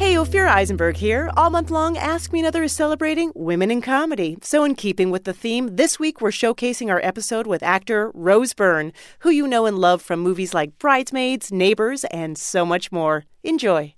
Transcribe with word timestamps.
Hey, 0.00 0.14
Ophira 0.14 0.48
Eisenberg 0.48 0.96
here. 0.96 1.30
All 1.36 1.50
month 1.50 1.70
long, 1.70 1.98
Ask 1.98 2.32
Me 2.32 2.40
Another 2.40 2.62
is 2.62 2.72
celebrating 2.72 3.32
women 3.34 3.70
in 3.70 3.82
comedy. 3.82 4.38
So, 4.40 4.64
in 4.64 4.74
keeping 4.74 5.10
with 5.10 5.24
the 5.24 5.34
theme, 5.34 5.76
this 5.76 5.98
week 5.98 6.22
we're 6.22 6.30
showcasing 6.30 6.88
our 6.88 7.02
episode 7.02 7.46
with 7.46 7.62
actor 7.62 8.10
Rose 8.14 8.54
Byrne, 8.54 8.94
who 9.18 9.28
you 9.28 9.46
know 9.46 9.66
and 9.66 9.78
love 9.78 10.00
from 10.00 10.20
movies 10.20 10.54
like 10.54 10.78
Bridesmaids, 10.78 11.52
Neighbors, 11.52 12.04
and 12.04 12.38
so 12.38 12.64
much 12.64 12.90
more. 12.90 13.26
Enjoy. 13.44 13.94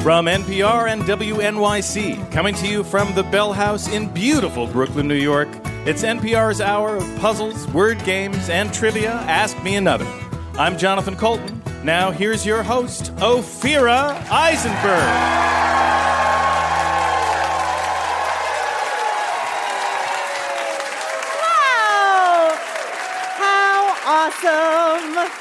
From 0.00 0.24
NPR 0.24 0.90
and 0.90 1.02
WNYC, 1.02 2.32
coming 2.32 2.54
to 2.54 2.66
you 2.66 2.82
from 2.82 3.14
the 3.14 3.24
Bell 3.24 3.52
House 3.52 3.86
in 3.88 4.08
beautiful 4.14 4.66
Brooklyn, 4.66 5.06
New 5.06 5.14
York, 5.14 5.48
it's 5.84 6.04
NPR's 6.04 6.62
hour 6.62 6.96
of 6.96 7.16
puzzles, 7.16 7.68
word 7.68 8.02
games, 8.06 8.48
and 8.48 8.72
trivia. 8.72 9.10
Ask 9.28 9.62
Me 9.62 9.76
Another. 9.76 10.06
I'm 10.54 10.78
Jonathan 10.78 11.16
Coulton. 11.16 11.61
Now, 11.84 12.12
here's 12.12 12.46
your 12.46 12.62
host, 12.62 13.12
Ophira 13.16 14.14
Eisenberg. 14.30 15.02
Wow! 21.42 22.54
How 23.34 23.96
awesome! 24.06 25.32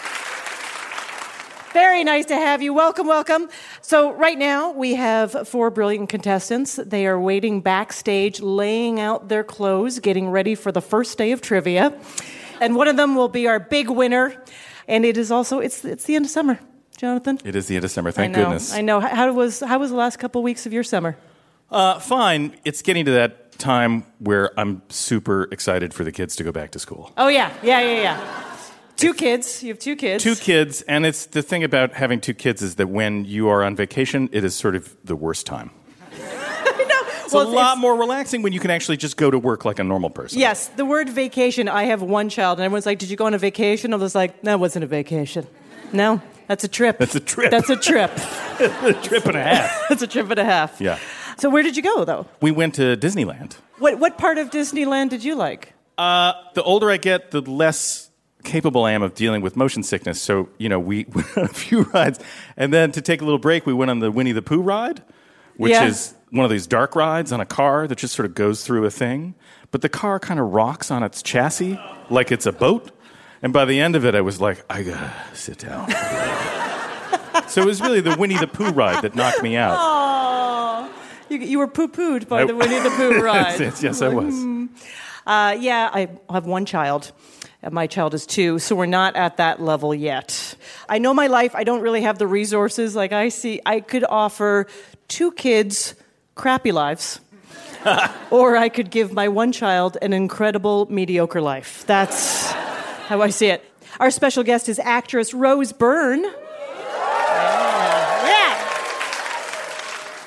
Very 1.73 2.03
nice 2.03 2.25
to 2.25 2.36
have 2.36 2.64
you. 2.64 2.73
Welcome, 2.73 3.05
welcome. 3.05 3.48
So, 3.81 4.11
right 4.11 4.39
now, 4.39 4.72
we 4.72 4.95
have 4.95 5.48
four 5.48 5.70
brilliant 5.70 6.09
contestants. 6.09 6.78
They 6.78 7.05
are 7.05 7.20
waiting 7.20 7.61
backstage, 7.61 8.39
laying 8.39 9.00
out 9.00 9.30
their 9.30 9.44
clothes, 9.44 10.00
getting 10.00 10.28
ready 10.28 10.55
for 10.55 10.72
the 10.72 10.81
first 10.81 11.20
day 11.20 11.33
of 11.33 11.42
trivia. 11.42 11.94
And 12.59 12.76
one 12.76 12.88
of 12.88 12.98
them 12.98 13.14
will 13.14 13.30
be 13.30 13.48
our 13.48 13.59
big 13.59 13.92
winner. 13.92 14.44
And 14.92 15.06
it 15.06 15.17
is 15.17 15.31
also, 15.31 15.59
it's, 15.59 15.86
it's 15.86 16.03
the 16.03 16.16
end 16.16 16.25
of 16.25 16.31
summer, 16.31 16.59
Jonathan. 16.97 17.39
It 17.45 17.56
is 17.56 17.67
the 17.67 17.78
end 17.78 17.86
of 17.86 17.92
summer, 17.92 18.11
thank 18.11 18.36
I 18.36 18.39
know, 18.39 18.45
goodness. 18.50 18.73
I 18.73 18.81
know. 18.81 19.00
How 19.00 19.31
was, 19.31 19.61
how 19.61 19.80
was 19.80 19.89
the 19.89 19.95
last 19.95 20.20
couple 20.20 20.44
weeks 20.44 20.66
of 20.66 20.73
your 20.73 20.83
summer? 20.83 21.16
Uh, 21.72 21.98
fine. 22.00 22.58
It's 22.66 22.81
getting 22.81 23.06
to 23.06 23.11
that 23.11 23.58
time 23.58 24.03
where 24.20 24.52
I'm 24.59 24.81
super 24.89 25.48
excited 25.50 25.94
for 25.94 26.03
the 26.03 26.11
kids 26.11 26.36
to 26.36 26.44
go 26.44 26.52
back 26.52 26.72
to 26.72 26.80
school. 26.80 27.14
Oh, 27.16 27.30
yeah, 27.30 27.53
yeah, 27.64 27.80
yeah, 27.80 28.02
yeah. 28.02 28.45
Two 28.98 29.14
kids. 29.14 29.64
You 29.64 29.70
have 29.70 29.80
two 29.80 29.95
kids. 29.95 30.23
Two 30.23 30.36
kids, 30.36 30.81
and 30.81 31.05
it's 31.05 31.26
the 31.28 31.42
thing 31.42 31.64
about 31.64 31.94
having 31.94 32.20
two 32.20 32.33
kids 32.33 32.61
is 32.61 32.76
that 32.76 32.88
when 32.88 33.23
you 33.23 33.48
are 33.48 33.64
on 33.64 33.78
vacation, 33.78 34.30
it 34.33 34.44
is 34.44 34.53
sort 34.53 34.76
of 34.76 34.98
the 35.05 35.16
worst 35.16 35.45
time. 35.45 35.72
It's 37.31 37.35
Well, 37.35 37.47
a 37.47 37.55
lot 37.55 37.61
it's- 37.71 37.77
more 37.77 37.95
relaxing 37.95 38.41
when 38.41 38.51
you 38.51 38.59
can 38.59 38.71
actually 38.71 38.97
just 38.97 39.15
go 39.15 39.31
to 39.31 39.39
work 39.39 39.63
like 39.63 39.79
a 39.79 39.85
normal 39.85 40.09
person. 40.09 40.37
Yes, 40.37 40.67
the 40.67 40.83
word 40.83 41.07
vacation. 41.09 41.69
I 41.69 41.83
have 41.85 42.01
one 42.01 42.27
child, 42.27 42.59
and 42.59 42.65
everyone's 42.65 42.85
like, 42.85 42.99
"Did 42.99 43.09
you 43.09 43.15
go 43.15 43.25
on 43.25 43.33
a 43.33 43.37
vacation?" 43.37 43.93
I 43.93 43.95
was 43.95 44.13
like, 44.15 44.41
"That 44.41 44.59
wasn't 44.59 44.83
a 44.83 44.87
vacation. 44.87 45.47
No, 45.93 46.21
that's 46.47 46.65
a 46.65 46.67
trip. 46.67 46.97
That's 46.97 47.15
a 47.15 47.21
trip. 47.21 47.49
That's 47.49 47.69
a 47.69 47.77
trip. 47.77 48.11
a 48.59 48.93
trip 49.02 49.25
and 49.27 49.37
a 49.37 49.43
half. 49.43 49.85
that's 49.89 50.02
a 50.02 50.07
trip 50.07 50.29
and 50.29 50.39
a 50.39 50.43
half." 50.43 50.81
Yeah. 50.81 50.99
So 51.37 51.49
where 51.49 51.63
did 51.63 51.77
you 51.77 51.83
go 51.83 52.03
though? 52.03 52.25
We 52.41 52.52
went 52.52 52.75
to 52.75 52.97
Disneyland. 52.97 53.55
What 53.79 53.97
what 53.97 54.17
part 54.17 54.37
of 54.37 54.49
Disneyland 54.49 55.09
did 55.09 55.23
you 55.23 55.35
like? 55.35 55.71
Uh, 55.97 56.33
the 56.53 56.63
older 56.63 56.91
I 56.91 56.97
get, 56.97 57.31
the 57.31 57.39
less 57.41 58.09
capable 58.43 58.83
I 58.83 58.91
am 58.91 59.03
of 59.03 59.13
dealing 59.13 59.41
with 59.41 59.55
motion 59.55 59.83
sickness. 59.83 60.19
So, 60.21 60.49
you 60.57 60.67
know, 60.67 60.79
we 60.79 61.05
went 61.13 61.37
on 61.37 61.43
a 61.45 61.47
few 61.47 61.83
rides. 61.93 62.19
And 62.57 62.73
then 62.73 62.91
to 62.91 63.02
take 63.02 63.21
a 63.21 63.23
little 63.23 63.39
break, 63.39 63.65
we 63.65 63.73
went 63.73 63.89
on 63.91 63.99
the 63.99 64.11
Winnie 64.11 64.31
the 64.33 64.41
Pooh 64.41 64.61
ride, 64.61 65.02
which 65.58 65.71
Yeah. 65.71 65.86
is 65.86 66.14
one 66.31 66.43
of 66.45 66.49
these 66.52 66.65
dark 66.65 66.95
rides 66.95 67.31
on 67.31 67.39
a 67.42 67.45
car 67.45 67.87
that 67.87 67.97
just 67.97 68.15
sort 68.15 68.25
of 68.25 68.33
goes 68.33 68.64
through 68.64 68.86
a 68.86 68.92
thing. 68.92 69.36
But 69.69 69.81
the 69.81 69.89
car 69.89 70.19
kind 70.19 70.39
of 70.39 70.47
rocks 70.53 70.89
on 70.92 71.03
its 71.03 71.21
chassis 71.21 71.80
like 72.09 72.31
it's 72.31 72.45
a 72.45 72.52
boat. 72.52 72.92
And 73.42 73.52
by 73.53 73.65
the 73.65 73.80
end 73.80 73.95
of 73.95 74.05
it, 74.05 74.15
I 74.15 74.21
was 74.21 74.39
like, 74.41 74.64
I 74.70 74.83
gotta 74.83 75.14
sit 75.33 75.59
down. 75.59 75.89
so 77.47 77.61
it 77.61 77.65
was 77.65 77.81
really 77.81 78.02
the 78.02 78.15
Winnie 78.17 78.37
the 78.37 78.47
Pooh 78.47 78.71
ride 78.71 79.02
that 79.03 79.15
knocked 79.15 79.41
me 79.43 79.55
out. 79.58 79.77
Oh, 79.80 80.93
you, 81.30 81.37
you 81.39 81.59
were 81.59 81.67
poo 81.67 81.87
pooed 81.87 82.27
by 82.27 82.41
I- 82.41 82.45
the 82.45 82.55
Winnie 82.55 82.80
the 82.80 82.89
Pooh 82.91 83.21
ride. 83.23 83.59
yes, 83.59 83.81
yes, 83.83 84.02
I 84.02 84.09
was. 84.09 84.36
Uh, 85.25 85.55
yeah, 85.59 85.89
I 85.93 86.09
have 86.31 86.45
one 86.45 86.65
child. 86.65 87.11
and 87.61 87.73
My 87.73 87.87
child 87.87 88.14
is 88.14 88.25
two, 88.25 88.59
so 88.59 88.75
we're 88.75 88.86
not 88.86 89.15
at 89.15 89.37
that 89.37 89.61
level 89.61 89.93
yet. 89.93 90.55
I 90.89 90.97
know 90.99 91.14
my 91.14 91.27
life. 91.27 91.55
I 91.55 91.64
don't 91.64 91.81
really 91.81 92.02
have 92.02 92.17
the 92.20 92.27
resources. 92.27 92.95
Like 92.95 93.11
I 93.11 93.30
see, 93.30 93.59
I 93.65 93.80
could 93.81 94.03
offer 94.03 94.67
two 95.08 95.31
kids 95.31 95.95
crappy 96.36 96.71
lives, 96.71 97.19
or 98.31 98.58
I 98.58 98.69
could 98.69 98.89
give 98.89 99.14
my 99.14 99.27
one 99.27 99.52
child 99.52 99.97
an 100.02 100.14
incredible 100.14 100.87
mediocre 100.89 101.42
life. 101.42 101.83
That's 101.87 102.52
how 102.52 103.21
I 103.21 103.30
see 103.30 103.47
it. 103.47 103.64
Our 103.99 104.11
special 104.11 104.43
guest 104.43 104.70
is 104.70 104.80
actress 104.80 105.33
Rose 105.33 105.73
Byrne. 105.73 106.23
Yeah. 106.23 106.31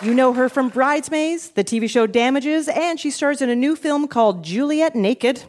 You 0.02 0.14
know 0.14 0.32
her 0.34 0.48
from 0.48 0.68
Bridesmaids, 0.68 1.50
the 1.50 1.64
TV 1.64 1.88
show 1.88 2.06
Damages, 2.06 2.68
and 2.68 3.00
she 3.00 3.10
stars 3.10 3.40
in 3.40 3.48
a 3.48 3.56
new 3.56 3.74
film 3.74 4.06
called 4.06 4.44
Juliet 4.44 4.94
Naked. 4.94 5.42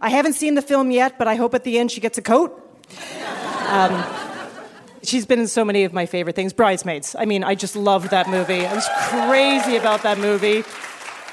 I 0.00 0.10
haven't 0.10 0.34
seen 0.34 0.54
the 0.54 0.62
film 0.62 0.90
yet, 0.90 1.18
but 1.18 1.26
I 1.26 1.34
hope 1.36 1.54
at 1.54 1.64
the 1.64 1.78
end 1.78 1.90
she 1.90 2.00
gets 2.00 2.18
a 2.18 2.22
coat. 2.22 2.64
Um, 3.68 4.04
she's 5.08 5.26
been 5.26 5.40
in 5.40 5.48
so 5.48 5.64
many 5.64 5.84
of 5.84 5.92
my 5.92 6.06
favorite 6.06 6.36
things. 6.36 6.52
Bridesmaids. 6.52 7.16
I 7.18 7.24
mean, 7.24 7.42
I 7.42 7.54
just 7.54 7.74
loved 7.74 8.10
that 8.10 8.28
movie. 8.28 8.66
I 8.66 8.74
was 8.74 8.88
crazy 9.08 9.76
about 9.76 10.02
that 10.02 10.18
movie. 10.18 10.62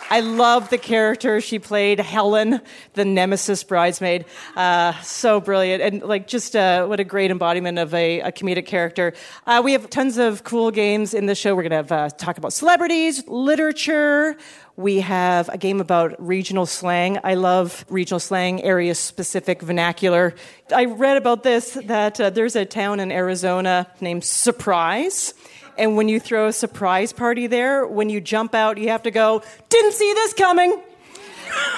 I 0.07 0.19
love 0.19 0.69
the 0.69 0.77
character 0.77 1.41
she 1.41 1.57
played, 1.57 1.99
Helen, 1.99 2.61
the 2.93 3.03
nemesis 3.03 3.63
bridesmaid. 3.63 4.25
Uh, 4.55 4.93
so 5.01 5.41
brilliant. 5.41 5.81
And, 5.81 6.03
like, 6.03 6.27
just 6.27 6.55
uh, 6.55 6.85
what 6.85 6.99
a 6.99 7.03
great 7.03 7.31
embodiment 7.31 7.79
of 7.79 7.91
a, 7.93 8.19
a 8.19 8.31
comedic 8.31 8.67
character. 8.67 9.13
Uh, 9.47 9.61
we 9.65 9.71
have 9.71 9.89
tons 9.89 10.19
of 10.19 10.44
cool 10.44 10.69
games 10.69 11.15
in 11.15 11.25
the 11.25 11.33
show. 11.33 11.55
We're 11.55 11.67
going 11.67 11.85
to 11.85 11.95
uh, 11.95 12.09
talk 12.09 12.38
about 12.38 12.53
celebrities, 12.53 13.27
literature. 13.27 14.38
We 14.77 14.99
have 14.99 15.49
a 15.49 15.57
game 15.57 15.81
about 15.81 16.15
regional 16.23 16.67
slang. 16.67 17.17
I 17.23 17.33
love 17.33 17.83
regional 17.89 18.19
slang, 18.19 18.61
area 18.61 18.94
specific 18.94 19.61
vernacular. 19.61 20.35
I 20.73 20.85
read 20.85 21.17
about 21.17 21.41
this 21.44 21.73
that 21.85 22.19
uh, 22.19 22.29
there's 22.29 22.55
a 22.55 22.65
town 22.65 22.99
in 22.99 23.11
Arizona 23.11 23.88
named 24.01 24.23
Surprise. 24.23 25.33
And 25.78 25.97
when 25.97 26.08
you 26.08 26.19
throw 26.19 26.47
a 26.47 26.53
surprise 26.53 27.13
party 27.13 27.47
there, 27.47 27.86
when 27.86 28.09
you 28.09 28.22
jump 28.22 28.56
out, 28.56 28.78
you 28.78 28.90
have 28.90 29.03
to 29.03 29.12
go, 29.12 29.44
didn't 29.69 29.94
see 29.94 30.13
this 30.13 30.34
coming. 30.34 30.72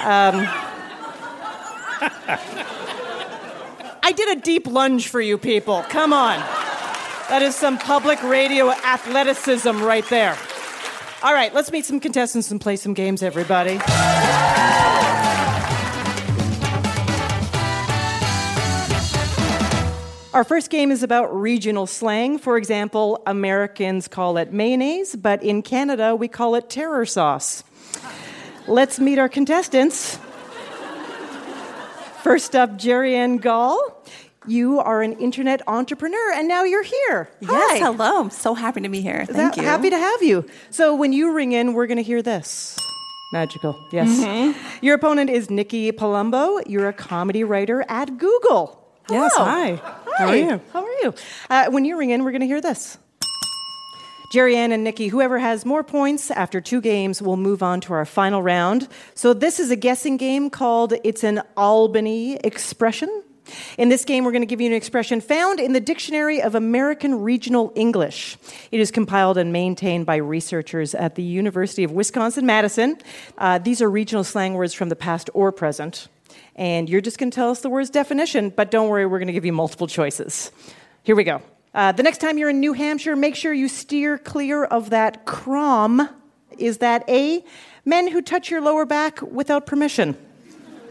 Um, 0.03 0.47
I 4.03 4.13
did 4.15 4.37
a 4.37 4.41
deep 4.41 4.67
lunge 4.67 5.07
for 5.07 5.19
you 5.19 5.37
people. 5.37 5.83
Come 5.89 6.13
on. 6.13 6.39
That 7.29 7.41
is 7.41 7.55
some 7.55 7.77
public 7.77 8.21
radio 8.23 8.69
athleticism 8.71 9.81
right 9.81 10.07
there. 10.09 10.37
All 11.23 11.33
right, 11.33 11.53
let's 11.53 11.71
meet 11.71 11.83
some 11.83 11.99
contestants 11.99 12.51
and 12.51 12.61
play 12.61 12.75
some 12.75 12.93
games, 12.93 13.23
everybody. 13.23 13.79
Our 20.37 20.43
first 20.43 20.69
game 20.69 20.91
is 20.91 21.01
about 21.01 21.35
regional 21.35 21.87
slang. 21.87 22.37
For 22.37 22.57
example, 22.57 23.23
Americans 23.25 24.07
call 24.07 24.37
it 24.37 24.53
mayonnaise, 24.53 25.15
but 25.15 25.41
in 25.41 25.63
Canada 25.63 26.15
we 26.15 26.27
call 26.27 26.53
it 26.53 26.69
terror 26.69 27.07
sauce. 27.07 27.63
Let's 28.67 28.99
meet 28.99 29.17
our 29.17 29.29
contestants. 29.29 30.19
First 32.21 32.55
up, 32.55 32.77
Jerry 32.77 33.15
Ann 33.15 33.37
Gall. 33.37 33.79
You 34.45 34.79
are 34.79 35.01
an 35.01 35.13
internet 35.13 35.63
entrepreneur, 35.67 36.33
and 36.33 36.47
now 36.47 36.63
you're 36.65 36.83
here. 36.83 37.29
Yes, 37.41 37.51
Hi. 37.71 37.77
hello. 37.79 38.21
I'm 38.21 38.29
so 38.29 38.53
happy 38.53 38.81
to 38.81 38.89
be 38.89 39.01
here. 39.01 39.25
Thank 39.25 39.55
That- 39.55 39.57
you. 39.57 39.63
Happy 39.63 39.89
to 39.89 39.97
have 39.97 40.21
you. 40.21 40.45
So 40.69 40.93
when 40.93 41.13
you 41.13 41.31
ring 41.31 41.53
in, 41.53 41.73
we're 41.73 41.87
going 41.87 41.97
to 41.97 42.03
hear 42.03 42.21
this. 42.21 42.77
Magical, 43.33 43.75
yes. 43.91 44.07
Mm-hmm. 44.07 44.85
Your 44.85 44.93
opponent 44.93 45.31
is 45.31 45.49
Nikki 45.49 45.91
Palumbo. 45.91 46.61
You're 46.67 46.89
a 46.89 46.93
comedy 46.93 47.43
writer 47.43 47.83
at 47.89 48.19
Google. 48.19 48.83
Yes, 49.09 49.33
hi. 49.35 49.75
Hi. 49.75 50.01
How 50.17 50.27
are 50.27 50.35
you? 50.35 50.61
How 50.73 50.83
are 50.83 50.91
you? 51.01 51.13
Uh, 51.49 51.69
when 51.69 51.85
you 51.85 51.97
ring 51.97 52.09
in, 52.09 52.23
we're 52.23 52.31
going 52.31 52.41
to 52.41 52.47
hear 52.47 52.61
this. 52.61 52.97
Jerry 54.31 54.57
Ann 54.57 54.73
and 54.73 54.83
Nikki, 54.83 55.07
whoever 55.07 55.39
has 55.39 55.65
more 55.65 55.83
points 55.83 56.29
after 56.31 56.59
two 56.59 56.81
games 56.81 57.21
will 57.21 57.37
move 57.37 57.63
on 57.63 57.79
to 57.81 57.93
our 57.93 58.03
final 58.03 58.43
round. 58.43 58.89
So 59.15 59.33
this 59.33 59.59
is 59.59 59.71
a 59.71 59.77
guessing 59.77 60.17
game 60.17 60.49
called 60.49 60.93
It's 61.05 61.23
an 61.23 61.41
Albany 61.55 62.35
Expression. 62.37 63.23
In 63.77 63.87
this 63.87 64.03
game, 64.03 64.25
we're 64.25 64.33
going 64.33 64.41
to 64.41 64.47
give 64.47 64.59
you 64.59 64.67
an 64.67 64.73
expression 64.73 65.21
found 65.21 65.61
in 65.61 65.71
the 65.71 65.79
Dictionary 65.79 66.41
of 66.41 66.55
American 66.55 67.21
Regional 67.21 67.71
English. 67.75 68.37
It 68.71 68.81
is 68.81 68.91
compiled 68.91 69.37
and 69.37 69.53
maintained 69.53 70.05
by 70.05 70.17
researchers 70.17 70.93
at 70.93 71.15
the 71.15 71.23
University 71.23 71.85
of 71.85 71.93
Wisconsin 71.93 72.45
Madison. 72.45 72.97
Uh, 73.37 73.59
these 73.59 73.81
are 73.81 73.89
regional 73.89 74.25
slang 74.25 74.55
words 74.55 74.73
from 74.73 74.89
the 74.89 74.97
past 74.97 75.29
or 75.33 75.53
present. 75.53 76.09
And 76.57 76.89
you're 76.89 77.01
just 77.01 77.19
going 77.19 77.29
to 77.29 77.35
tell 77.35 77.51
us 77.51 77.61
the 77.61 77.69
word's 77.69 77.91
definition, 77.91 78.49
but 78.49 78.71
don't 78.71 78.89
worry, 78.89 79.05
we're 79.05 79.19
going 79.19 79.27
to 79.27 79.33
give 79.33 79.45
you 79.45 79.53
multiple 79.53 79.87
choices. 79.87 80.51
Here 81.03 81.15
we 81.15 81.23
go. 81.23 81.41
Uh, 81.73 81.91
the 81.91 82.01
next 82.01 82.17
time 82.17 82.39
you're 82.39 82.49
in 82.49 82.59
New 82.59 82.73
Hampshire, 82.73 83.15
make 83.15 83.35
sure 83.35 83.53
you 83.53 83.67
steer 83.67 84.17
clear 84.17 84.63
of 84.63 84.89
that 84.89 85.25
crom. 85.25 86.09
Is 86.57 86.79
that 86.79 87.07
A, 87.07 87.43
men 87.85 88.07
who 88.07 88.21
touch 88.21 88.49
your 88.49 88.61
lower 88.61 88.85
back 88.85 89.21
without 89.21 89.67
permission? 89.67 90.17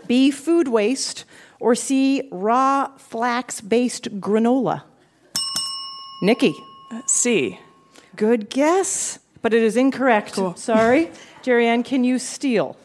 B, 0.06 0.30
food 0.30 0.68
waste? 0.68 1.24
Or 1.58 1.74
C, 1.74 2.28
raw 2.30 2.96
flax 2.96 3.60
based 3.60 4.20
granola? 4.20 4.84
Nikki. 6.22 6.54
C. 7.06 7.58
Good 8.14 8.48
guess, 8.48 9.18
but 9.42 9.52
it 9.52 9.62
is 9.62 9.76
incorrect. 9.76 10.38
Sorry. 10.56 11.10
Jerry 11.42 11.66
Ann, 11.66 11.82
can 11.82 12.04
you 12.04 12.18
steal? 12.18 12.76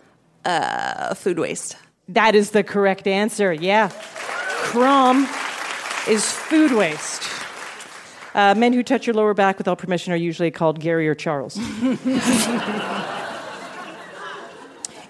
Uh, 0.44 1.14
food 1.14 1.38
waste. 1.38 1.78
That 2.14 2.36
is 2.36 2.52
the 2.52 2.64
correct 2.64 3.08
answer. 3.08 3.54
Yeah. 3.54 3.90
Crom 3.90 5.28
is 6.08 6.30
food 6.30 6.74
waste. 6.74 7.24
Uh, 8.34 8.54
men 8.56 8.74
who 8.74 8.84
touch 8.84 9.08
your 9.08 9.14
lower 9.14 9.34
back 9.34 9.58
without 9.58 9.78
permission 9.78 10.12
are 10.12 10.18
usually 10.18 10.52
called 10.52 10.80
Gary 10.80 11.08
or 11.08 11.16
Charles. 11.16 11.58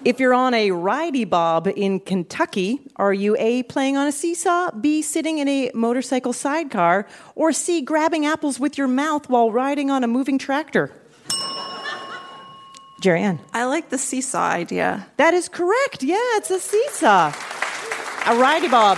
if 0.04 0.20
you're 0.20 0.34
on 0.34 0.54
a 0.54 0.70
ridey 0.70 1.28
bob 1.28 1.68
in 1.68 1.98
Kentucky, 2.00 2.80
are 2.96 3.12
you 3.12 3.36
A, 3.38 3.64
playing 3.64 3.96
on 3.96 4.06
a 4.06 4.12
seesaw, 4.12 4.70
B, 4.72 5.02
sitting 5.02 5.38
in 5.38 5.48
a 5.48 5.70
motorcycle 5.74 6.32
sidecar, 6.32 7.06
or 7.34 7.52
C, 7.52 7.80
grabbing 7.80 8.26
apples 8.26 8.60
with 8.60 8.78
your 8.78 8.88
mouth 8.88 9.28
while 9.28 9.50
riding 9.50 9.90
on 9.90 10.04
a 10.04 10.08
moving 10.08 10.38
tractor? 10.38 10.92
Jerry 13.02 13.22
Ann. 13.22 13.40
I 13.52 13.64
like 13.64 13.90
the 13.90 13.98
seesaw 13.98 14.48
idea. 14.48 15.08
That 15.16 15.34
is 15.34 15.48
correct. 15.48 16.04
Yeah, 16.04 16.16
it's 16.36 16.52
a 16.52 16.60
seesaw. 16.60 17.32
A 18.26 18.38
righty, 18.38 18.68
bob. 18.68 18.96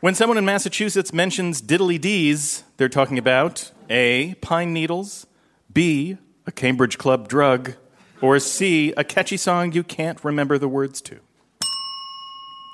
When 0.00 0.14
someone 0.14 0.38
in 0.38 0.46
Massachusetts 0.46 1.12
mentions 1.12 1.60
diddly 1.60 2.00
dees, 2.00 2.64
they're 2.78 2.88
talking 2.88 3.18
about 3.18 3.70
A, 3.90 4.34
pine 4.40 4.72
needles, 4.72 5.26
B, 5.70 6.16
a 6.46 6.52
Cambridge 6.52 6.96
Club 6.96 7.28
drug, 7.28 7.74
or 8.22 8.38
C, 8.38 8.94
a 8.96 9.04
catchy 9.04 9.36
song 9.36 9.72
you 9.72 9.82
can't 9.82 10.24
remember 10.24 10.56
the 10.56 10.68
words 10.68 11.02
to. 11.02 11.20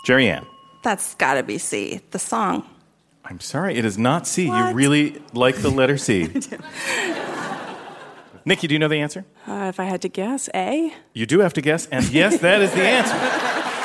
Jerry 0.06 0.28
Ann. 0.28 0.46
That's 0.84 1.16
gotta 1.16 1.42
be 1.42 1.58
C, 1.58 2.00
the 2.12 2.20
song. 2.20 2.64
I'm 3.24 3.40
sorry, 3.40 3.76
it 3.76 3.84
is 3.84 3.98
not 3.98 4.28
C. 4.28 4.46
You 4.46 4.72
really 4.72 5.20
like 5.32 5.56
the 5.56 5.70
letter 5.70 5.98
C. 5.98 6.28
Nikki, 8.50 8.66
do 8.66 8.74
you 8.74 8.80
know 8.80 8.88
the 8.88 8.96
answer? 8.96 9.24
Uh, 9.46 9.66
if 9.68 9.78
I 9.78 9.84
had 9.84 10.02
to 10.02 10.08
guess, 10.08 10.48
A. 10.52 10.92
You 11.12 11.24
do 11.24 11.38
have 11.38 11.52
to 11.52 11.60
guess, 11.60 11.86
and 11.86 12.04
yes, 12.10 12.40
that 12.40 12.60
is 12.60 12.72
the 12.72 12.82
answer. 12.82 13.56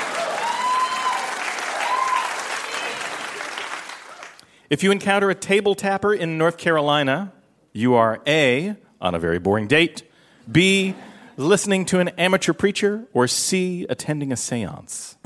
If 4.68 4.82
you 4.82 4.92
encounter 4.92 5.30
a 5.30 5.36
table 5.36 5.76
tapper 5.76 6.12
in 6.12 6.40
North 6.40 6.58
Carolina, 6.58 7.32
you 7.72 7.94
are 7.94 8.20
A, 8.26 8.76
on 9.00 9.14
a 9.14 9.20
very 9.20 9.38
boring 9.38 9.68
date, 9.68 10.02
B, 10.52 10.96
listening 11.38 11.86
to 11.86 12.00
an 12.00 12.10
amateur 12.18 12.52
preacher, 12.52 13.08
or 13.14 13.28
C, 13.28 13.86
attending 13.88 14.32
a 14.32 14.36
seance. 14.36 15.18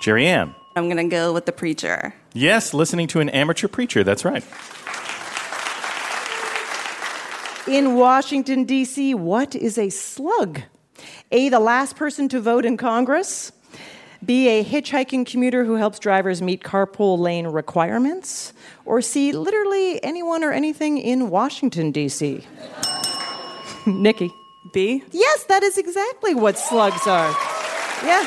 Jerry 0.00 0.26
Ann. 0.26 0.54
I'm 0.74 0.88
gonna 0.88 1.08
go 1.08 1.34
with 1.34 1.44
the 1.44 1.52
preacher. 1.52 2.14
Yes, 2.32 2.72
listening 2.72 3.06
to 3.08 3.20
an 3.20 3.28
amateur 3.28 3.68
preacher, 3.68 4.02
that's 4.02 4.24
right. 4.24 4.42
In 7.68 7.94
Washington, 7.94 8.64
D.C., 8.64 9.14
what 9.14 9.54
is 9.54 9.78
a 9.78 9.88
slug? 9.88 10.62
A, 11.30 11.48
the 11.48 11.60
last 11.60 11.94
person 11.94 12.28
to 12.30 12.40
vote 12.40 12.64
in 12.64 12.76
Congress. 12.76 13.52
B, 14.24 14.48
a 14.48 14.64
hitchhiking 14.64 15.26
commuter 15.26 15.64
who 15.64 15.74
helps 15.74 15.98
drivers 16.00 16.42
meet 16.42 16.62
carpool 16.62 17.18
lane 17.18 17.46
requirements. 17.46 18.52
Or 18.84 19.00
C, 19.00 19.32
literally 19.32 20.02
anyone 20.02 20.42
or 20.42 20.52
anything 20.52 20.98
in 20.98 21.30
Washington, 21.30 21.92
D.C. 21.92 22.44
Nikki. 23.86 24.30
B. 24.72 25.02
Yes, 25.10 25.44
that 25.44 25.62
is 25.62 25.78
exactly 25.78 26.34
what 26.34 26.58
slugs 26.58 27.06
are. 27.06 27.30
Yeah. 28.04 28.26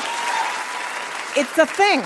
It's 1.36 1.58
a 1.58 1.66
thing. 1.66 2.02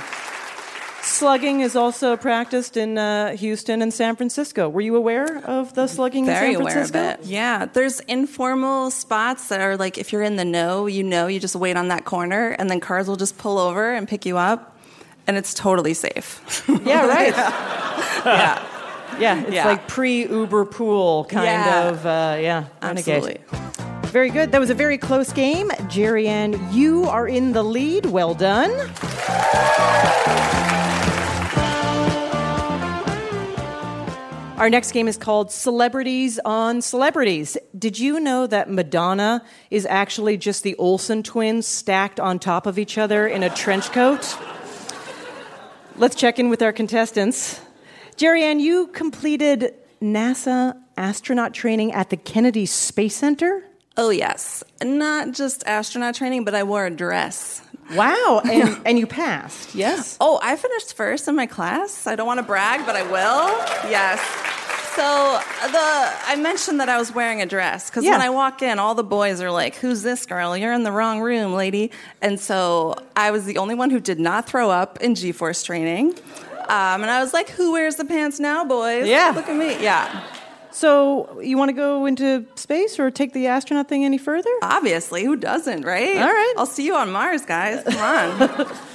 Slugging 1.03 1.61
is 1.61 1.77
also 1.77 2.17
practiced 2.17 2.77
in 2.77 2.97
uh, 2.97 3.35
Houston 3.37 3.83
and 3.83 3.93
San 3.93 4.17
Francisco. 4.17 4.69
Were 4.69 4.81
you 4.81 4.97
aware 4.97 5.39
of 5.45 5.75
the 5.75 5.87
slugging 5.87 6.25
Very 6.27 6.49
in 6.49 6.53
San 6.55 6.61
aware 6.63 6.83
of 6.83 6.91
Francisco? 6.91 7.23
it. 7.23 7.27
Yeah, 7.29 7.67
there's 7.67 8.01
informal 8.01 8.91
spots 8.91 9.49
that 9.49 9.61
are 9.61 9.77
like 9.77 9.99
if 9.99 10.13
you're 10.13 10.23
in 10.23 10.37
the 10.37 10.45
know, 10.45 10.87
you 10.87 11.03
know, 11.03 11.27
you 11.27 11.41
just 11.41 11.57
wait 11.57 11.77
on 11.77 11.89
that 11.89 12.05
corner, 12.05 12.51
and 12.59 12.71
then 12.71 12.81
cars 12.81 13.09
will 13.09 13.17
just 13.17 13.39
pull 13.39 13.59
over 13.59 13.93
and 13.93 14.07
pick 14.09 14.25
you 14.25 14.37
up, 14.39 14.77
and 15.27 15.37
it's 15.37 15.53
totally 15.55 15.95
safe. 15.95 16.65
Yeah, 16.85 17.07
right. 17.07 17.35
yeah, 18.25 18.67
Yeah, 19.19 19.41
it's 19.43 19.53
Yeah. 19.53 19.67
like 19.67 19.89
pre 19.89 20.27
Uber 20.27 20.65
pool 20.67 21.25
kind 21.25 21.45
Yeah. 21.47 21.89
of, 21.89 22.07
uh, 22.07 22.37
yeah, 22.41 22.65
renegade. 22.83 23.17
absolutely. 23.17 23.41
Very 24.11 24.31
good. 24.31 24.53
That 24.53 24.61
was 24.61 24.71
a 24.71 24.75
very 24.75 24.99
close 24.99 25.33
game. 25.33 25.71
Jerry 25.89 26.27
Ann, 26.29 26.59
you 26.73 27.05
are 27.05 27.29
in 27.29 27.53
the 27.53 27.63
lead. 27.63 28.07
Well 28.07 28.35
done. 28.35 28.71
Our 34.61 34.69
next 34.69 34.93
game 34.93 35.09
is 35.09 35.17
called 35.17 35.51
Celebrities 35.51 36.39
on 36.45 36.83
Celebrities. 36.83 37.57
Did 37.79 37.99
you 37.99 38.21
know 38.21 38.47
that 38.47 38.69
Madonna 38.69 39.43
is 39.71 39.87
actually 39.87 40.37
just 40.37 40.65
the 40.65 40.77
Olsen 40.77 41.23
twins 41.23 41.67
stacked 41.67 42.21
on 42.21 42.39
top 42.39 42.67
of 42.67 42.79
each 42.79 42.99
other 42.99 43.27
in 43.27 43.43
a 43.43 43.49
trench 43.49 43.91
coat? 43.91 44.37
Let's 45.97 46.15
check 46.15 46.39
in 46.39 46.51
with 46.51 46.61
our 46.61 46.75
contestants. 46.75 47.59
Jerry 48.17 48.43
Ann, 48.43 48.61
you 48.61 48.89
completed 48.89 49.73
NASA 50.03 50.79
astronaut 50.95 51.55
training 51.55 51.95
at 51.95 52.11
the 52.11 52.19
Kennedy 52.19 52.67
Space 52.67 53.17
Center? 53.17 53.65
Oh 53.97 54.11
yes, 54.11 54.63
not 54.85 55.33
just 55.33 55.67
astronaut 55.67 56.17
training, 56.17 56.45
but 56.45 56.55
I 56.55 56.65
wore 56.65 56.85
a 56.85 56.91
dress. 56.91 57.63
Wow, 57.95 58.41
and, 58.51 58.81
and 58.87 58.99
you 58.99 59.07
passed, 59.07 59.75
yes? 59.75 60.17
Oh, 60.21 60.39
I 60.43 60.57
finished 60.57 60.95
first 60.95 61.29
in 61.29 61.35
my 61.37 61.47
class. 61.47 62.07
I 62.07 62.17
don't 62.17 62.27
want 62.27 62.39
to 62.39 62.45
brag, 62.45 62.87
but 62.87 62.97
I 62.97 63.03
will. 63.03 63.49
Yes. 63.91 64.21
So 64.97 65.03
the 65.03 65.79
I 65.79 66.37
mentioned 66.37 66.81
that 66.81 66.89
I 66.89 66.99
was 66.99 67.15
wearing 67.15 67.41
a 67.41 67.47
dress 67.47 67.89
because 67.89 68.05
Yeah. 68.05 68.11
when 68.13 68.21
I 68.23 68.31
walk 68.31 68.61
in, 68.61 68.79
all 68.79 68.95
the 68.95 69.05
boys 69.05 69.41
are 69.41 69.51
like, 69.51 69.77
"Who's 69.77 70.03
this 70.03 70.27
girl? 70.27 70.57
You're 70.57 70.73
in 70.73 70.83
the 70.83 70.93
wrong 70.93 71.21
room, 71.21 71.55
lady." 71.55 71.91
And 72.21 72.39
so 72.41 72.97
I 73.17 73.31
was 73.31 73.45
the 73.45 73.59
only 73.59 73.75
one 73.77 73.91
who 73.91 74.01
did 74.01 74.19
not 74.19 74.47
throw 74.47 74.69
up 74.69 75.01
in 75.01 75.15
G-force 75.15 75.63
training. 75.63 76.15
Um, 76.69 77.03
and 77.03 77.11
I 77.11 77.21
was 77.23 77.33
like, 77.33 77.51
"Who 77.51 77.73
wears 77.73 77.97
the 77.97 78.05
pants 78.05 78.41
now, 78.41 78.65
boys? 78.65 79.07
Yeah. 79.07 79.33
look 79.35 79.49
at 79.49 79.57
me." 79.57 79.81
Yeah, 79.83 80.23
So, 80.73 81.41
you 81.41 81.57
want 81.59 81.69
to 81.71 81.75
go 81.75 82.07
into 82.07 82.47
space 82.55 82.99
or 82.99 83.11
take 83.11 83.33
the 83.33 83.47
astronaut 83.49 83.89
thing 83.89 84.05
any 84.05 84.19
further? 84.19 84.51
obviously, 84.63 85.25
who 85.25 85.37
doesn't, 85.37 85.83
right? 85.85 86.17
All 86.17 86.23
right. 86.33 86.55
I'll 86.57 86.67
see 86.67 86.85
you 86.87 86.95
on 86.97 87.11
Mars, 87.11 87.45
guys. 87.45 87.83
Come 87.85 87.99
on. 87.99 88.67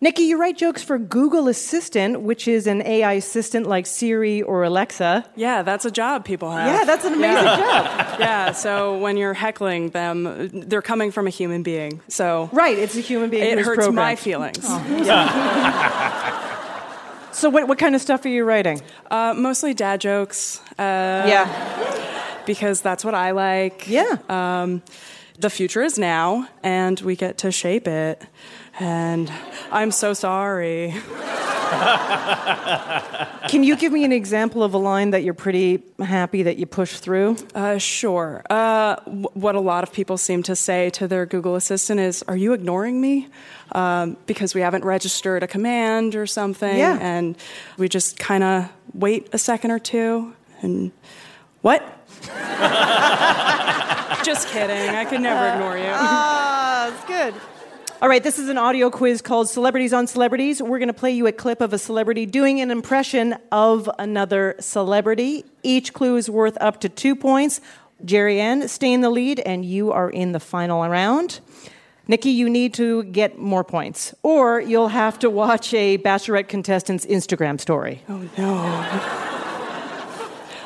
Nikki, 0.00 0.24
you 0.24 0.38
write 0.38 0.58
jokes 0.58 0.82
for 0.82 0.98
Google 0.98 1.48
Assistant, 1.48 2.20
which 2.20 2.46
is 2.46 2.66
an 2.66 2.82
AI 2.82 3.14
assistant 3.14 3.66
like 3.66 3.86
Siri 3.86 4.42
or 4.42 4.62
Alexa. 4.64 5.24
Yeah, 5.34 5.62
that's 5.62 5.86
a 5.86 5.90
job 5.90 6.26
people 6.26 6.50
have. 6.50 6.66
Yeah, 6.68 6.84
that's 6.84 7.06
an 7.06 7.14
amazing 7.14 7.44
job. 7.44 7.56
yeah, 8.20 8.52
so 8.52 8.98
when 8.98 9.16
you're 9.16 9.32
heckling 9.32 9.90
them, 9.90 10.50
they're 10.52 10.82
coming 10.82 11.10
from 11.10 11.26
a 11.26 11.30
human 11.30 11.62
being. 11.62 12.02
So 12.08 12.50
Right, 12.52 12.76
it's 12.78 12.96
a 12.96 13.00
human 13.00 13.30
being. 13.30 13.44
it 13.44 13.56
who's 13.56 13.66
hurts 13.66 13.78
my 13.88 14.14
programmed. 14.14 14.18
feelings. 14.18 14.58
Oh. 14.68 16.50
So, 17.34 17.50
what, 17.50 17.66
what 17.66 17.78
kind 17.78 17.96
of 17.96 18.00
stuff 18.00 18.24
are 18.24 18.28
you 18.28 18.44
writing? 18.44 18.80
Uh, 19.10 19.34
mostly 19.36 19.74
dad 19.74 20.00
jokes, 20.00 20.60
uh, 20.78 21.26
yeah. 21.26 22.42
because 22.46 22.80
that's 22.80 23.04
what 23.04 23.14
I 23.14 23.32
like. 23.32 23.88
Yeah. 23.88 24.18
Um, 24.28 24.82
the 25.40 25.50
future 25.50 25.82
is 25.82 25.98
now, 25.98 26.48
and 26.62 27.00
we 27.00 27.16
get 27.16 27.38
to 27.38 27.50
shape 27.50 27.88
it. 27.88 28.24
And 28.80 29.32
I'm 29.70 29.90
so 29.92 30.14
sorry. 30.14 30.94
Can 33.48 33.62
you 33.62 33.76
give 33.76 33.92
me 33.92 34.04
an 34.04 34.12
example 34.12 34.62
of 34.62 34.74
a 34.74 34.78
line 34.78 35.10
that 35.10 35.22
you're 35.22 35.34
pretty 35.34 35.82
happy 36.00 36.42
that 36.42 36.56
you 36.56 36.66
pushed 36.66 37.02
through? 37.02 37.36
Uh, 37.54 37.78
sure. 37.78 38.42
Uh, 38.50 38.96
w- 39.04 39.28
what 39.34 39.54
a 39.54 39.60
lot 39.60 39.84
of 39.84 39.92
people 39.92 40.18
seem 40.18 40.42
to 40.44 40.56
say 40.56 40.90
to 40.90 41.06
their 41.06 41.24
Google 41.26 41.54
Assistant 41.54 42.00
is, 42.00 42.22
Are 42.24 42.36
you 42.36 42.52
ignoring 42.52 43.00
me? 43.00 43.28
Um, 43.72 44.16
because 44.26 44.54
we 44.54 44.60
haven't 44.60 44.84
registered 44.84 45.42
a 45.42 45.46
command 45.46 46.16
or 46.16 46.26
something. 46.26 46.76
Yeah. 46.76 46.98
And 47.00 47.36
we 47.78 47.88
just 47.88 48.18
kind 48.18 48.42
of 48.44 48.68
wait 48.92 49.28
a 49.32 49.38
second 49.38 49.70
or 49.70 49.78
two 49.78 50.34
and, 50.62 50.90
What? 51.62 51.82
just 54.24 54.48
kidding. 54.48 54.94
I 54.94 55.04
could 55.08 55.20
never 55.20 55.54
ignore 55.54 55.78
you. 55.78 55.90
Ah, 55.92 56.90
that's 56.90 57.04
good. 57.06 57.34
All 58.02 58.08
right, 58.08 58.22
this 58.22 58.38
is 58.40 58.48
an 58.48 58.58
audio 58.58 58.90
quiz 58.90 59.22
called 59.22 59.48
Celebrities 59.48 59.92
on 59.92 60.06
Celebrities. 60.08 60.60
We're 60.60 60.78
going 60.78 60.88
to 60.88 60.92
play 60.92 61.12
you 61.12 61.26
a 61.28 61.32
clip 61.32 61.60
of 61.60 61.72
a 61.72 61.78
celebrity 61.78 62.26
doing 62.26 62.60
an 62.60 62.70
impression 62.70 63.36
of 63.52 63.88
another 63.98 64.56
celebrity. 64.58 65.44
Each 65.62 65.92
clue 65.92 66.16
is 66.16 66.28
worth 66.28 66.58
up 66.60 66.80
to 66.80 66.88
two 66.88 67.14
points. 67.14 67.60
Jerry 68.04 68.40
Ann, 68.40 68.66
stay 68.68 68.92
in 68.92 69.00
the 69.00 69.10
lead, 69.10 69.38
and 69.40 69.64
you 69.64 69.92
are 69.92 70.10
in 70.10 70.32
the 70.32 70.40
final 70.40 70.86
round. 70.86 71.40
Nikki, 72.08 72.30
you 72.30 72.50
need 72.50 72.74
to 72.74 73.04
get 73.04 73.38
more 73.38 73.64
points, 73.64 74.12
or 74.22 74.60
you'll 74.60 74.88
have 74.88 75.18
to 75.20 75.30
watch 75.30 75.72
a 75.72 75.96
Bachelorette 75.96 76.48
contestant's 76.48 77.06
Instagram 77.06 77.60
story. 77.60 78.02
Oh 78.08 78.28
no. 78.36 78.54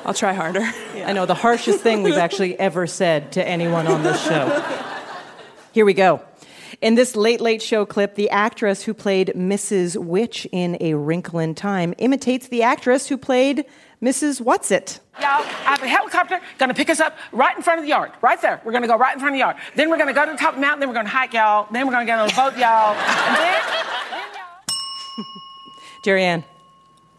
I'll 0.04 0.14
try 0.14 0.32
harder. 0.32 0.68
I 1.04 1.12
know 1.12 1.26
the 1.26 1.34
harshest 1.34 1.80
thing 1.80 2.02
we've 2.02 2.14
actually 2.14 2.58
ever 2.58 2.86
said 2.86 3.32
to 3.32 3.46
anyone 3.46 3.86
on 3.86 4.02
this 4.02 4.20
show. 4.24 4.64
Here 5.72 5.84
we 5.84 5.92
go. 5.92 6.22
In 6.80 6.94
this 6.94 7.16
Late 7.16 7.40
Late 7.40 7.60
Show 7.60 7.84
clip, 7.84 8.14
the 8.14 8.30
actress 8.30 8.84
who 8.84 8.94
played 8.94 9.32
Mrs. 9.34 9.96
Which 9.96 10.46
in 10.52 10.76
A 10.80 10.94
Wrinkle 10.94 11.40
in 11.40 11.56
Time 11.56 11.92
imitates 11.98 12.46
the 12.46 12.62
actress 12.62 13.08
who 13.08 13.18
played 13.18 13.64
Mrs. 14.00 14.40
Whatsit. 14.40 15.00
Y'all, 15.20 15.24
I 15.26 15.72
have 15.72 15.82
a 15.82 15.88
helicopter 15.88 16.38
gonna 16.58 16.74
pick 16.74 16.88
us 16.88 17.00
up 17.00 17.18
right 17.32 17.56
in 17.56 17.64
front 17.64 17.80
of 17.80 17.84
the 17.84 17.88
yard, 17.88 18.12
right 18.22 18.40
there. 18.40 18.60
We're 18.64 18.70
gonna 18.70 18.86
go 18.86 18.96
right 18.96 19.12
in 19.12 19.18
front 19.18 19.34
of 19.34 19.38
the 19.38 19.40
yard. 19.40 19.56
Then 19.74 19.90
we're 19.90 19.98
gonna 19.98 20.12
go 20.12 20.24
to 20.24 20.30
the 20.30 20.38
top 20.38 20.50
of 20.50 20.54
the 20.54 20.60
mountain. 20.60 20.78
Then 20.78 20.88
we're 20.88 20.94
gonna 20.94 21.08
hike, 21.08 21.32
y'all. 21.32 21.66
Then 21.72 21.84
we're 21.84 21.92
gonna 21.92 22.06
get 22.06 22.20
on 22.20 22.30
a 22.30 22.32
boat, 22.32 22.56
y'all. 22.56 22.94
And 22.94 23.36
then, 23.36 23.62
then 24.10 24.28
y'all. 24.34 25.24
Jerry 26.04 26.22
Ann, 26.22 26.44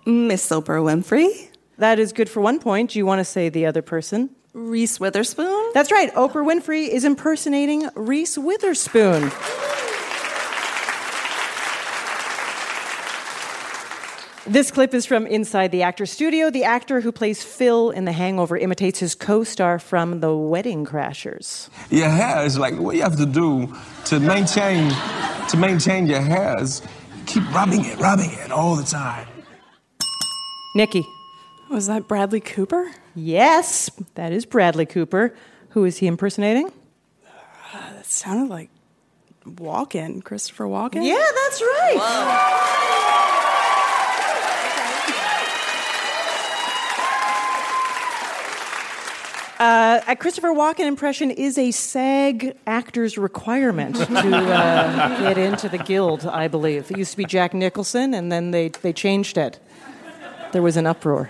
Miss 0.05 0.47
Oprah 0.51 0.81
Winfrey, 0.81 1.49
that 1.77 1.99
is 1.99 2.13
good 2.13 2.29
for 2.29 2.39
one 2.39 2.59
point. 2.59 2.91
Do 2.91 2.99
you 2.99 3.05
want 3.05 3.19
to 3.19 3.25
say 3.25 3.49
the 3.49 3.65
other 3.65 3.81
person? 3.81 4.29
Reese 4.53 4.99
Witherspoon. 4.99 5.71
That's 5.73 5.91
right. 5.91 6.13
Oprah 6.15 6.45
Winfrey 6.45 6.87
is 6.87 7.03
impersonating 7.05 7.89
Reese 7.95 8.37
Witherspoon. 8.37 9.31
This 14.47 14.71
clip 14.71 14.95
is 14.95 15.05
from 15.05 15.27
inside 15.27 15.71
the 15.71 15.83
Actor 15.83 16.07
studio. 16.07 16.49
The 16.49 16.63
actor 16.63 17.01
who 17.01 17.11
plays 17.11 17.43
Phil 17.43 17.91
in 17.91 18.05
The 18.05 18.11
Hangover 18.11 18.57
imitates 18.57 18.97
his 18.97 19.13
co 19.13 19.43
star 19.43 19.77
from 19.77 20.21
The 20.21 20.35
Wedding 20.35 20.87
Crashers. 20.87 21.69
Your 21.91 22.09
hair 22.09 22.43
is 22.43 22.57
like 22.57 22.75
what 22.79 22.95
you 22.95 23.03
have 23.03 23.17
to 23.17 23.27
do 23.27 23.71
to 24.05 24.19
maintain 24.19 24.89
to 25.49 25.57
maintain 25.57 26.07
your 26.07 26.21
hair 26.21 26.59
is 26.59 26.81
keep 27.27 27.43
rubbing 27.53 27.85
it, 27.85 27.99
rubbing 27.99 28.31
it 28.31 28.51
all 28.51 28.75
the 28.75 28.83
time. 28.83 29.27
Nikki. 30.73 31.05
Was 31.69 31.85
that 31.85 32.07
Bradley 32.07 32.39
Cooper? 32.39 32.91
Yes, 33.19 33.89
that 34.15 34.31
is 34.31 34.45
Bradley 34.45 34.85
Cooper. 34.85 35.35
Who 35.69 35.85
is 35.85 35.97
he 35.97 36.07
impersonating? 36.07 36.71
That 37.73 38.05
sounded 38.05 38.49
like 38.49 38.69
Walken, 39.45 40.23
Christopher 40.23 40.65
Walken. 40.65 41.05
Yeah, 41.05 41.15
that's 41.15 41.61
right. 41.61 42.55
Uh, 49.59 49.99
a 50.07 50.15
Christopher 50.15 50.53
Walken 50.53 50.87
impression 50.87 51.31
is 51.31 51.57
a 51.57 51.71
SAG 51.71 52.55
actor's 52.65 53.17
requirement 53.17 53.97
to 53.97 54.07
uh, 54.07 55.19
get 55.19 55.37
into 55.37 55.67
the 55.67 55.77
guild, 55.77 56.25
I 56.25 56.47
believe. 56.47 56.89
It 56.89 56.97
used 56.97 57.11
to 57.11 57.17
be 57.17 57.25
Jack 57.25 57.53
Nicholson, 57.53 58.13
and 58.13 58.31
then 58.31 58.51
they, 58.51 58.69
they 58.69 58.93
changed 58.93 59.37
it. 59.37 59.59
There 60.53 60.61
was 60.61 60.77
an 60.77 60.87
uproar. 60.87 61.29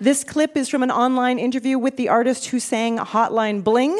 This 0.00 0.22
clip 0.22 0.56
is 0.56 0.68
from 0.68 0.82
an 0.82 0.90
online 0.90 1.38
interview 1.38 1.78
with 1.78 1.96
the 1.96 2.08
artist 2.08 2.46
who 2.46 2.60
sang 2.60 2.98
Hotline 2.98 3.64
Bling, 3.64 3.98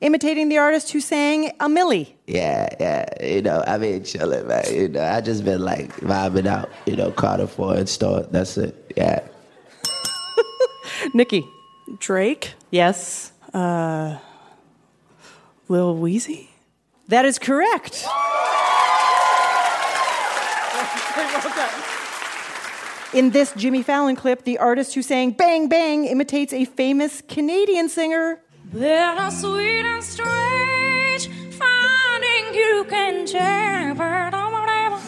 imitating 0.00 0.48
the 0.50 0.58
artist 0.58 0.92
who 0.92 1.00
sang 1.00 1.48
A 1.60 1.68
Milli. 1.68 2.12
Yeah, 2.26 2.68
yeah. 2.78 3.24
You 3.24 3.40
know, 3.42 3.64
I 3.66 3.78
mean, 3.78 4.04
chilling, 4.04 4.46
man. 4.46 4.64
You 4.70 4.88
know, 4.88 5.02
I 5.02 5.20
just 5.22 5.44
been 5.44 5.64
like 5.64 5.94
vibing 6.00 6.46
out. 6.46 6.68
You 6.86 6.96
know, 6.96 7.10
Carter 7.10 7.46
Four 7.46 7.76
and 7.76 7.88
store. 7.88 8.22
That's 8.30 8.58
it. 8.58 8.92
Yeah. 8.96 9.20
Nikki. 11.14 11.46
Drake, 11.98 12.52
Yes. 12.70 13.32
Uh, 13.54 14.18
Lil 15.68 15.96
Weezy. 15.96 16.48
That 17.08 17.24
is 17.24 17.38
correct. 17.38 18.04
In 23.14 23.30
this 23.30 23.52
Jimmy 23.56 23.82
Fallon 23.82 24.16
clip, 24.16 24.44
the 24.44 24.58
artist 24.58 24.94
who 24.94 25.00
sang 25.00 25.30
Bang 25.30 25.68
Bang 25.68 26.04
imitates 26.04 26.52
a 26.52 26.66
famous 26.66 27.22
Canadian 27.22 27.88
singer. 27.88 28.38
Bittersweet 28.70 29.86
and 29.86 30.04
strange, 30.04 31.28
finding 31.56 32.54
you 32.54 32.84
can 32.86 33.26
change, 33.26 33.96
but 33.96 34.34
I'm 34.34 34.52
whatever. 34.52 34.98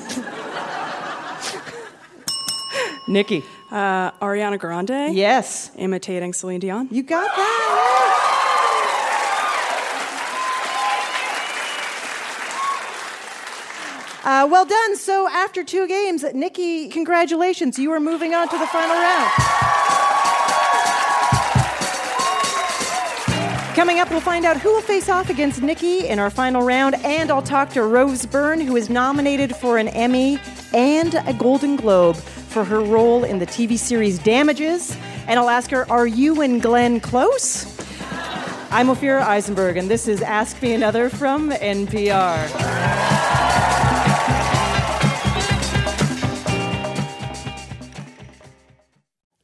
Nikki. 3.07 3.45
Uh, 3.71 4.11
Ariana 4.13 4.59
Grande. 4.59 5.15
Yes. 5.15 5.71
Imitating 5.77 6.33
Celine 6.33 6.61
Dion. 6.61 6.89
You 6.91 7.03
got 7.03 7.31
that. 7.37 8.10
Uh, 14.23 14.47
well 14.51 14.67
done. 14.67 14.97
So 14.97 15.29
after 15.29 15.65
two 15.65 15.89
games, 15.89 16.25
Nikki, 16.35 16.89
congratulations. 16.89 17.79
You 17.79 17.91
are 17.93 18.01
moving 18.01 18.35
on 18.35 18.49
to 18.49 18.59
the 18.59 18.67
final 18.67 18.95
round. 18.95 19.31
Coming 23.75 23.99
up, 23.99 24.11
we'll 24.11 24.21
find 24.21 24.45
out 24.45 24.59
who 24.59 24.75
will 24.75 24.83
face 24.83 25.09
off 25.09 25.31
against 25.31 25.63
Nikki 25.63 26.07
in 26.07 26.19
our 26.19 26.29
final 26.29 26.63
round, 26.63 26.97
and 26.97 27.31
I'll 27.31 27.41
talk 27.41 27.71
to 27.71 27.83
Rose 27.83 28.27
Byrne, 28.27 28.61
who 28.61 28.77
is 28.77 28.91
nominated 28.91 29.57
for 29.57 29.79
an 29.79 29.89
Emmy 29.89 30.39
and 30.75 31.15
a 31.27 31.33
Golden 31.33 31.77
Globe 31.77 32.17
for 32.17 32.63
her 32.65 32.81
role 32.81 33.25
in 33.25 33.39
the 33.39 33.47
TV 33.47 33.79
series 33.79 34.19
Damages. 34.19 34.95
And 35.29 35.39
I'll 35.39 35.49
ask 35.49 35.71
her, 35.71 35.91
Are 35.91 36.07
you 36.07 36.43
and 36.43 36.61
Glenn 36.61 37.01
close? 37.01 37.65
I'm 38.71 38.89
Ophira 38.89 39.23
Eisenberg, 39.23 39.79
and 39.79 39.89
this 39.89 40.07
is 40.07 40.21
Ask 40.21 40.61
Me 40.61 40.75
Another 40.75 41.09
from 41.09 41.51
NPR. 41.51 43.50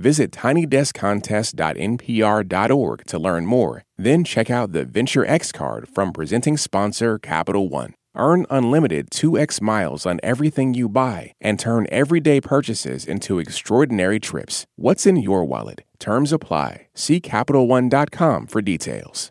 Visit 0.00 0.32
tinydeskcontest.npr.org 0.32 3.06
to 3.06 3.18
learn 3.18 3.44
more. 3.44 3.82
Then 3.98 4.24
check 4.24 4.50
out 4.50 4.72
the 4.72 4.86
Venture 4.86 5.26
X 5.26 5.52
card 5.52 5.86
from 5.88 6.12
presenting 6.12 6.56
sponsor 6.56 7.18
Capital 7.18 7.68
One. 7.68 7.92
Earn 8.16 8.46
unlimited 8.50 9.10
2x 9.10 9.60
miles 9.60 10.06
on 10.06 10.18
everything 10.22 10.72
you 10.72 10.88
buy 10.88 11.34
and 11.40 11.58
turn 11.58 11.86
everyday 11.90 12.40
purchases 12.40 13.04
into 13.04 13.38
extraordinary 13.38 14.18
trips. 14.18 14.64
What's 14.76 15.04
in 15.06 15.16
your 15.16 15.44
wallet? 15.44 15.82
Terms 15.98 16.32
apply. 16.32 16.86
See 16.94 17.20
CapitalOne.com 17.20 18.46
for 18.46 18.62
details. 18.62 19.30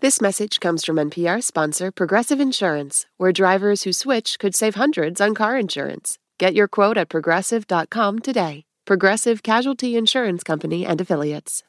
This 0.00 0.20
message 0.20 0.60
comes 0.60 0.84
from 0.84 0.96
NPR 0.96 1.42
sponsor 1.42 1.90
Progressive 1.90 2.40
Insurance, 2.40 3.06
where 3.16 3.32
drivers 3.32 3.84
who 3.84 3.92
switch 3.92 4.38
could 4.38 4.54
save 4.54 4.76
hundreds 4.76 5.20
on 5.20 5.34
car 5.34 5.58
insurance. 5.58 6.16
Get 6.38 6.54
your 6.54 6.68
quote 6.68 6.96
at 6.96 7.08
progressive.com 7.08 8.20
today. 8.20 8.62
Progressive 8.90 9.44
Casualty 9.44 9.96
Insurance 9.96 10.42
Company 10.42 10.84
and 10.84 11.00
Affiliates. 11.00 11.62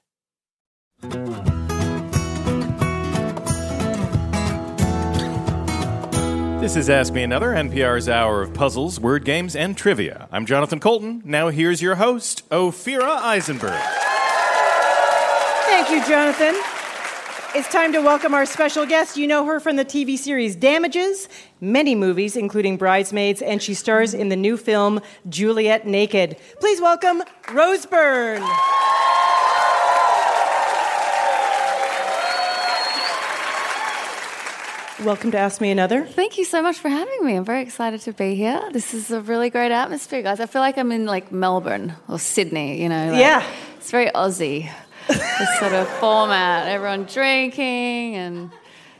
This 6.60 6.76
is 6.76 6.90
Ask 6.90 7.14
Me 7.14 7.22
Another, 7.22 7.50
NPR's 7.50 8.10
hour 8.10 8.42
of 8.42 8.56
puzzles, 8.56 9.00
word 9.00 9.24
games, 9.24 9.56
and 9.56 9.78
trivia. 9.78 10.28
I'm 10.32 10.48
Jonathan 10.48 10.80
Coulton. 10.80 11.22
Now 11.24 11.50
here's 11.50 11.80
your 11.80 11.94
host, 11.94 12.50
Ophira 12.50 13.18
Eisenberg. 13.18 13.80
Thank 15.70 15.92
you, 15.92 16.04
Jonathan. 16.08 16.81
It's 17.54 17.68
time 17.68 17.92
to 17.94 18.00
welcome 18.02 18.34
our 18.34 18.46
special 18.46 18.86
guest. 18.86 19.18
You 19.18 19.28
know 19.28 19.46
her 19.46 19.60
from 19.60 19.76
the 19.76 19.84
TV 19.84 20.18
series 20.18 20.56
Damages, 20.56 21.28
many 21.60 21.96
movies, 21.96 22.38
including 22.38 22.78
Bridesmaids, 22.78 23.42
and 23.42 23.62
she 23.62 23.74
stars 23.74 24.14
in 24.14 24.30
the 24.30 24.38
new 24.38 24.56
film 24.56 25.02
Juliet 25.28 25.86
Naked. 25.86 26.38
Please 26.62 26.80
welcome 26.80 27.24
Rose 27.52 27.86
Byrne. 27.86 28.42
Welcome 35.04 35.32
to 35.32 35.38
Ask 35.40 35.60
Me 35.62 35.72
Another. 35.72 36.06
Thank 36.06 36.38
you 36.38 36.46
so 36.46 36.62
much 36.62 36.78
for 36.78 36.88
having 36.88 37.26
me. 37.26 37.36
I'm 37.36 37.44
very 37.44 37.64
excited 37.64 38.02
to 38.02 38.14
be 38.14 38.36
here. 38.36 38.62
This 38.72 38.94
is 38.94 39.10
a 39.10 39.20
really 39.20 39.50
great 39.50 39.72
atmosphere, 39.72 40.22
guys. 40.22 40.40
I 40.40 40.46
feel 40.46 40.62
like 40.62 40.78
I'm 40.78 40.92
in 40.92 41.08
like 41.08 41.32
Melbourne 41.32 41.96
or 42.08 42.20
Sydney, 42.20 42.80
you 42.84 42.88
know. 42.88 43.10
like- 43.10 43.20
Yeah. 43.20 43.44
It's 43.78 43.90
very 43.90 44.12
Aussie. 44.12 44.70
This 45.18 45.60
sort 45.60 45.74
of 45.74 45.88
format. 46.00 46.68
Everyone 46.68 47.06
drinking 47.06 48.16
and 48.16 48.52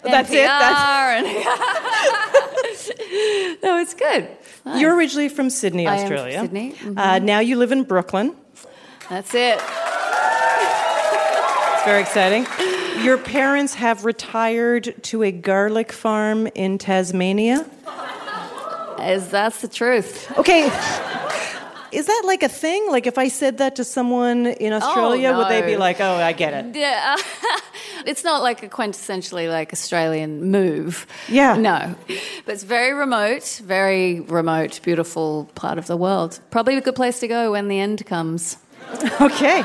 That's 0.04 0.32
it? 0.32 0.48
NPR 0.48 1.18
and 1.18 1.26
no, 3.64 3.78
it's 3.80 3.94
good. 3.94 4.28
Nice. 4.66 4.82
You're 4.82 4.96
originally 4.96 5.30
from 5.30 5.50
Sydney, 5.50 5.88
I 5.88 5.96
am 5.96 6.08
from 6.08 6.14
Australia. 6.18 6.42
Sydney, 6.42 6.74
mhm. 6.74 6.98
Uh, 6.98 7.20
now 7.20 7.40
you 7.40 7.56
live 7.58 7.72
in 7.72 7.84
Brooklyn. 7.84 8.36
That's 9.10 9.34
it. 9.34 9.60
It's 11.74 11.84
very 11.86 12.02
exciting. 12.02 12.46
Your 13.04 13.18
parents 13.18 13.74
have 13.76 14.06
retired 14.06 14.94
to 15.04 15.24
a 15.24 15.32
garlic 15.32 15.92
farm 15.92 16.48
in 16.54 16.78
Tasmania. 16.78 17.66
Is 19.00 19.30
that's 19.30 19.62
the 19.62 19.68
truth? 19.68 20.32
Okay. 20.38 20.70
Is 21.92 22.06
that 22.06 22.24
like 22.26 22.44
a 22.44 22.50
thing? 22.50 22.88
Like 22.90 23.08
if 23.08 23.18
I 23.18 23.28
said 23.28 23.58
that 23.58 23.76
to 23.76 23.84
someone 23.84 24.48
in 24.48 24.74
oh, 24.74 24.78
Australia, 24.78 25.36
would 25.36 25.50
they 25.50 25.62
be 25.62 25.78
like, 25.78 26.00
"Oh, 26.00 26.16
I 26.16 26.34
get 26.34 26.54
it"? 26.54 26.76
Yeah, 26.76 27.16
it's 28.06 28.24
not 28.24 28.42
like 28.42 28.64
a 28.64 28.70
quintessentially 28.70 29.50
like 29.50 29.74
Australian 29.74 30.52
move. 30.52 31.06
Yeah. 31.28 31.56
no, 31.58 31.96
but 32.46 32.54
it's 32.54 32.64
very 32.64 32.94
remote, 32.94 33.62
very 33.64 34.22
remote, 34.22 34.80
beautiful 34.84 35.50
part 35.56 35.78
of 35.78 35.88
the 35.88 35.98
world. 35.98 36.40
Probably 36.50 36.78
a 36.78 36.82
good 36.82 36.96
place 36.96 37.20
to 37.20 37.28
go 37.28 37.52
when 37.52 37.68
the 37.68 37.80
end 37.80 38.06
comes. 38.06 38.58
Okay. 39.22 39.64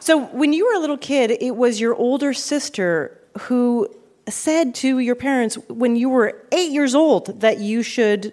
So 0.00 0.26
when 0.26 0.52
you 0.52 0.66
were 0.66 0.74
a 0.74 0.78
little 0.78 0.98
kid, 0.98 1.30
it 1.30 1.56
was 1.56 1.80
your 1.80 1.94
older 1.94 2.34
sister 2.34 3.18
who 3.38 3.88
said 4.28 4.74
to 4.76 4.98
your 4.98 5.14
parents 5.14 5.56
when 5.68 5.96
you 5.96 6.10
were 6.10 6.46
eight 6.52 6.70
years 6.70 6.94
old 6.94 7.40
that 7.40 7.58
you 7.58 7.82
should 7.82 8.32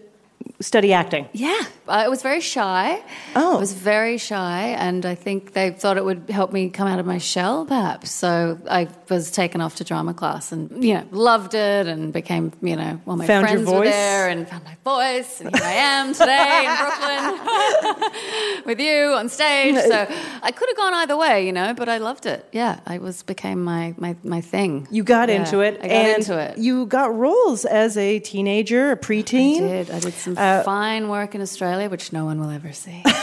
study 0.61 0.93
acting. 0.93 1.27
Yeah, 1.33 1.61
I 1.87 2.07
was 2.07 2.21
very 2.21 2.39
shy. 2.41 3.01
Oh. 3.35 3.57
I 3.57 3.59
was 3.59 3.73
very 3.73 4.17
shy, 4.17 4.75
and 4.77 5.05
I 5.05 5.15
think 5.15 5.53
they 5.53 5.71
thought 5.71 5.97
it 5.97 6.05
would 6.05 6.29
help 6.29 6.51
me 6.53 6.69
come 6.69 6.87
out 6.87 6.99
of 6.99 7.05
my 7.05 7.17
shell, 7.17 7.65
perhaps. 7.65 8.11
So 8.11 8.59
I 8.69 8.87
was 9.09 9.31
taken 9.31 9.59
off 9.61 9.75
to 9.75 9.83
drama 9.83 10.13
class, 10.13 10.51
and 10.51 10.83
you 10.83 10.93
know, 10.95 11.05
loved 11.11 11.53
it, 11.55 11.87
and 11.87 12.13
became, 12.13 12.51
you 12.61 12.75
know, 12.75 13.01
all 13.07 13.17
my 13.17 13.27
Found 13.27 13.47
friends 13.47 13.69
were 13.69 13.83
there, 13.83 14.29
and 14.29 14.47
found 14.47 14.63
my 14.63 14.77
voice, 14.83 15.41
and 15.41 15.55
here 15.55 15.65
I 15.65 15.73
am 15.73 16.13
today 16.13 16.65
in 16.67 16.71
Brooklyn 16.81 18.63
with 18.65 18.79
you 18.79 19.13
on 19.15 19.29
stage. 19.29 19.75
So 19.75 20.07
I 20.43 20.51
could 20.51 20.69
have 20.69 20.77
gone 20.77 20.93
either 20.93 21.17
way, 21.17 21.45
you 21.45 21.51
know, 21.53 21.73
but 21.73 21.89
I 21.89 21.97
loved 21.97 22.25
it. 22.25 22.47
Yeah, 22.51 22.79
I 22.85 22.97
was 22.99 23.23
became 23.23 23.63
my 23.63 23.93
my, 23.97 24.15
my 24.23 24.41
thing. 24.41 24.87
You 24.91 25.03
got 25.03 25.29
Yeah, 25.29 25.39
into 25.45 25.59
it, 25.61 25.79
I 25.81 25.87
got 25.87 25.91
and 25.95 26.17
into 26.17 26.37
it. 26.39 26.57
you 26.57 26.85
got 26.85 27.15
roles 27.15 27.65
as 27.65 27.97
a 27.97 28.19
teenager, 28.19 28.91
a 28.91 28.97
preteen. 28.97 29.57
I 29.57 29.59
did. 29.67 29.91
I 29.91 29.99
did 29.99 30.13
some 30.13 30.37
Uh, 30.37 30.50
fine 30.63 31.09
work 31.09 31.35
in 31.35 31.41
Australia, 31.41 31.89
which 31.89 32.11
no 32.13 32.25
one 32.25 32.39
will 32.39 32.49
ever 32.51 32.71
see. 32.73 33.03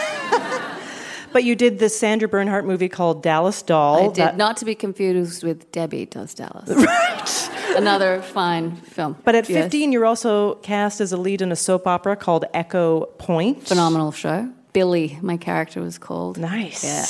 But 1.30 1.44
you 1.44 1.54
did 1.54 1.78
this 1.78 1.96
Sandra 1.96 2.26
Bernhard 2.26 2.64
movie 2.64 2.88
called 2.88 3.22
Dallas 3.22 3.60
Doll. 3.60 3.98
I 3.98 4.06
did 4.06 4.14
that- 4.16 4.36
not 4.38 4.56
to 4.56 4.64
be 4.64 4.74
confused 4.74 5.44
with 5.44 5.70
Debbie 5.72 6.06
Does 6.06 6.32
Dallas. 6.32 6.70
Right. 6.74 7.50
Another 7.76 8.22
fine 8.22 8.76
film. 8.76 9.14
But 9.24 9.34
at 9.34 9.46
Yes. 9.48 9.64
15, 9.64 9.92
you're 9.92 10.06
also 10.06 10.54
cast 10.56 11.02
as 11.02 11.12
a 11.12 11.18
lead 11.18 11.42
in 11.42 11.52
a 11.52 11.56
soap 11.56 11.86
opera 11.86 12.16
called 12.16 12.46
Echo 12.54 13.04
Point. 13.18 13.68
phenomenal 13.68 14.10
show. 14.10 14.48
Billy, 14.72 15.18
my 15.20 15.36
character 15.36 15.82
was 15.82 15.98
called. 15.98 16.38
Nice. 16.38 16.82
Yeah. 16.82 17.04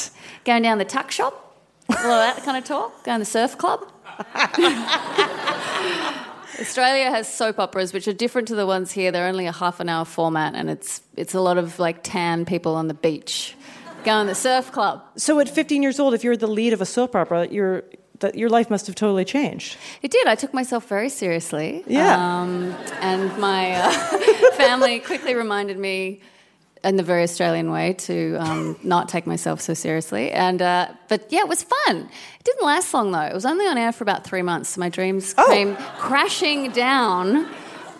Going 0.44 0.62
down 0.64 0.78
the 0.78 0.84
tuck 0.84 1.12
shop, 1.12 1.56
all 1.88 1.96
that 1.96 2.42
kind 2.42 2.56
of 2.58 2.64
talk. 2.64 3.04
Going 3.04 3.20
to 3.20 3.24
the 3.24 3.30
surf 3.30 3.56
club. 3.56 3.86
Australia 6.60 7.10
has 7.10 7.32
soap 7.32 7.58
operas 7.58 7.92
which 7.92 8.08
are 8.08 8.12
different 8.12 8.48
to 8.48 8.54
the 8.54 8.66
ones 8.66 8.92
here. 8.92 9.12
They're 9.12 9.28
only 9.28 9.46
a 9.46 9.52
half 9.52 9.80
an 9.80 9.88
hour 9.88 10.04
format, 10.04 10.54
and 10.54 10.68
it's 10.68 11.02
it's 11.16 11.34
a 11.34 11.40
lot 11.40 11.58
of 11.58 11.78
like 11.78 12.02
tan 12.02 12.44
people 12.44 12.74
on 12.74 12.88
the 12.88 12.94
beach. 12.94 13.54
Going 14.04 14.26
to 14.26 14.30
the 14.30 14.34
surf 14.34 14.70
club. 14.70 15.04
So 15.16 15.40
at 15.40 15.48
15 15.48 15.82
years 15.82 15.98
old, 15.98 16.14
if 16.14 16.22
you're 16.22 16.36
the 16.36 16.46
lead 16.46 16.72
of 16.72 16.80
a 16.80 16.86
soap 16.86 17.16
opera, 17.16 17.48
your 17.48 17.84
that 18.20 18.34
your 18.34 18.48
life 18.48 18.70
must 18.70 18.86
have 18.86 18.96
totally 18.96 19.24
changed. 19.24 19.76
It 20.02 20.10
did. 20.10 20.26
I 20.26 20.34
took 20.34 20.52
myself 20.52 20.88
very 20.88 21.08
seriously. 21.08 21.84
Yeah. 21.86 22.14
Um, 22.14 22.74
and 23.00 23.36
my 23.38 23.72
uh, 23.72 23.92
family 24.52 25.00
quickly 25.00 25.34
reminded 25.34 25.78
me, 25.78 26.20
in 26.84 26.96
the 26.96 27.02
very 27.02 27.22
Australian 27.22 27.70
way, 27.70 27.92
to 27.94 28.36
um, 28.38 28.76
not 28.82 29.08
take 29.08 29.26
myself 29.26 29.60
so 29.60 29.74
seriously. 29.74 30.30
And 30.30 30.60
uh, 30.62 30.88
but 31.08 31.26
yeah, 31.30 31.40
it 31.40 31.48
was 31.48 31.62
fun. 31.62 31.96
It 31.96 32.44
didn't 32.44 32.64
last 32.64 32.92
long 32.94 33.12
though. 33.12 33.20
It 33.22 33.34
was 33.34 33.44
only 33.46 33.66
on 33.66 33.76
air 33.78 33.92
for 33.92 34.04
about 34.04 34.24
three 34.24 34.42
months. 34.42 34.70
So 34.70 34.80
my 34.80 34.88
dreams 34.88 35.34
Oh. 35.38 35.46
came 35.50 35.76
crashing 35.98 36.70
down 36.72 37.48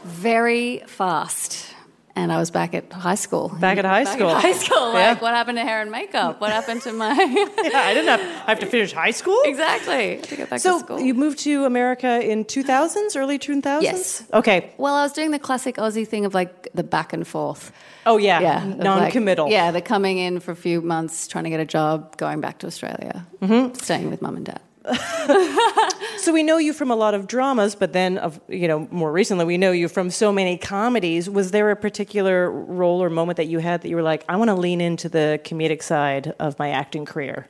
very 0.04 0.82
fast. 0.86 1.74
And 2.18 2.32
I 2.32 2.38
was 2.38 2.50
back 2.50 2.74
at 2.74 2.92
high 2.92 3.14
school. 3.14 3.48
Back 3.60 3.78
at 3.78 3.84
high 3.84 4.04
school. 4.04 4.30
high 4.34 4.52
school. 4.64 4.92
Yeah. 4.94 5.14
What 5.18 5.34
happened 5.34 5.56
to 5.58 5.64
hair 5.64 5.80
and 5.80 5.90
makeup? 5.90 6.40
What 6.40 6.50
happened 6.50 6.82
to 6.82 6.92
my. 6.92 7.12
Yeah, 7.72 7.80
I 7.90 7.94
didn't 7.94 8.08
have, 8.14 8.20
I 8.20 8.50
have 8.52 8.58
to 8.60 8.66
finish 8.66 8.92
high 8.92 9.12
school. 9.20 9.40
exactly. 9.44 10.18
To 10.22 10.36
go 10.36 10.46
back 10.46 10.60
So 10.60 10.78
to 10.78 10.84
school. 10.84 11.00
you 11.00 11.14
moved 11.14 11.38
to 11.40 11.64
America 11.64 12.20
in 12.32 12.44
2000s, 12.44 13.16
early 13.16 13.38
2000s. 13.38 13.82
Yes. 13.82 14.24
Okay. 14.32 14.72
Well, 14.78 14.94
I 14.94 15.02
was 15.02 15.12
doing 15.12 15.30
the 15.30 15.38
classic 15.38 15.76
Aussie 15.76 16.06
thing 16.06 16.24
of 16.24 16.34
like 16.34 16.68
the 16.74 16.82
back 16.84 17.12
and 17.12 17.26
forth. 17.26 17.72
Oh 18.06 18.16
yeah. 18.16 18.40
Yeah, 18.40 18.64
Non-committal. 18.64 19.48
yeah, 19.50 19.70
they're 19.70 19.80
coming 19.94 20.18
in 20.18 20.40
for 20.40 20.52
a 20.52 20.56
few 20.56 20.80
months, 20.80 21.28
trying 21.28 21.44
to 21.44 21.50
get 21.50 21.60
a 21.60 21.66
job, 21.66 22.16
going 22.16 22.40
back 22.40 22.58
to 22.60 22.66
Australia, 22.66 23.26
Mm-hmm. 23.42 23.74
staying 23.74 24.10
with 24.10 24.20
mum 24.22 24.36
and 24.36 24.46
dad. 24.46 24.60
So 26.18 26.32
we 26.32 26.42
know 26.42 26.58
you 26.58 26.72
from 26.72 26.90
a 26.90 26.96
lot 26.96 27.14
of 27.14 27.26
dramas, 27.26 27.74
but 27.74 27.92
then 27.92 28.18
of 28.18 28.40
you 28.48 28.66
know 28.66 28.88
more 28.90 29.12
recently 29.12 29.44
we 29.44 29.56
know 29.56 29.70
you 29.70 29.88
from 29.88 30.10
so 30.10 30.32
many 30.32 30.58
comedies. 30.58 31.30
Was 31.30 31.52
there 31.52 31.70
a 31.70 31.76
particular 31.76 32.50
role 32.50 33.02
or 33.02 33.08
moment 33.08 33.36
that 33.36 33.46
you 33.46 33.60
had 33.60 33.82
that 33.82 33.88
you 33.88 33.96
were 33.96 34.02
like, 34.02 34.24
I 34.28 34.36
want 34.36 34.48
to 34.48 34.54
lean 34.54 34.80
into 34.80 35.08
the 35.08 35.40
comedic 35.44 35.82
side 35.82 36.34
of 36.38 36.58
my 36.58 36.70
acting 36.70 37.04
career? 37.04 37.48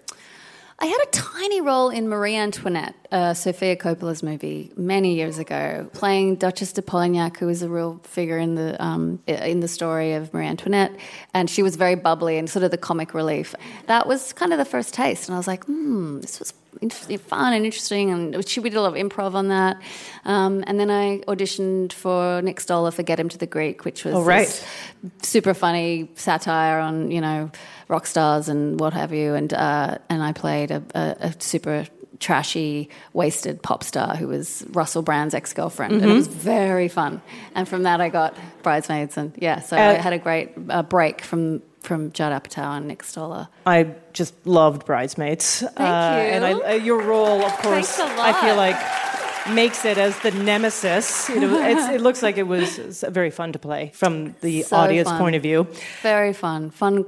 I 0.81 0.87
had 0.87 1.01
a 1.01 1.11
tiny 1.11 1.61
role 1.61 1.89
in 1.89 2.09
Marie 2.09 2.37
Antoinette, 2.37 2.95
uh, 3.11 3.35
Sofia 3.35 3.75
Coppola's 3.75 4.23
movie, 4.23 4.71
many 4.77 5.17
years 5.17 5.39
ago, 5.39 5.91
playing 5.93 6.37
Duchess 6.37 6.73
de 6.73 6.83
Polignac, 6.83 7.39
who 7.39 7.49
is 7.49 7.63
a 7.63 7.69
real 7.69 8.01
figure 8.05 8.39
in 8.39 8.55
the 8.55 8.81
um, 8.81 9.19
in 9.27 9.59
the 9.59 9.67
story 9.67 10.13
of 10.13 10.33
Marie 10.33 10.47
Antoinette, 10.47 10.93
and 11.35 11.51
she 11.51 11.65
was 11.65 11.75
very 11.75 11.97
bubbly 11.97 12.39
and 12.39 12.49
sort 12.49 12.63
of 12.63 12.71
the 12.71 12.79
comic 12.79 13.13
relief. 13.13 13.57
That 13.87 14.07
was 14.07 14.33
kind 14.33 14.53
of 14.53 14.59
the 14.59 14.65
first 14.65 14.95
taste, 14.95 15.27
and 15.29 15.35
I 15.35 15.39
was 15.39 15.49
like, 15.49 15.65
hmm, 15.65 16.21
this 16.21 16.39
was 16.39 16.53
interesting, 16.81 17.19
fun 17.19 17.53
and 17.53 17.65
interesting, 17.65 18.11
and 18.11 18.49
she 18.49 18.61
we 18.61 18.71
did 18.71 18.77
a 18.77 18.83
lot 18.83 18.97
of 18.97 19.07
improv 19.07 19.35
on 19.35 19.49
that. 19.49 19.81
Um, 20.25 20.63
and 20.67 20.79
then 20.79 20.91
I 20.91 21.19
auditioned 21.27 21.93
for 21.93 22.41
Nick 22.43 22.61
Stoller 22.61 22.91
for 22.91 23.03
Get 23.03 23.19
Him 23.21 23.29
to 23.31 23.39
the 23.39 23.47
Greek, 23.47 23.85
which 23.85 24.05
was 24.05 24.15
Oh, 24.15 24.23
right. 24.23 24.49
super 25.23 25.55
funny 25.55 26.09
satire 26.15 26.79
on 26.81 27.11
you 27.11 27.21
know 27.21 27.51
rock 27.89 28.07
stars 28.07 28.49
and 28.49 28.79
what 28.81 28.93
have 28.93 29.13
you, 29.13 29.35
and 29.35 29.53
uh, 29.53 29.99
and 30.09 30.23
I 30.23 30.33
played 30.33 30.71
a, 30.71 30.83
a, 30.95 31.17
a 31.29 31.35
super 31.39 31.87
trashy, 32.21 32.89
wasted 33.13 33.63
pop 33.63 33.85
star 33.85 34.17
who 34.17 34.27
was 34.27 34.65
Russell 34.71 35.03
Brand's 35.03 35.35
ex 35.35 35.53
girlfriend, 35.53 35.95
and 36.03 36.11
it 36.11 36.15
was 36.15 36.27
very 36.27 36.89
fun. 36.89 37.23
And 37.55 37.69
from 37.69 37.85
that, 37.85 38.01
I 38.01 38.09
got 38.09 38.37
bridesmaids, 38.65 39.17
and 39.17 39.33
yeah, 39.39 39.61
so 39.61 39.77
I 39.77 39.97
Uh, 39.97 40.03
had 40.03 40.13
a 40.13 40.19
great 40.19 40.51
uh, 40.69 40.83
break 40.83 41.23
from 41.23 41.63
from 41.81 42.13
Judd 42.13 42.33
Apatow 42.33 42.77
and 42.77 42.89
Nick 42.89 43.03
Stoller. 43.03 43.49
I 43.67 43.95
just 44.13 44.35
loved 44.47 44.85
Bridesmaids. 44.87 45.61
Thank 45.61 45.79
you. 45.79 45.85
And 45.85 46.45
I, 46.45 46.53
uh, 46.53 46.73
your 46.75 47.03
role, 47.03 47.43
of 47.45 47.53
course, 47.59 47.99
I 48.01 48.33
feel 48.41 48.57
like 48.57 48.77
makes 49.55 49.85
it 49.85 49.99
as 49.99 50.19
the 50.21 50.31
nemesis. 50.31 51.31
It's, 51.31 51.89
it 51.89 52.01
looks 52.01 52.23
like 52.23 52.37
it 52.37 52.47
was 52.47 53.05
very 53.09 53.31
fun 53.31 53.53
to 53.53 53.59
play 53.59 53.93
from 53.95 54.35
the 54.41 54.63
So 54.63 54.77
audience 54.77 55.09
fun. 55.09 55.19
point 55.19 55.37
of 55.37 55.43
view. 55.43 55.67
Very 56.03 56.33
fun, 56.33 56.71
fun, 56.71 57.05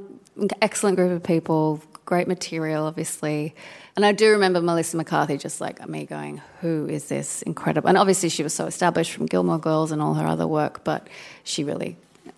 excellent 0.62 0.96
group 0.96 1.12
of 1.12 1.22
people, 1.22 1.82
great 2.06 2.28
material, 2.28 2.86
obviously. 2.86 3.54
And 3.96 4.06
I 4.06 4.12
do 4.12 4.30
remember 4.30 4.60
Melissa 4.62 4.96
McCarthy 4.96 5.36
just 5.36 5.60
like 5.60 5.86
me 5.88 6.06
going, 6.06 6.40
"Who 6.60 6.86
is 6.88 7.08
this 7.08 7.42
incredible?" 7.42 7.88
And 7.88 7.98
obviously, 7.98 8.28
she 8.28 8.42
was 8.42 8.54
so 8.54 8.66
established 8.66 9.12
from 9.12 9.26
Gilmore 9.26 9.58
Girls 9.58 9.92
and 9.92 10.00
all 10.00 10.14
her 10.14 10.26
other 10.26 10.46
work, 10.46 10.84
but 10.84 11.08
she 11.44 11.64
really, 11.64 11.96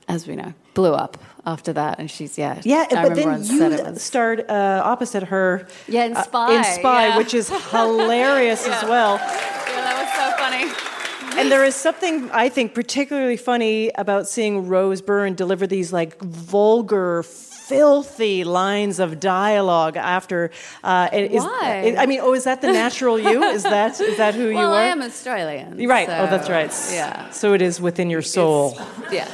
as 0.08 0.26
we 0.26 0.34
know, 0.34 0.54
blew 0.74 0.92
up 0.92 1.16
after 1.46 1.72
that. 1.72 1.98
And 1.98 2.10
she's 2.10 2.38
yeah, 2.38 2.60
Yeah, 2.64 2.86
I 2.90 3.08
but 3.08 3.14
then 3.16 3.42
you 3.44 3.96
starred 3.98 4.44
uh, 4.48 4.82
opposite 4.84 5.24
her. 5.24 5.66
Yeah, 5.88 6.04
in 6.04 6.16
uh, 6.16 6.22
Spy, 6.22 6.54
in 6.56 6.64
Spy, 6.64 7.08
yeah. 7.08 7.16
which 7.16 7.34
is 7.34 7.48
hilarious 7.70 8.66
as 8.66 8.82
well. 8.88 9.16
yeah, 9.16 9.80
that 9.86 9.96
was 10.02 10.12
so 10.14 10.36
funny. 10.42 11.40
And 11.40 11.50
there 11.50 11.64
is 11.64 11.74
something 11.74 12.30
I 12.30 12.48
think 12.50 12.74
particularly 12.74 13.36
funny 13.38 13.90
about 13.96 14.28
seeing 14.28 14.68
Rose 14.68 15.00
Byrne 15.00 15.34
deliver 15.34 15.66
these 15.66 15.92
like 15.92 16.20
vulgar, 16.20 17.22
filthy 17.22 18.44
lines 18.44 18.98
of 18.98 19.18
dialogue 19.18 19.96
after. 19.96 20.50
Uh, 20.84 21.08
is- 21.12 21.42
Why? 21.42 21.94
I 21.98 22.04
mean, 22.04 22.20
oh, 22.22 22.34
is 22.34 22.44
that 22.44 22.60
the 22.60 22.70
natural 22.70 23.18
you? 23.18 23.42
Is 23.44 23.62
that 23.62 23.98
is 23.98 24.18
that 24.18 24.34
who 24.34 24.48
you 24.48 24.56
Well, 24.56 24.74
are? 24.74 24.78
I 24.80 24.84
am 24.84 25.00
Australian. 25.00 25.88
Right. 25.88 26.06
so, 26.06 26.18
oh, 26.18 26.26
that's 26.26 26.50
right. 26.50 26.70
Yeah, 26.92 27.30
So 27.30 27.54
it 27.54 27.62
is 27.62 27.80
within 27.80 28.10
your 28.10 28.22
soul. 28.22 28.76
yeah. 29.10 29.26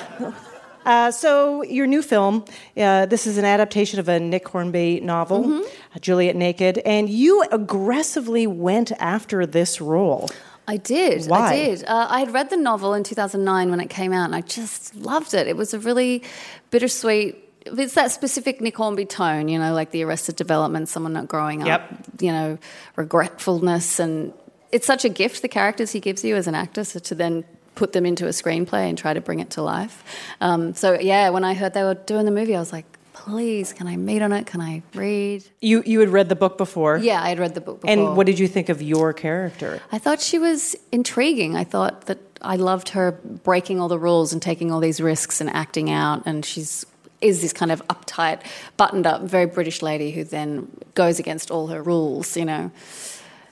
Uh, 0.88 1.10
so 1.10 1.62
your 1.64 1.86
new 1.86 2.00
film, 2.00 2.44
uh, 2.78 3.04
this 3.06 3.26
is 3.26 3.36
an 3.36 3.44
adaptation 3.44 4.00
of 4.00 4.08
a 4.08 4.18
Nick 4.18 4.48
Hornby 4.48 5.00
novel, 5.00 5.44
Mm-hmm. 5.44 5.98
Juliet 6.00 6.34
Naked, 6.36 6.78
and 6.78 7.10
you 7.10 7.42
aggressively 7.52 8.46
went 8.46 8.92
after 8.98 9.44
this 9.44 9.80
role. 9.82 10.30
I 10.66 10.76
did. 10.78 11.26
Why? 11.26 11.48
I 11.52 11.56
did. 11.56 11.84
Uh, 11.84 12.06
I 12.08 12.20
had 12.20 12.32
read 12.32 12.48
the 12.50 12.56
novel 12.56 12.94
in 12.94 13.02
2009 13.04 13.70
when 13.70 13.80
it 13.80 13.90
came 13.90 14.12
out, 14.14 14.24
and 14.24 14.34
I 14.34 14.40
just 14.42 14.94
loved 14.94 15.34
it. 15.34 15.46
It 15.46 15.56
was 15.58 15.74
a 15.74 15.78
really 15.78 16.22
bittersweet. 16.70 17.36
It's 17.66 17.94
that 17.94 18.10
specific 18.10 18.60
Nick 18.62 18.76
Hornby 18.76 19.04
tone, 19.04 19.48
you 19.48 19.58
know, 19.58 19.74
like 19.74 19.90
the 19.90 20.02
Arrested 20.04 20.36
Development, 20.36 20.88
someone 20.88 21.12
not 21.12 21.28
growing 21.28 21.62
up, 21.62 21.66
Yep. 21.90 22.04
you 22.20 22.32
know, 22.32 22.58
regretfulness, 22.96 23.98
and 24.00 24.32
it's 24.72 24.86
such 24.86 25.04
a 25.04 25.08
gift 25.10 25.42
the 25.42 25.48
characters 25.48 25.92
he 25.92 26.00
gives 26.00 26.24
you 26.24 26.34
as 26.36 26.46
an 26.46 26.54
actor. 26.54 26.84
So 26.84 26.98
to 27.00 27.14
then 27.14 27.44
put 27.78 27.92
them 27.92 28.04
into 28.04 28.26
a 28.26 28.30
screenplay 28.30 28.88
and 28.88 28.98
try 28.98 29.14
to 29.14 29.20
bring 29.20 29.38
it 29.38 29.50
to 29.50 29.62
life. 29.62 30.02
Um, 30.40 30.74
so 30.74 30.98
yeah, 30.98 31.30
when 31.30 31.44
I 31.44 31.54
heard 31.54 31.74
they 31.74 31.84
were 31.84 31.94
doing 31.94 32.24
the 32.24 32.32
movie, 32.32 32.56
I 32.56 32.58
was 32.58 32.72
like, 32.72 32.86
please, 33.12 33.72
can 33.72 33.86
I 33.86 33.96
meet 33.96 34.20
on 34.20 34.32
it? 34.32 34.46
Can 34.46 34.60
I 34.60 34.82
read? 34.94 35.44
You 35.60 35.84
you 35.86 36.00
had 36.00 36.08
read 36.08 36.28
the 36.28 36.34
book 36.34 36.58
before. 36.58 36.98
Yeah, 36.98 37.22
I 37.22 37.28
had 37.28 37.38
read 37.38 37.54
the 37.54 37.60
book 37.60 37.80
before. 37.80 37.92
And 37.92 38.16
what 38.16 38.26
did 38.26 38.40
you 38.40 38.48
think 38.48 38.68
of 38.68 38.82
your 38.82 39.12
character? 39.12 39.80
I 39.92 39.98
thought 39.98 40.20
she 40.20 40.40
was 40.40 40.74
intriguing. 40.90 41.56
I 41.56 41.62
thought 41.62 42.06
that 42.06 42.18
I 42.42 42.56
loved 42.56 42.88
her 42.90 43.12
breaking 43.44 43.80
all 43.80 43.88
the 43.88 43.98
rules 43.98 44.32
and 44.32 44.42
taking 44.42 44.72
all 44.72 44.80
these 44.80 45.00
risks 45.00 45.40
and 45.40 45.48
acting 45.50 45.88
out. 45.88 46.22
And 46.26 46.44
she's 46.44 46.84
is 47.20 47.42
this 47.42 47.52
kind 47.52 47.72
of 47.72 47.80
uptight, 47.88 48.40
buttoned 48.76 49.06
up, 49.06 49.22
very 49.22 49.46
British 49.46 49.82
lady 49.82 50.10
who 50.10 50.24
then 50.24 50.68
goes 50.94 51.18
against 51.20 51.50
all 51.52 51.68
her 51.68 51.82
rules. 51.82 52.36
You 52.36 52.44
know. 52.44 52.72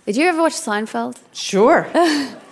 Did 0.05 0.17
you 0.17 0.27
ever 0.27 0.41
watch 0.43 0.55
Seinfeld? 0.55 1.17
Sure. 1.33 1.87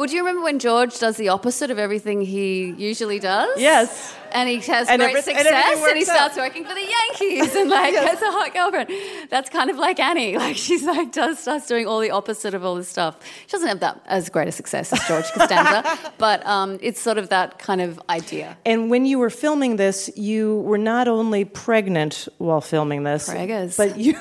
Well, 0.00 0.08
do 0.08 0.14
you 0.16 0.22
remember 0.22 0.44
when 0.44 0.58
George 0.58 0.98
does 0.98 1.18
the 1.18 1.28
opposite 1.28 1.70
of 1.70 1.78
everything 1.78 2.22
he 2.22 2.70
usually 2.78 3.18
does? 3.18 3.60
Yes. 3.60 4.14
And 4.32 4.48
he 4.48 4.58
has 4.60 4.88
And 4.88 5.00
great 5.00 5.14
everyth- 5.16 5.28
and 5.28 5.38
success 5.38 5.86
and, 5.88 5.96
he 5.98 6.02
out. 6.02 6.16
starts 6.16 6.36
working 6.36 6.64
for 6.64 6.74
the 6.74 6.86
Yankees 6.96 7.54
and 7.56 7.68
like 7.70 7.94
has 8.10 8.20
a 8.22 8.30
hot 8.30 8.52
girlfriend. 8.54 8.90
That's 9.30 9.50
kind 9.50 9.70
of 9.70 9.76
like 9.76 9.98
Annie. 10.00 10.36
Like 10.40 10.56
she's 10.56 10.84
like 10.84 11.12
does 11.12 11.38
starts 11.38 11.66
doing 11.66 11.86
all 11.86 12.00
the 12.00 12.10
opposite 12.10 12.54
of 12.54 12.64
all 12.64 12.74
this 12.76 12.88
stuff. 12.88 13.16
She 13.46 13.52
doesn't 13.52 13.68
have 13.68 13.80
that 13.80 14.00
as 14.06 14.28
great 14.30 14.48
a 14.48 14.52
success 14.52 14.92
as 14.92 15.00
George 15.06 15.24
Costanza, 15.32 15.98
but 16.18 16.44
um, 16.46 16.78
it's 16.82 17.00
sort 17.00 17.18
of 17.18 17.28
that 17.28 17.58
kind 17.58 17.80
of 17.80 18.00
idea. 18.08 18.56
And 18.64 18.90
when 18.90 19.04
you 19.06 19.18
were 19.18 19.30
filming 19.30 19.76
this, 19.76 20.10
you 20.16 20.58
were 20.60 20.78
not 20.78 21.08
only 21.08 21.44
pregnant 21.44 22.26
while 22.38 22.60
filming 22.60 23.02
this, 23.04 23.28
Preggers. 23.28 23.76
but 23.76 23.98
you 23.98 24.14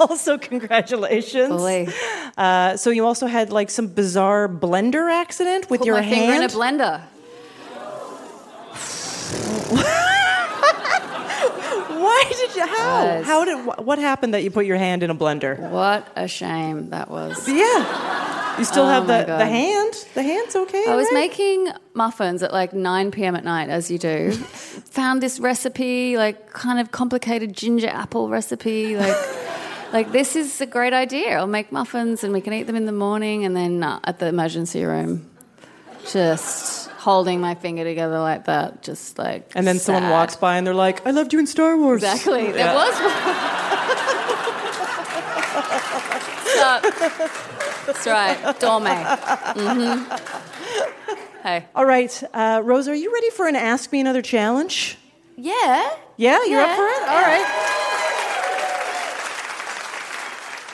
also 0.00 0.38
congratulations. 0.38 1.52
Uh, 2.36 2.76
so 2.76 2.90
you 2.90 3.04
also 3.06 3.26
had 3.26 3.50
like 3.50 3.70
some 3.70 3.86
bizarre 3.88 4.48
blender 4.48 5.10
accident 5.10 5.68
with 5.70 5.80
Put 5.80 5.86
your 5.86 5.96
my 5.96 6.08
finger 6.08 6.34
in 6.34 6.42
a 6.42 6.48
blender. 6.48 7.02
Why 12.06 12.24
did 12.28 12.54
you? 12.54 12.66
How? 12.66 13.22
How 13.22 13.44
did? 13.44 13.84
What 13.84 13.98
happened 13.98 14.34
that 14.34 14.42
you 14.42 14.50
put 14.50 14.66
your 14.66 14.76
hand 14.76 15.02
in 15.02 15.10
a 15.10 15.14
blender? 15.14 15.58
What 15.70 16.06
a 16.14 16.28
shame 16.28 16.90
that 16.90 17.10
was. 17.10 17.48
Yeah. 17.48 18.58
You 18.58 18.64
still 18.64 18.84
Oh 18.84 18.88
have 18.88 19.06
the, 19.06 19.24
the 19.26 19.44
hand. 19.44 19.94
The 20.14 20.22
hand's 20.22 20.56
okay. 20.56 20.84
I 20.88 20.94
was 20.96 21.06
right? 21.06 21.14
making 21.28 21.68
muffins 21.92 22.42
at 22.42 22.52
like 22.54 22.72
9 22.72 23.10
p.m. 23.10 23.36
at 23.36 23.44
night, 23.44 23.68
as 23.68 23.90
you 23.90 23.98
do. 23.98 24.32
Found 24.92 25.22
this 25.22 25.38
recipe, 25.38 26.16
like 26.16 26.52
kind 26.52 26.80
of 26.80 26.90
complicated 26.90 27.54
ginger 27.54 27.88
apple 27.88 28.30
recipe. 28.30 28.96
Like, 28.96 29.16
like 29.92 30.12
this 30.12 30.36
is 30.36 30.58
a 30.62 30.66
great 30.66 30.94
idea. 30.94 31.36
I'll 31.36 31.46
make 31.46 31.70
muffins 31.70 32.24
and 32.24 32.32
we 32.32 32.40
can 32.40 32.54
eat 32.54 32.62
them 32.62 32.76
in 32.76 32.86
the 32.86 32.92
morning. 32.92 33.44
And 33.44 33.54
then 33.54 33.82
uh, 33.82 34.00
at 34.04 34.20
the 34.20 34.26
emergency 34.26 34.84
room, 34.84 35.28
just 36.10 36.85
holding 37.06 37.40
my 37.40 37.54
finger 37.54 37.84
together 37.84 38.18
like 38.18 38.46
that, 38.46 38.82
just 38.82 39.16
like. 39.16 39.52
And 39.54 39.64
then 39.64 39.78
someone 39.78 40.10
walks 40.10 40.34
by 40.34 40.56
and 40.58 40.66
they're 40.66 40.74
like, 40.74 41.06
"I 41.06 41.12
loved 41.12 41.32
you 41.32 41.38
in 41.38 41.46
Star 41.46 41.76
Wars." 41.78 42.02
Exactly. 42.02 42.50
There 42.50 42.74
was 42.74 42.94
one. 43.00 43.10
Stop. 46.56 46.82
That's 47.86 48.06
right. 48.06 48.36
Dorme. 48.60 48.94
hmm 49.54 49.98
Hey. 51.42 51.64
All 51.76 51.84
right, 51.84 52.22
uh, 52.34 52.60
Rose, 52.64 52.88
are 52.88 52.94
you 52.94 53.12
ready 53.14 53.30
for 53.30 53.46
an 53.46 53.54
Ask 53.54 53.92
Me 53.92 54.00
Another 54.00 54.20
challenge? 54.22 54.98
Yeah. 55.36 55.88
Yeah, 56.16 56.44
you're 56.44 56.60
up 56.60 56.74
for 56.76 56.86
it? 56.88 57.02
All 57.08 57.22
right. 57.22 57.46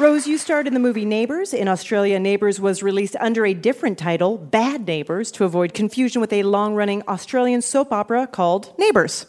Rose, 0.03 0.27
you 0.27 0.37
starred 0.37 0.67
in 0.67 0.75
the 0.75 0.81
movie 0.81 1.05
Neighbours. 1.05 1.55
In 1.55 1.69
Australia, 1.69 2.19
Neighbours 2.19 2.61
was 2.61 2.83
released 2.83 3.15
under 3.21 3.47
a 3.47 3.55
different 3.55 3.99
title, 3.99 4.37
Bad 4.37 4.85
Neighbours, 4.85 5.31
to 5.31 5.45
avoid 5.45 5.75
confusion 5.75 6.21
with 6.21 6.33
a 6.33 6.43
long 6.43 6.75
running 6.75 7.05
Australian 7.07 7.63
soap 7.63 7.93
opera 7.93 8.27
called 8.27 8.77
Neighbours. 8.81 9.27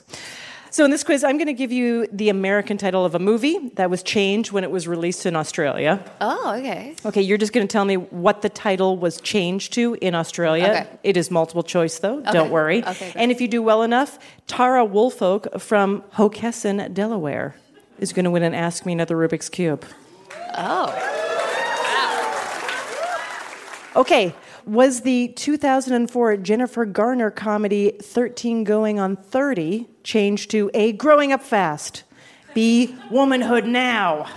So, 0.72 0.84
in 0.84 0.90
this 0.90 1.04
quiz, 1.04 1.24
I'm 1.24 1.38
going 1.38 1.46
to 1.46 1.54
give 1.54 1.72
you 1.72 2.08
the 2.12 2.30
American 2.30 2.78
title 2.80 3.06
of 3.06 3.14
a 3.14 3.20
movie 3.20 3.70
that 3.76 3.92
was 3.92 4.02
changed 4.02 4.52
when 4.52 4.64
it 4.64 4.72
was 4.72 4.88
released 4.88 5.28
in 5.28 5.36
Australia. 5.36 6.04
Oh, 6.20 6.56
okay. 6.58 6.96
Okay, 7.06 7.22
you're 7.22 7.38
just 7.38 7.54
going 7.54 7.68
to 7.68 7.72
tell 7.72 7.86
me 7.86 7.98
what 7.98 8.42
the 8.42 8.50
title 8.50 8.98
was 8.98 9.22
changed 9.22 9.74
to 9.74 9.96
in 10.02 10.16
Australia. 10.16 10.70
Okay. 10.70 10.88
It 11.04 11.18
is 11.18 11.30
multiple 11.30 11.62
choice, 11.62 12.00
though. 12.00 12.18
Okay. 12.22 12.32
Don't 12.32 12.50
worry. 12.50 12.84
Okay, 12.84 13.12
great. 13.12 13.22
and 13.22 13.32
if 13.32 13.40
you 13.42 13.48
do 13.48 13.62
well 13.62 13.84
enough, 13.84 14.18
Tara 14.48 14.84
Woolfolk 14.84 15.60
from 15.62 16.02
Hockessin, 16.16 16.92
Delaware, 16.96 17.56
is 18.00 18.12
going 18.12 18.26
to 18.26 18.32
win 18.32 18.42
and 18.42 18.56
Ask 18.56 18.88
Me 18.88 18.94
Another 18.94 19.16
Rubik's 19.16 19.50
Cube. 19.50 19.86
Oh. 20.56 21.10
Okay, 23.96 24.34
was 24.66 25.02
the 25.02 25.28
2004 25.30 26.38
Jennifer 26.38 26.86
Garner 26.86 27.30
comedy 27.30 27.92
13 28.02 28.64
Going 28.64 29.00
on 29.00 29.16
30 29.16 29.88
changed 30.04 30.52
to 30.52 30.72
A 30.74 30.94
Growing 30.94 31.32
Up 31.32 31.44
Fast, 31.44 32.04
B 32.54 32.96
Womanhood 33.12 33.66
Now, 33.66 34.28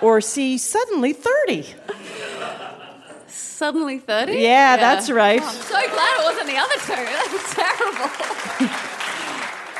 or 0.00 0.20
C 0.20 0.58
Suddenly 0.58 1.12
30? 1.12 1.74
Suddenly 3.28 3.98
30? 4.00 4.32
Yeah, 4.32 4.76
that's 4.76 5.08
right. 5.08 5.40
Oh, 5.40 5.46
I'm 5.46 5.54
so 5.54 5.74
glad 5.74 6.18
it 6.18 6.24
wasn't 6.24 6.48
the 6.48 6.56
other 6.56 6.74
two. 6.84 6.94
That's 7.30 7.54
terrible. 8.68 8.88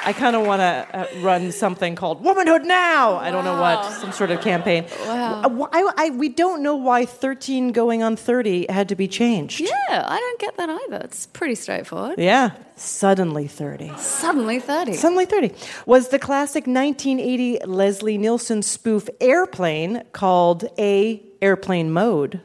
I 0.04 0.12
kind 0.12 0.34
of 0.34 0.44
want 0.44 0.60
to 0.60 0.86
uh, 0.92 1.22
run 1.22 1.52
something 1.52 1.94
called 1.94 2.22
Womanhood 2.24 2.64
Now. 2.64 3.16
I 3.16 3.30
don't 3.30 3.44
know 3.44 3.60
what, 3.60 3.84
some 3.92 4.12
sort 4.12 4.30
of 4.30 4.40
campaign. 4.40 4.84
Wow. 5.06 5.68
I, 5.72 5.92
I, 5.96 6.10
we 6.10 6.28
don't 6.28 6.62
know 6.62 6.74
why 6.74 7.06
13 7.06 7.72
going 7.72 8.02
on 8.02 8.16
30 8.16 8.66
had 8.68 8.88
to 8.88 8.96
be 8.96 9.06
changed. 9.06 9.60
Yeah, 9.60 9.70
I 9.88 10.18
don't 10.18 10.40
get 10.40 10.56
that 10.56 10.68
either. 10.68 11.04
It's 11.04 11.26
pretty 11.26 11.54
straightforward. 11.54 12.18
Yeah. 12.18 12.50
Suddenly 12.76 13.46
30. 13.46 13.92
Suddenly 13.96 14.58
30. 14.58 14.94
Suddenly 14.94 15.26
30 15.26 15.52
was 15.86 16.08
the 16.08 16.18
classic 16.18 16.66
1980 16.66 17.60
Leslie 17.64 18.18
Nielsen 18.18 18.62
spoof 18.62 19.08
Airplane 19.20 20.02
called 20.12 20.64
A. 20.78 21.22
Airplane 21.40 21.90
Mode, 21.90 22.40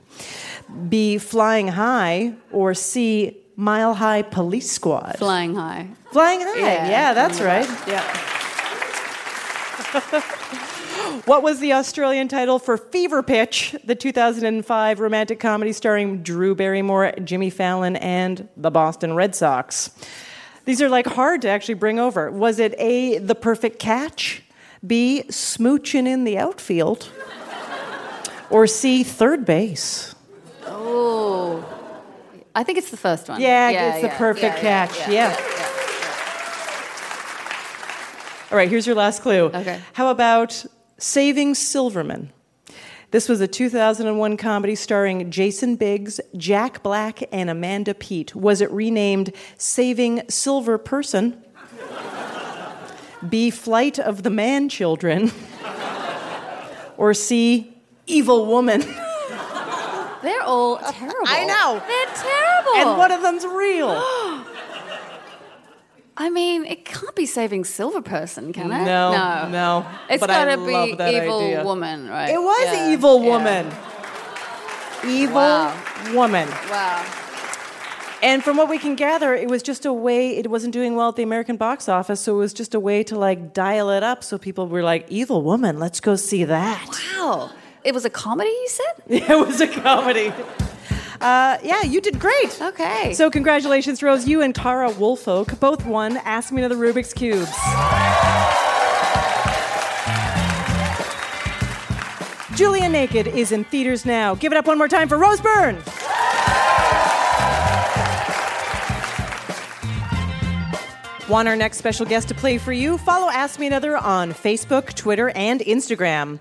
B. 0.89 1.17
Flying 1.17 1.70
High, 1.70 2.34
or 2.52 2.74
C. 2.74 3.38
Mile 3.56 3.96
High 3.96 4.22
Police 4.22 4.72
Squad. 4.72 5.15
Flying 5.17 5.56
high. 5.56 5.89
Flying 6.12 6.41
High. 6.41 6.60
Yeah, 6.60 6.89
Yeah, 6.89 7.13
that's 7.13 7.41
right. 7.41 7.67
Yeah. 7.88 8.04
what 11.26 11.43
was 11.43 11.60
the 11.60 11.74
Australian 11.74 12.28
title 12.28 12.60
for 12.60 12.78
Fever 12.78 13.24
Pitch, 13.24 13.76
the 13.84 13.96
2005 13.96 15.00
romantic 15.00 15.39
comedy 15.39 15.74
starring 15.74 16.24
Drew 16.24 16.56
Barrymore, 16.56 17.13
Jimmy 17.24 17.50
Fallon, 17.50 17.96
and 17.98 18.48
the 18.58 18.72
Boston 18.72 19.13
Red 19.13 19.36
Sox? 19.36 19.91
These 20.65 20.82
are 20.82 20.89
like 20.89 21.08
hard 21.08 21.41
to 21.43 21.50
actually 21.50 21.76
bring 21.76 22.00
over. 22.00 22.30
Was 22.30 22.60
it 22.60 22.76
A, 22.78 23.20
The 23.20 23.36
Perfect 23.36 23.80
Catch, 23.80 24.43
B, 24.86 25.24
Smooching 25.30 26.08
in 26.08 26.24
the 26.26 26.38
Outfield, 26.38 27.10
or 28.50 28.67
C, 28.67 29.04
Third 29.04 29.46
Base? 29.46 30.13
Oh. 30.65 31.63
I 32.54 32.63
think 32.63 32.78
it's 32.78 32.91
the 32.91 32.98
first 32.98 33.30
one. 33.30 33.39
Yeah, 33.39 33.93
it's 33.93 34.02
the 34.02 34.10
perfect 34.10 34.63
yeah, 34.63 34.88
catch. 34.88 35.08
yeah, 35.08 35.12
Yeah. 35.12 35.57
All 38.51 38.57
right, 38.57 38.69
here's 38.69 38.88
your 38.88 38.95
last 38.95 39.21
clue. 39.21 39.45
Okay. 39.53 39.79
How 39.93 40.10
about 40.10 40.65
Saving 40.97 41.53
Silverman? 41.53 42.31
This 43.12 43.27
was 43.29 43.41
a 43.41 43.47
2001 43.47 44.38
comedy 44.38 44.75
starring 44.75 45.29
Jason 45.31 45.75
Biggs, 45.75 46.19
Jack 46.36 46.81
Black, 46.83 47.23
and 47.33 47.49
Amanda 47.49 47.93
Peet. 47.93 48.36
Was 48.36 48.62
it 48.62 48.69
renamed 48.71 49.33
Saving 49.57 50.23
Silver 50.29 50.77
Person? 50.77 51.41
B. 53.27 53.49
Flight 53.49 53.97
of 53.99 54.23
the 54.23 54.29
Man 54.29 54.69
Children? 54.69 55.31
or 56.97 57.13
C. 57.13 57.73
Evil 58.05 58.45
Woman? 58.45 58.81
They're 60.23 60.43
all 60.43 60.77
terrible. 60.77 61.15
I 61.25 61.45
know. 61.45 61.81
They're 61.88 62.15
terrible. 62.15 62.89
and 62.91 62.97
one 62.97 63.12
of 63.12 63.21
them's 63.21 63.45
real. 63.45 63.89
I 66.19 66.30
mean, 66.32 66.65
it 66.65 66.84
can't 66.84 67.15
be 67.15 67.27
saving 67.27 67.63
Silver 67.63 68.01
Person, 68.01 68.51
can 68.51 68.71
it? 68.71 68.86
No, 68.86 69.12
no, 69.12 69.49
no. 69.49 69.86
It's 70.10 70.23
I 70.23 70.27
gotta 70.27 70.58
be 70.58 70.73
evil 71.15 71.39
idea. 71.39 71.63
woman, 71.63 72.10
right? 72.10 72.30
It 72.34 72.41
was 72.41 72.65
Yeah, 72.73 72.89
Evil 72.91 73.21
yeah. 73.23 73.30
Woman. 73.30 73.65
Evil 75.06 75.36
Wow. 75.36 75.73
Woman. 76.13 76.49
Wow. 76.69 77.06
And 78.23 78.43
from 78.43 78.58
what 78.58 78.67
we 78.67 78.80
can 78.80 78.95
gather, 78.95 79.36
it 79.36 79.47
was 79.47 79.62
just 79.62 79.86
a 79.86 79.93
way, 79.93 80.36
it 80.38 80.49
wasn't 80.49 80.73
doing 80.73 80.95
well 80.95 81.10
at 81.10 81.15
the 81.17 81.23
American 81.23 81.56
box 81.56 81.88
office, 81.88 82.19
so 82.19 82.34
it 82.34 82.39
was 82.39 82.51
just 82.53 82.73
a 82.73 82.80
way 82.80 83.03
to 83.03 83.15
like 83.15 83.53
dial 83.53 83.91
it 83.91 84.01
up 84.01 84.23
so 84.23 84.39
people 84.39 84.67
were 84.67 84.82
like, 84.82 85.06
Evil 85.10 85.43
Woman, 85.43 85.77
let's 85.77 85.99
go 85.99 86.15
see 86.15 86.43
that. 86.45 86.84
Wow. 87.15 87.51
It 87.84 87.93
was 87.93 88.06
a 88.06 88.10
comedy, 88.10 88.49
you 88.49 88.67
said? 88.69 89.03
Yeah, 89.08 89.34
it 89.38 89.47
was 89.47 89.62
a 89.62 89.67
comedy. 89.67 90.34
Uh, 91.21 91.58
yeah, 91.63 91.84
you 91.84 91.99
did 92.01 92.19
great. 92.19 92.62
Okay. 92.62 93.13
So 93.13 93.30
congratulations, 93.30 94.03
Rose. 94.03 94.27
You 94.27 94.41
and 94.41 94.53
Tara 94.53 94.91
Woolfolk 94.91 95.60
both 95.60 95.86
won 95.86 96.17
Ask 96.17 96.51
Me 96.51 96.62
Another 96.63 96.75
Rubik's 96.75 97.13
Cubes. 97.13 97.51
Juliet 102.56 102.91
Naked 102.91 103.27
is 103.27 103.51
in 103.51 103.63
theaters 103.65 104.06
now. 104.06 104.34
Give 104.34 104.51
it 104.51 104.58
up 104.58 104.65
one 104.65 104.77
more 104.77 104.88
time 104.88 105.08
for 105.08 105.17
Rose 105.17 105.39
Byrne. 105.39 105.77
Want 111.30 111.47
our 111.49 111.58
next 111.58 111.77
special 111.77 112.06
guest 112.06 112.30
to 112.30 112.36
play 112.36 112.58
for 112.58 112.71
you? 112.71 112.97
Follow 112.97 113.30
Ask 113.30 113.60
Me 113.60 113.67
Another 113.67 113.97
on 113.97 114.32
Facebook, 114.32 114.93
Twitter, 114.93 115.30
and 115.36 115.60
Instagram. 115.60 116.39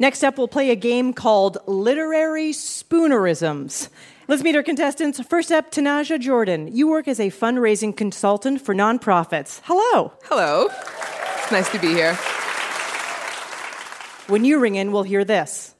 Next 0.00 0.22
up, 0.22 0.38
we'll 0.38 0.48
play 0.48 0.70
a 0.70 0.76
game 0.76 1.12
called 1.12 1.58
Literary 1.66 2.52
Spoonerisms. 2.52 3.88
Let's 4.28 4.42
meet 4.42 4.54
our 4.54 4.62
contestants. 4.62 5.20
First 5.20 5.50
up, 5.50 5.72
Tanaja 5.72 6.20
Jordan. 6.20 6.68
You 6.76 6.86
work 6.86 7.08
as 7.08 7.18
a 7.18 7.30
fundraising 7.30 7.96
consultant 7.96 8.60
for 8.60 8.74
nonprofits. 8.74 9.60
Hello. 9.64 10.12
Hello. 10.24 10.68
It's 10.68 11.50
nice 11.50 11.70
to 11.72 11.78
be 11.78 11.88
here. 11.88 12.14
When 14.28 14.44
you 14.44 14.58
ring 14.58 14.74
in, 14.74 14.92
we'll 14.92 15.02
hear 15.02 15.24
this. 15.24 15.74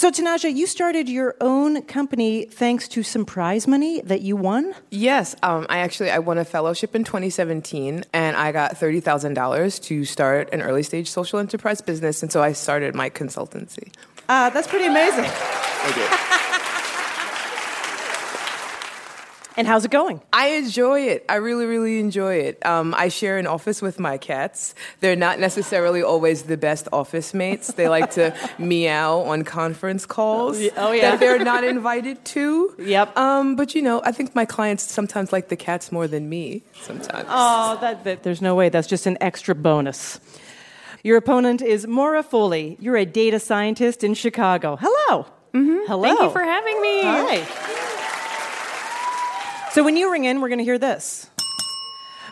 So, 0.00 0.10
Tanaja, 0.10 0.56
you 0.56 0.66
started 0.66 1.10
your 1.10 1.36
own 1.42 1.82
company 1.82 2.46
thanks 2.46 2.88
to 2.88 3.02
some 3.02 3.26
prize 3.26 3.68
money 3.68 4.00
that 4.00 4.22
you 4.22 4.34
won? 4.34 4.74
Yes, 4.88 5.36
um, 5.42 5.66
I 5.68 5.80
actually 5.80 6.10
I 6.10 6.20
won 6.20 6.38
a 6.38 6.44
fellowship 6.46 6.94
in 6.94 7.04
2017, 7.04 8.04
and 8.14 8.34
I 8.34 8.50
got 8.50 8.78
thirty 8.78 9.00
thousand 9.00 9.34
dollars 9.34 9.78
to 9.80 10.06
start 10.06 10.54
an 10.54 10.62
early 10.62 10.84
stage 10.84 11.10
social 11.10 11.38
enterprise 11.38 11.82
business, 11.82 12.22
and 12.22 12.32
so 12.32 12.42
I 12.42 12.52
started 12.54 12.94
my 12.94 13.10
consultancy. 13.10 13.92
Uh, 14.26 14.48
that's 14.48 14.68
pretty 14.68 14.86
amazing. 14.86 15.24
Thank 15.26 15.96
you. 15.98 16.36
And 19.60 19.66
how's 19.66 19.84
it 19.84 19.90
going? 19.90 20.22
I 20.32 20.52
enjoy 20.52 21.00
it. 21.02 21.26
I 21.28 21.34
really, 21.34 21.66
really 21.66 22.00
enjoy 22.00 22.36
it. 22.36 22.64
Um, 22.64 22.94
I 22.96 23.08
share 23.10 23.36
an 23.36 23.46
office 23.46 23.82
with 23.82 24.00
my 24.00 24.16
cats. 24.16 24.74
They're 25.00 25.16
not 25.16 25.38
necessarily 25.38 26.02
always 26.02 26.44
the 26.44 26.56
best 26.56 26.88
office 26.94 27.34
mates. 27.34 27.66
They 27.74 27.86
like 27.86 28.12
to 28.12 28.34
meow 28.58 29.18
on 29.18 29.44
conference 29.44 30.06
calls 30.06 30.56
Oh, 30.78 30.92
yeah. 30.92 31.10
that 31.10 31.20
they're 31.20 31.44
not 31.44 31.62
invited 31.62 32.24
to. 32.24 32.74
Yep. 32.78 33.14
Um, 33.18 33.54
but 33.54 33.74
you 33.74 33.82
know, 33.82 34.00
I 34.02 34.12
think 34.12 34.34
my 34.34 34.46
clients 34.46 34.82
sometimes 34.82 35.30
like 35.30 35.50
the 35.50 35.56
cats 35.56 35.92
more 35.92 36.08
than 36.08 36.30
me. 36.30 36.62
Sometimes. 36.80 37.26
Oh, 37.28 37.76
that, 37.82 38.04
that, 38.04 38.22
there's 38.22 38.40
no 38.40 38.54
way. 38.54 38.70
That's 38.70 38.88
just 38.88 39.04
an 39.06 39.18
extra 39.20 39.54
bonus. 39.54 40.20
Your 41.04 41.18
opponent 41.18 41.60
is 41.60 41.86
Maura 41.86 42.22
Foley. 42.22 42.78
You're 42.80 42.96
a 42.96 43.04
data 43.04 43.38
scientist 43.38 44.02
in 44.04 44.14
Chicago. 44.14 44.78
Hello. 44.80 45.26
Mm-hmm. 45.52 45.80
Hello. 45.86 46.02
Thank 46.02 46.18
you 46.22 46.30
for 46.30 46.42
having 46.42 46.80
me. 46.80 47.02
Hi. 47.02 47.86
So 49.72 49.84
when 49.84 49.96
you 49.96 50.10
ring 50.10 50.24
in, 50.24 50.40
we're 50.40 50.48
going 50.48 50.58
to 50.58 50.64
hear 50.64 50.78
this. 50.78 51.30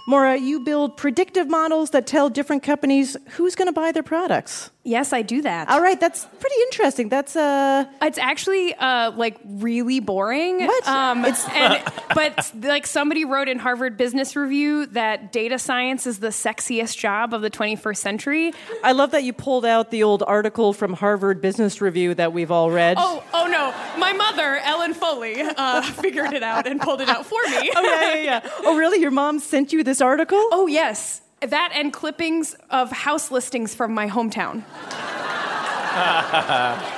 Maura, 0.08 0.36
you 0.36 0.58
build 0.60 0.96
predictive 0.96 1.48
models 1.48 1.90
that 1.90 2.04
tell 2.04 2.28
different 2.28 2.64
companies 2.64 3.16
who's 3.30 3.54
going 3.54 3.68
to 3.68 3.72
buy 3.72 3.92
their 3.92 4.02
products. 4.02 4.70
Yes, 4.88 5.12
I 5.12 5.20
do 5.20 5.42
that. 5.42 5.68
All 5.68 5.82
right, 5.82 6.00
that's 6.00 6.24
pretty 6.24 6.56
interesting. 6.62 7.10
That's 7.10 7.36
uh 7.36 7.84
It's 8.00 8.16
actually 8.16 8.74
uh, 8.74 9.10
like 9.12 9.36
really 9.44 10.00
boring. 10.00 10.64
What? 10.64 10.88
Um, 10.88 11.26
and, 11.26 11.82
but 12.14 12.52
like 12.62 12.86
somebody 12.86 13.26
wrote 13.26 13.48
in 13.48 13.58
Harvard 13.58 13.98
Business 13.98 14.34
Review 14.34 14.86
that 14.86 15.30
data 15.30 15.58
science 15.58 16.06
is 16.06 16.20
the 16.20 16.28
sexiest 16.28 16.96
job 16.96 17.34
of 17.34 17.42
the 17.42 17.50
21st 17.50 17.96
century. 17.98 18.52
I 18.82 18.92
love 18.92 19.10
that 19.10 19.24
you 19.24 19.34
pulled 19.34 19.66
out 19.66 19.90
the 19.90 20.04
old 20.04 20.22
article 20.26 20.72
from 20.72 20.94
Harvard 20.94 21.42
Business 21.42 21.82
Review 21.82 22.14
that 22.14 22.32
we've 22.32 22.50
all 22.50 22.70
read. 22.70 22.96
Oh, 22.98 23.22
oh 23.34 23.46
no! 23.46 23.74
My 24.00 24.14
mother, 24.14 24.56
Ellen 24.64 24.94
Foley, 24.94 25.42
uh, 25.42 25.82
figured 26.00 26.32
it 26.32 26.42
out 26.42 26.66
and 26.66 26.80
pulled 26.80 27.02
it 27.02 27.10
out 27.10 27.26
for 27.26 27.42
me. 27.50 27.70
Oh, 27.76 27.82
yeah, 27.82 28.14
yeah, 28.14 28.22
yeah. 28.22 28.50
Oh, 28.60 28.76
really? 28.76 29.00
Your 29.00 29.10
mom 29.10 29.38
sent 29.38 29.72
you 29.72 29.84
this 29.84 30.00
article? 30.00 30.42
Oh 30.50 30.66
yes, 30.66 31.20
that 31.40 31.72
and 31.74 31.92
clippings 31.92 32.56
of 32.70 32.90
house 32.90 33.30
listings 33.30 33.74
from 33.74 33.94
my 33.94 34.08
hometown. 34.08 34.64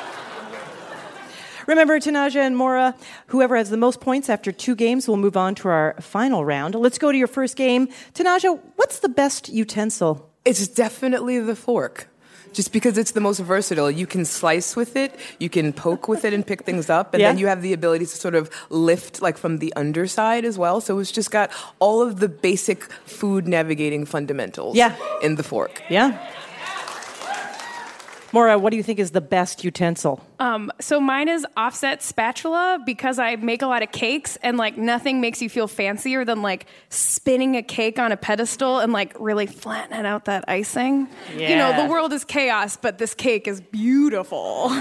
Remember, 1.66 2.00
Tanaja 2.00 2.40
and 2.40 2.56
Maura, 2.56 2.96
whoever 3.28 3.56
has 3.56 3.70
the 3.70 3.76
most 3.76 4.00
points 4.00 4.28
after 4.28 4.50
two 4.50 4.74
games 4.74 5.06
will 5.06 5.16
move 5.16 5.36
on 5.36 5.54
to 5.56 5.68
our 5.68 5.94
final 6.00 6.44
round. 6.44 6.74
Let's 6.74 6.98
go 6.98 7.12
to 7.12 7.16
your 7.16 7.28
first 7.28 7.56
game. 7.56 7.88
Tanaja, 8.12 8.58
what's 8.76 8.98
the 8.98 9.08
best 9.08 9.48
utensil? 9.48 10.28
It's 10.44 10.66
definitely 10.66 11.38
the 11.38 11.54
fork. 11.54 12.09
Just 12.52 12.72
because 12.72 12.98
it's 12.98 13.12
the 13.12 13.20
most 13.20 13.38
versatile. 13.40 13.90
You 13.90 14.06
can 14.06 14.24
slice 14.24 14.74
with 14.76 14.96
it, 14.96 15.14
you 15.38 15.48
can 15.48 15.72
poke 15.72 16.08
with 16.08 16.24
it 16.24 16.32
and 16.32 16.44
pick 16.46 16.64
things 16.64 16.90
up, 16.90 17.14
and 17.14 17.20
Yeah. 17.20 17.28
then 17.28 17.38
you 17.38 17.46
have 17.46 17.62
the 17.62 17.72
ability 17.72 18.06
to 18.06 18.16
sort 18.16 18.34
of 18.34 18.50
lift 18.70 19.22
like 19.22 19.38
from 19.38 19.58
the 19.58 19.72
underside 19.76 20.44
as 20.44 20.58
well. 20.58 20.80
So 20.80 20.98
it's 20.98 21.12
just 21.12 21.30
got 21.30 21.50
all 21.78 22.02
of 22.02 22.18
the 22.20 22.28
basic 22.28 22.84
food 23.06 23.46
navigating 23.46 24.04
fundamentals 24.04 24.76
Yeah. 24.76 24.94
in 25.22 25.36
the 25.36 25.42
fork. 25.42 25.82
Yeah. 25.88 26.18
Maura, 28.32 28.58
what 28.58 28.70
do 28.70 28.76
you 28.76 28.82
think 28.82 28.98
is 28.98 29.10
the 29.10 29.20
best 29.20 29.64
utensil? 29.64 30.24
Um, 30.38 30.70
so 30.80 31.00
mine 31.00 31.28
is 31.28 31.44
offset 31.56 32.02
spatula 32.02 32.78
because 32.86 33.18
I 33.18 33.36
make 33.36 33.62
a 33.62 33.66
lot 33.66 33.82
of 33.82 33.90
cakes 33.90 34.36
and 34.42 34.56
like 34.56 34.76
nothing 34.76 35.20
makes 35.20 35.42
you 35.42 35.48
feel 35.48 35.66
fancier 35.66 36.24
than 36.24 36.40
like 36.40 36.66
spinning 36.90 37.56
a 37.56 37.62
cake 37.62 37.98
on 37.98 38.12
a 38.12 38.16
pedestal 38.16 38.78
and 38.78 38.92
like 38.92 39.16
really 39.18 39.46
flattening 39.46 40.06
out 40.06 40.26
that 40.26 40.44
icing. 40.48 41.08
You 41.36 41.56
know, 41.56 41.82
the 41.82 41.90
world 41.90 42.12
is 42.12 42.24
chaos, 42.24 42.76
but 42.76 42.98
this 42.98 43.14
cake 43.14 43.48
is 43.48 43.60
beautiful. 43.60 44.70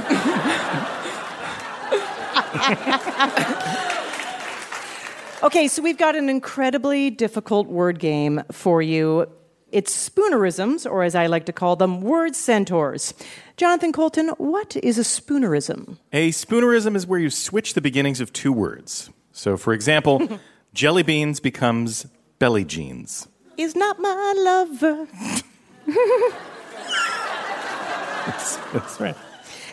Okay, 5.41 5.69
so 5.69 5.81
we've 5.81 5.97
got 5.97 6.17
an 6.17 6.27
incredibly 6.27 7.09
difficult 7.09 7.67
word 7.67 7.97
game 7.97 8.43
for 8.51 8.81
you. 8.81 9.25
It's 9.71 10.09
spoonerisms, 10.09 10.89
or 10.89 11.03
as 11.03 11.15
I 11.15 11.27
like 11.27 11.45
to 11.45 11.53
call 11.53 11.75
them, 11.75 12.01
word 12.01 12.35
centaurs. 12.35 13.13
Jonathan 13.57 13.91
Coulton, 13.91 14.29
what 14.37 14.75
is 14.77 14.97
a 14.97 15.03
spoonerism? 15.03 15.97
A 16.11 16.29
spoonerism 16.31 16.95
is 16.95 17.05
where 17.05 17.19
you 17.19 17.29
switch 17.29 17.73
the 17.73 17.81
beginnings 17.81 18.21
of 18.21 18.33
two 18.33 18.51
words. 18.51 19.09
So, 19.31 19.57
for 19.57 19.73
example, 19.73 20.39
jelly 20.73 21.03
beans 21.03 21.39
becomes 21.39 22.07
belly 22.39 22.65
jeans. 22.65 23.27
Is 23.57 23.75
not 23.75 23.99
my 23.99 24.33
lover. 24.37 25.07
That's, 28.25 28.57
that's 28.73 28.99
right. 28.99 29.15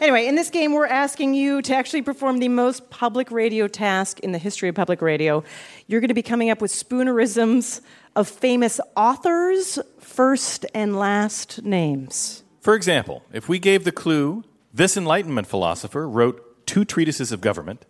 Anyway, 0.00 0.26
in 0.26 0.34
this 0.34 0.50
game, 0.50 0.72
we're 0.72 0.86
asking 0.86 1.34
you 1.34 1.62
to 1.62 1.74
actually 1.74 2.02
perform 2.02 2.38
the 2.38 2.48
most 2.48 2.90
public 2.90 3.30
radio 3.30 3.66
task 3.66 4.20
in 4.20 4.32
the 4.32 4.38
history 4.38 4.68
of 4.68 4.74
public 4.74 5.00
radio. 5.00 5.42
You're 5.86 6.00
going 6.00 6.08
to 6.08 6.14
be 6.14 6.22
coming 6.22 6.50
up 6.50 6.60
with 6.60 6.70
spoonerisms 6.70 7.80
of 8.16 8.28
famous 8.28 8.80
authors' 8.96 9.78
first 10.00 10.66
and 10.74 10.98
last 10.98 11.62
names. 11.62 12.42
For 12.60 12.74
example, 12.74 13.22
if 13.32 13.48
we 13.48 13.60
gave 13.60 13.84
the 13.84 13.92
clue, 13.92 14.42
this 14.74 14.96
Enlightenment 14.96 15.46
philosopher 15.46 16.08
wrote 16.08 16.66
two 16.66 16.84
treatises 16.84 17.30
of 17.30 17.40
government, 17.40 17.84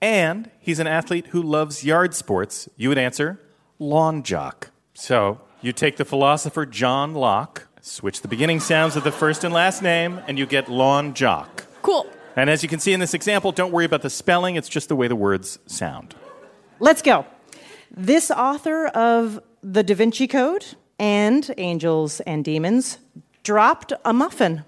and 0.00 0.50
he's 0.60 0.78
an 0.78 0.86
athlete 0.86 1.28
who 1.28 1.42
loves 1.42 1.84
yard 1.84 2.14
sports, 2.14 2.68
you 2.76 2.88
would 2.88 2.98
answer 2.98 3.40
lawn 3.78 4.22
jock. 4.22 4.70
So 4.94 5.40
you 5.62 5.72
take 5.72 5.96
the 5.96 6.04
philosopher 6.04 6.64
John 6.66 7.14
Locke, 7.14 7.66
switch 7.80 8.20
the 8.20 8.28
beginning 8.28 8.60
sounds 8.60 8.94
of 8.94 9.04
the 9.04 9.12
first 9.12 9.42
and 9.42 9.52
last 9.52 9.82
name, 9.82 10.20
and 10.28 10.38
you 10.38 10.46
get 10.46 10.68
lawn 10.68 11.14
jock. 11.14 11.64
cool. 11.82 12.06
And 12.36 12.48
as 12.48 12.62
you 12.62 12.68
can 12.68 12.78
see 12.78 12.92
in 12.92 13.00
this 13.00 13.14
example, 13.14 13.50
don't 13.50 13.72
worry 13.72 13.84
about 13.84 14.02
the 14.02 14.10
spelling, 14.10 14.54
it's 14.56 14.68
just 14.68 14.88
the 14.88 14.96
way 14.96 15.08
the 15.08 15.16
words 15.16 15.58
sound. 15.66 16.14
Let's 16.78 17.02
go. 17.02 17.26
This 17.90 18.30
author 18.30 18.86
of 18.86 19.40
The 19.62 19.82
Da 19.82 19.94
Vinci 19.94 20.26
Code 20.26 20.64
and 20.98 21.50
Angels 21.58 22.20
and 22.20 22.44
Demons 22.44 22.98
dropped 23.42 23.92
a 24.04 24.12
muffin. 24.12 24.64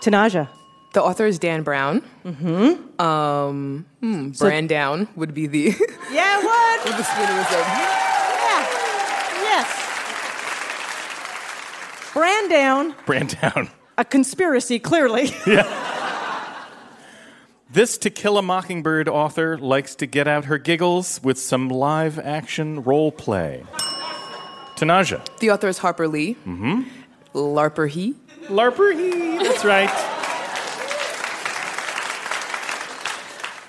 Tanaja. 0.00 0.48
The 0.94 1.02
author 1.02 1.26
is 1.26 1.38
Dan 1.38 1.62
Brown. 1.62 2.02
Mm-hmm. 2.24 3.00
Um, 3.00 3.86
hmm, 4.00 4.32
So- 4.32 4.46
Brand 4.46 4.68
Down 4.68 5.08
would 5.16 5.34
be 5.34 5.46
the 5.46 5.74
Yeah, 6.12 6.42
what? 6.42 6.84
would 6.84 6.96
the. 6.96 7.58
Yeah. 7.58 8.66
Yes. 9.42 9.82
Brand 12.14 12.48
down, 12.50 12.94
Brand 13.04 13.36
down. 13.42 13.68
a 13.98 14.04
conspiracy, 14.04 14.78
clearly. 14.78 15.30
This 17.76 17.98
To 17.98 18.08
Kill 18.08 18.38
a 18.38 18.42
Mockingbird 18.42 19.06
author 19.06 19.58
likes 19.58 19.94
to 19.96 20.06
get 20.06 20.26
out 20.26 20.46
her 20.46 20.56
giggles 20.56 21.22
with 21.22 21.38
some 21.38 21.68
live 21.68 22.18
action 22.18 22.82
role 22.82 23.12
play. 23.12 23.64
Tanaja. 24.76 25.22
The 25.40 25.50
author 25.50 25.68
is 25.68 25.76
Harper 25.76 26.08
Lee. 26.08 26.36
Mm-hmm. 26.46 26.84
Larper 27.34 27.86
He. 27.86 28.14
Larper 28.44 28.94
He. 28.94 29.44
That's 29.44 29.62
right. 29.62 29.90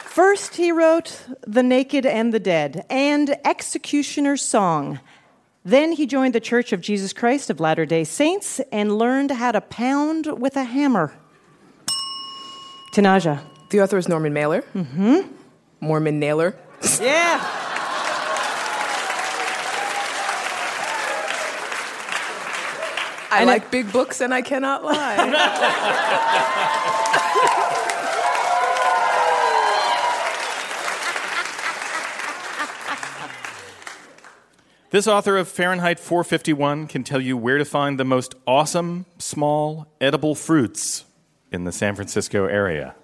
First, 0.09 0.55
he 0.55 0.71
wrote 0.71 1.27
The 1.45 1.61
Naked 1.61 2.05
and 2.05 2.33
the 2.33 2.39
Dead 2.39 2.85
and 2.89 3.35
Executioner's 3.43 4.41
Song. 4.41 5.01
Then 5.65 5.91
he 5.91 6.05
joined 6.05 6.33
the 6.33 6.39
Church 6.39 6.71
of 6.71 6.79
Jesus 6.79 7.11
Christ 7.11 7.49
of 7.49 7.59
Latter 7.59 7.85
day 7.85 8.05
Saints 8.05 8.61
and 8.71 8.97
learned 8.97 9.31
how 9.31 9.51
to 9.51 9.59
pound 9.59 10.39
with 10.39 10.55
a 10.55 10.63
hammer. 10.63 11.13
Tanaja. 12.93 13.41
The 13.69 13.81
author 13.81 13.97
is 13.97 14.07
Norman 14.07 14.33
Mailer. 14.33 14.61
Mm-hmm. 14.73 15.27
Mormon 15.81 16.19
Nailer. 16.19 16.55
Yeah. 17.01 17.43
I 23.29 23.41
And 23.41 23.49
I- 23.49 23.53
like 23.53 23.71
big 23.71 23.91
books 23.91 24.21
and 24.21 24.33
I 24.33 24.41
cannot 24.41 24.83
lie. 24.85 25.17
This 34.89 35.05
author 35.07 35.37
of 35.37 35.49
Fahrenheit 35.49 35.99
451 35.99 36.87
can 36.87 37.03
tell 37.03 37.19
you 37.19 37.35
where 37.35 37.57
to 37.57 37.65
find 37.65 37.99
the 37.99 38.05
most 38.05 38.35
awesome, 38.47 39.05
small, 39.17 39.87
edible 39.99 40.33
fruits 40.33 41.03
in 41.51 41.65
the 41.65 41.71
San 41.73 41.93
Francisco 41.95 42.45
area. 42.45 42.95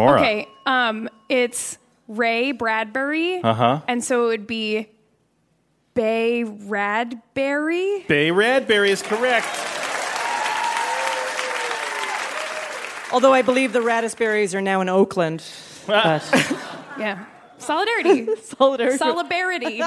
Maura. 0.00 0.20
Okay, 0.20 0.48
um, 0.66 1.08
it's 1.28 1.76
Ray 2.08 2.52
Bradbury. 2.52 3.42
Uh-huh. 3.42 3.80
And 3.86 4.02
so 4.02 4.24
it 4.24 4.28
would 4.28 4.46
be 4.46 4.88
Bay 5.94 6.44
Radberry. 6.44 8.06
Bay 8.08 8.30
Radberry 8.30 8.88
is 8.88 9.02
correct. 9.02 9.46
Although 13.12 13.32
I 13.34 13.42
believe 13.42 13.72
the 13.72 13.82
raspberries 13.82 14.54
are 14.54 14.60
now 14.62 14.80
in 14.80 14.88
Oakland. 14.88 15.44
But 15.86 16.22
Yeah. 16.98 17.24
Solidarity. 17.58 18.28
Solidarity. 18.42 18.96
Solidarity. 18.98 19.82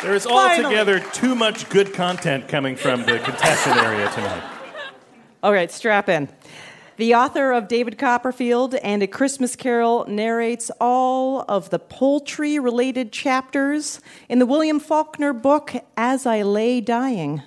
There 0.00 0.14
is 0.14 0.26
Finally. 0.26 0.64
altogether 0.64 1.00
too 1.00 1.34
much 1.34 1.68
good 1.70 1.92
content 1.92 2.46
coming 2.46 2.76
from 2.76 3.00
the 3.04 3.18
contestant 3.18 3.76
area 3.78 4.08
tonight. 4.10 4.57
All 5.48 5.54
right, 5.54 5.72
strap 5.72 6.10
in. 6.10 6.28
The 6.98 7.14
author 7.14 7.52
of 7.52 7.68
David 7.68 7.96
Copperfield 7.96 8.74
and 8.74 9.02
A 9.02 9.06
Christmas 9.06 9.56
Carol 9.56 10.04
narrates 10.06 10.70
all 10.78 11.46
of 11.48 11.70
the 11.70 11.78
poultry 11.78 12.58
related 12.58 13.12
chapters 13.12 14.02
in 14.28 14.40
the 14.40 14.44
William 14.44 14.78
Faulkner 14.78 15.32
book 15.32 15.72
As 15.96 16.26
I 16.26 16.42
Lay 16.42 16.82
Dying. 16.82 17.42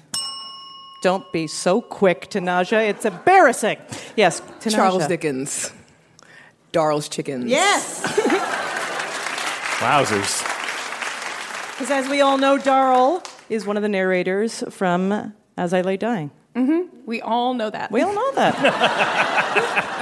Don't 1.04 1.32
be 1.32 1.46
so 1.46 1.80
quick, 1.80 2.32
Tanaja. 2.32 2.90
It's 2.90 3.06
embarrassing. 3.06 3.78
Yes, 4.16 4.42
Tanaja. 4.62 4.76
Charles 4.76 5.06
Dickens. 5.06 5.72
Darl's 6.72 7.08
Chickens. 7.08 7.46
Yes. 7.46 8.02
Wowzers. 9.78 10.42
Because 11.74 11.92
as 11.92 12.10
we 12.10 12.22
all 12.22 12.40
know, 12.40 12.58
Darl 12.58 13.22
is 13.48 13.68
one 13.68 13.78
of 13.78 13.84
the 13.84 13.90
narrators 13.90 14.64
from 14.72 15.36
As 15.56 15.72
I 15.72 15.82
Lay 15.82 15.98
Dying. 15.98 16.32
Hmm 16.56 16.82
We 17.06 17.22
all 17.22 17.54
know 17.54 17.70
that. 17.70 17.92
We 17.92 18.02
all 18.02 18.14
know 18.14 18.32
that. 18.36 19.98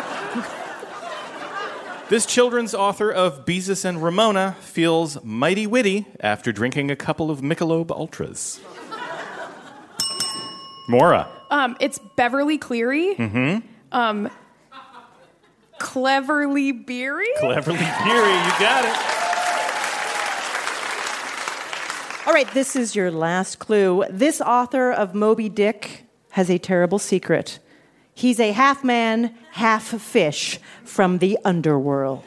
This 2.09 2.25
children's 2.25 2.73
author 2.73 3.11
of 3.11 3.45
Beezus 3.45 3.85
and 3.85 4.01
Ramona 4.01 4.55
feels 4.61 5.23
mighty 5.23 5.67
witty 5.67 6.07
after 6.19 6.51
drinking 6.51 6.89
a 6.89 6.95
couple 6.95 7.29
of 7.29 7.41
Michelob 7.41 7.91
Ultras. 7.91 8.59
Maura. 10.87 11.27
Um, 11.51 11.77
it's 11.79 11.99
Beverly 12.15 12.57
Cleary. 12.57 13.13
Mm-hmm. 13.13 13.59
Um, 13.91 14.27
Cleverly 15.77 16.71
Beery. 16.71 17.27
Cleverly 17.37 17.77
Beery, 17.77 18.33
you 18.33 18.53
got 18.57 18.85
it. 18.85 18.95
All 22.27 22.33
right, 22.33 22.51
this 22.55 22.75
is 22.75 22.95
your 22.95 23.11
last 23.11 23.59
clue. 23.59 24.03
This 24.09 24.41
author 24.41 24.91
of 24.91 25.13
Moby 25.13 25.47
Dick 25.47 26.08
has 26.31 26.49
a 26.49 26.57
terrible 26.57 26.99
secret. 26.99 27.59
He's 28.13 28.39
a 28.39 28.51
half 28.51 28.83
man, 28.83 29.35
half 29.51 29.83
fish 29.83 30.59
from 30.83 31.19
the 31.19 31.37
underworld. 31.45 32.23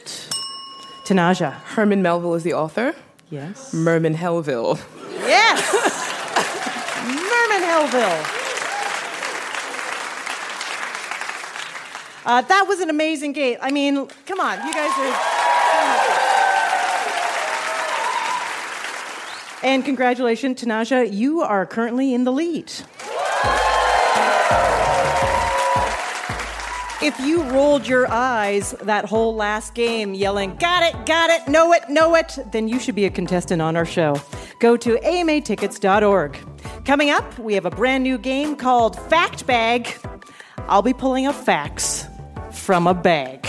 Tanaja. 1.04 1.52
Herman 1.74 2.02
Melville 2.02 2.34
is 2.34 2.42
the 2.42 2.54
author. 2.54 2.94
Yes. 3.30 3.74
Merman 3.74 4.14
Hellville. 4.14 4.78
Yes! 5.26 5.72
Merman 7.04 7.68
Hellville. 7.68 8.38
Uh, 12.24 12.40
that 12.42 12.66
was 12.68 12.80
an 12.80 12.88
amazing 12.88 13.32
game. 13.32 13.58
I 13.60 13.70
mean, 13.72 14.06
come 14.26 14.38
on, 14.40 14.64
you 14.66 14.72
guys 14.72 14.90
are. 14.98 15.42
And 19.64 19.84
congratulations, 19.84 20.62
Tanaja, 20.62 21.12
you 21.12 21.40
are 21.40 21.66
currently 21.66 22.14
in 22.14 22.24
the 22.24 22.32
lead. 22.32 22.72
If 27.02 27.18
you 27.18 27.42
rolled 27.50 27.88
your 27.88 28.08
eyes 28.12 28.76
that 28.82 29.06
whole 29.06 29.34
last 29.34 29.74
game 29.74 30.14
yelling, 30.14 30.54
got 30.56 30.84
it, 30.84 31.04
got 31.04 31.30
it, 31.30 31.48
know 31.48 31.72
it, 31.72 31.88
know 31.88 32.14
it, 32.14 32.38
then 32.52 32.68
you 32.68 32.78
should 32.78 32.94
be 32.94 33.06
a 33.06 33.10
contestant 33.10 33.60
on 33.60 33.74
our 33.74 33.84
show. 33.84 34.20
Go 34.60 34.76
to 34.76 34.96
amatickets.org. 34.98 36.38
Coming 36.84 37.10
up, 37.10 37.38
we 37.40 37.54
have 37.54 37.66
a 37.66 37.70
brand 37.70 38.04
new 38.04 38.18
game 38.18 38.54
called 38.54 38.96
Fact 39.10 39.44
Bag. 39.48 39.96
I'll 40.68 40.82
be 40.82 40.92
pulling 40.94 41.26
up 41.26 41.34
facts 41.34 42.06
from 42.52 42.86
a 42.86 42.94
bag. 42.94 43.48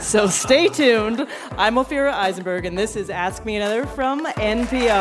So 0.00 0.26
stay 0.26 0.68
tuned. 0.68 1.26
I'm 1.58 1.74
Ophira 1.74 2.12
Eisenberg, 2.12 2.64
and 2.64 2.76
this 2.76 2.96
is 2.96 3.10
Ask 3.10 3.44
Me 3.44 3.56
Another 3.56 3.84
from 3.86 4.24
NPR. 4.24 4.94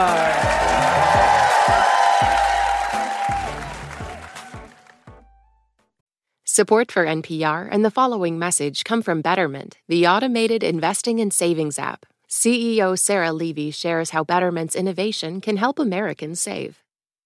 Support 6.55 6.91
for 6.91 7.03
NPR 7.03 7.67
and 7.71 7.83
the 7.83 7.89
following 7.89 8.37
message 8.37 8.83
come 8.83 9.01
from 9.01 9.23
Betterment, 9.23 9.79
the 9.87 10.05
automated 10.05 10.61
investing 10.61 11.19
and 11.19 11.33
savings 11.33 11.79
app. 11.79 12.05
CEO 12.29 12.95
Sarah 12.95 13.33
Levy 13.33 13.71
shares 13.71 14.11
how 14.11 14.23
Betterment's 14.23 14.75
innovation 14.75 15.41
can 15.41 15.57
help 15.57 15.79
Americans 15.79 16.39
save. 16.39 16.83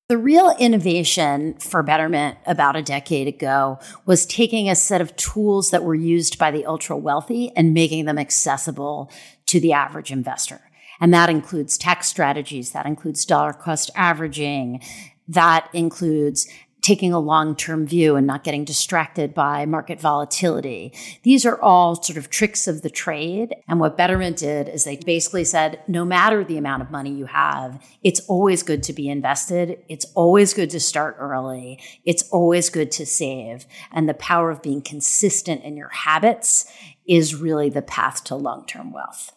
The 0.07 0.17
real 0.17 0.55
innovation 0.57 1.55
for 1.55 1.83
Betterment 1.83 2.37
about 2.45 2.77
a 2.77 2.81
decade 2.81 3.27
ago 3.27 3.79
was 4.05 4.25
taking 4.25 4.69
a 4.69 4.75
set 4.75 5.01
of 5.01 5.13
tools 5.17 5.71
that 5.71 5.83
were 5.83 5.93
used 5.93 6.39
by 6.39 6.49
the 6.49 6.65
ultra 6.65 6.95
wealthy 6.95 7.51
and 7.53 7.73
making 7.73 8.05
them 8.05 8.17
accessible 8.17 9.11
to 9.47 9.59
the 9.59 9.73
average 9.73 10.09
investor. 10.09 10.61
And 11.01 11.13
that 11.13 11.29
includes 11.29 11.77
tax 11.77 12.07
strategies, 12.07 12.71
that 12.71 12.85
includes 12.85 13.25
dollar 13.25 13.51
cost 13.51 13.91
averaging, 13.93 14.81
that 15.27 15.69
includes 15.73 16.47
taking 16.87 17.11
a 17.11 17.19
long 17.19 17.53
term 17.53 17.85
view 17.85 18.15
and 18.15 18.25
not 18.25 18.45
getting 18.45 18.63
distracted 18.63 19.33
by 19.33 19.65
market 19.65 19.99
volatility. 19.99 20.93
These 21.23 21.45
are 21.45 21.59
all 21.59 22.01
sort 22.01 22.15
of 22.15 22.29
tricks 22.29 22.65
of 22.65 22.81
the 22.81 22.89
trade. 22.89 23.53
And 23.67 23.81
what 23.81 23.97
Betterment 23.97 24.37
did 24.37 24.69
is 24.69 24.85
they 24.85 24.95
basically 24.95 25.43
said 25.43 25.81
no 25.89 26.05
matter 26.05 26.45
the 26.45 26.57
amount 26.57 26.83
of 26.83 26.89
money 26.89 27.11
you 27.11 27.25
have, 27.25 27.85
it's 28.03 28.21
always 28.29 28.63
good 28.63 28.83
to 28.83 28.93
be 28.93 29.09
invested. 29.09 29.83
It's 29.89 30.05
always 30.15 30.53
good 30.53 30.69
to 30.69 30.79
start 30.79 31.17
early. 31.19 31.77
It's 32.05 32.23
always 32.29 32.69
good 32.69 32.89
to 32.91 33.05
save. 33.05 33.65
And 33.91 34.07
the 34.07 34.13
power 34.13 34.49
of 34.49 34.61
being 34.61 34.81
consistent 34.81 35.65
in 35.65 35.75
your 35.75 35.89
habits 35.89 36.71
is 37.05 37.35
really 37.35 37.69
the 37.69 37.81
path 37.81 38.23
to 38.25 38.35
long 38.35 38.65
term 38.65 38.93
wealth. 38.93 39.33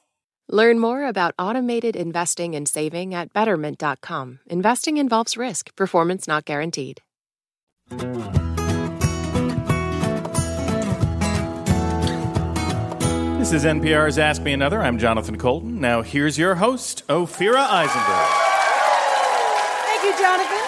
Learn 0.49 0.79
more 0.79 1.05
about 1.05 1.35
automated 1.37 1.97
investing 1.97 2.55
and 2.55 2.69
saving 2.69 3.13
at 3.13 3.33
betterment.com. 3.33 4.39
Investing 4.47 4.99
involves 4.99 5.37
risk, 5.37 5.75
performance 5.75 6.29
not 6.29 6.45
guaranteed. 6.45 7.03
This 7.91 7.99
is 13.53 13.65
NPR's 13.65 14.17
Ask 14.17 14.43
Me 14.43 14.53
Another. 14.53 14.81
I'm 14.81 14.97
Jonathan 14.97 15.37
Coulton. 15.37 15.81
Now, 15.81 16.03
here's 16.03 16.39
your 16.39 16.55
host, 16.55 17.03
Ophira 17.09 17.67
Eisenberg. 17.67 18.29
Thank 19.87 20.05
you, 20.05 20.17
Jonathan. 20.23 20.60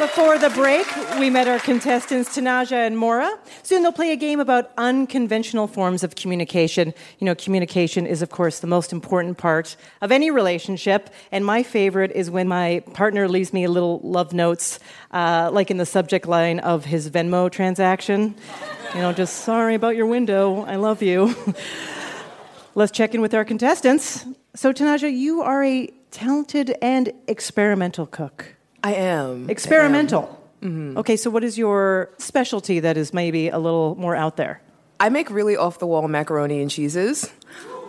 Before 0.00 0.38
the 0.38 0.48
break, 0.48 0.86
we 1.18 1.28
met 1.28 1.46
our 1.46 1.58
contestants, 1.58 2.34
Tanaja 2.34 2.86
and 2.86 2.96
Mora. 2.96 3.38
Soon 3.62 3.82
they'll 3.82 3.92
play 3.92 4.12
a 4.12 4.16
game 4.16 4.40
about 4.40 4.70
unconventional 4.78 5.66
forms 5.66 6.02
of 6.02 6.14
communication. 6.14 6.94
You 7.18 7.26
know, 7.26 7.34
communication 7.34 8.06
is, 8.06 8.22
of 8.22 8.30
course, 8.30 8.60
the 8.60 8.66
most 8.66 8.94
important 8.94 9.36
part 9.36 9.76
of 10.00 10.10
any 10.10 10.30
relationship. 10.30 11.10
And 11.30 11.44
my 11.44 11.62
favorite 11.62 12.12
is 12.12 12.30
when 12.30 12.48
my 12.48 12.82
partner 12.94 13.28
leaves 13.28 13.52
me 13.52 13.66
little 13.66 14.00
love 14.02 14.32
notes, 14.32 14.78
uh, 15.10 15.50
like 15.52 15.70
in 15.70 15.76
the 15.76 15.84
subject 15.84 16.26
line 16.26 16.60
of 16.60 16.86
his 16.86 17.10
Venmo 17.10 17.52
transaction. 17.52 18.34
You 18.94 19.02
know, 19.02 19.12
just 19.12 19.40
sorry 19.44 19.74
about 19.74 19.96
your 19.96 20.06
window. 20.06 20.64
I 20.64 20.76
love 20.76 21.02
you. 21.02 21.36
Let's 22.74 22.90
check 22.90 23.14
in 23.14 23.20
with 23.20 23.34
our 23.34 23.44
contestants. 23.44 24.24
So, 24.54 24.72
Tanaja, 24.72 25.14
you 25.14 25.42
are 25.42 25.62
a 25.62 25.88
talented 26.10 26.74
and 26.80 27.12
experimental 27.28 28.06
cook. 28.06 28.56
I 28.82 28.94
am. 28.94 29.48
Experimental. 29.50 30.38
Mhm. 30.62 30.96
Okay, 30.98 31.16
so 31.16 31.30
what 31.30 31.42
is 31.44 31.56
your 31.58 32.10
specialty 32.18 32.80
that 32.80 32.96
is 32.96 33.12
maybe 33.14 33.48
a 33.48 33.58
little 33.58 33.94
more 33.96 34.14
out 34.16 34.36
there? 34.36 34.60
I 34.98 35.08
make 35.08 35.30
really 35.30 35.56
off 35.56 35.78
the 35.78 35.86
wall 35.86 36.06
macaroni 36.08 36.60
and 36.60 36.70
cheeses. 36.70 37.28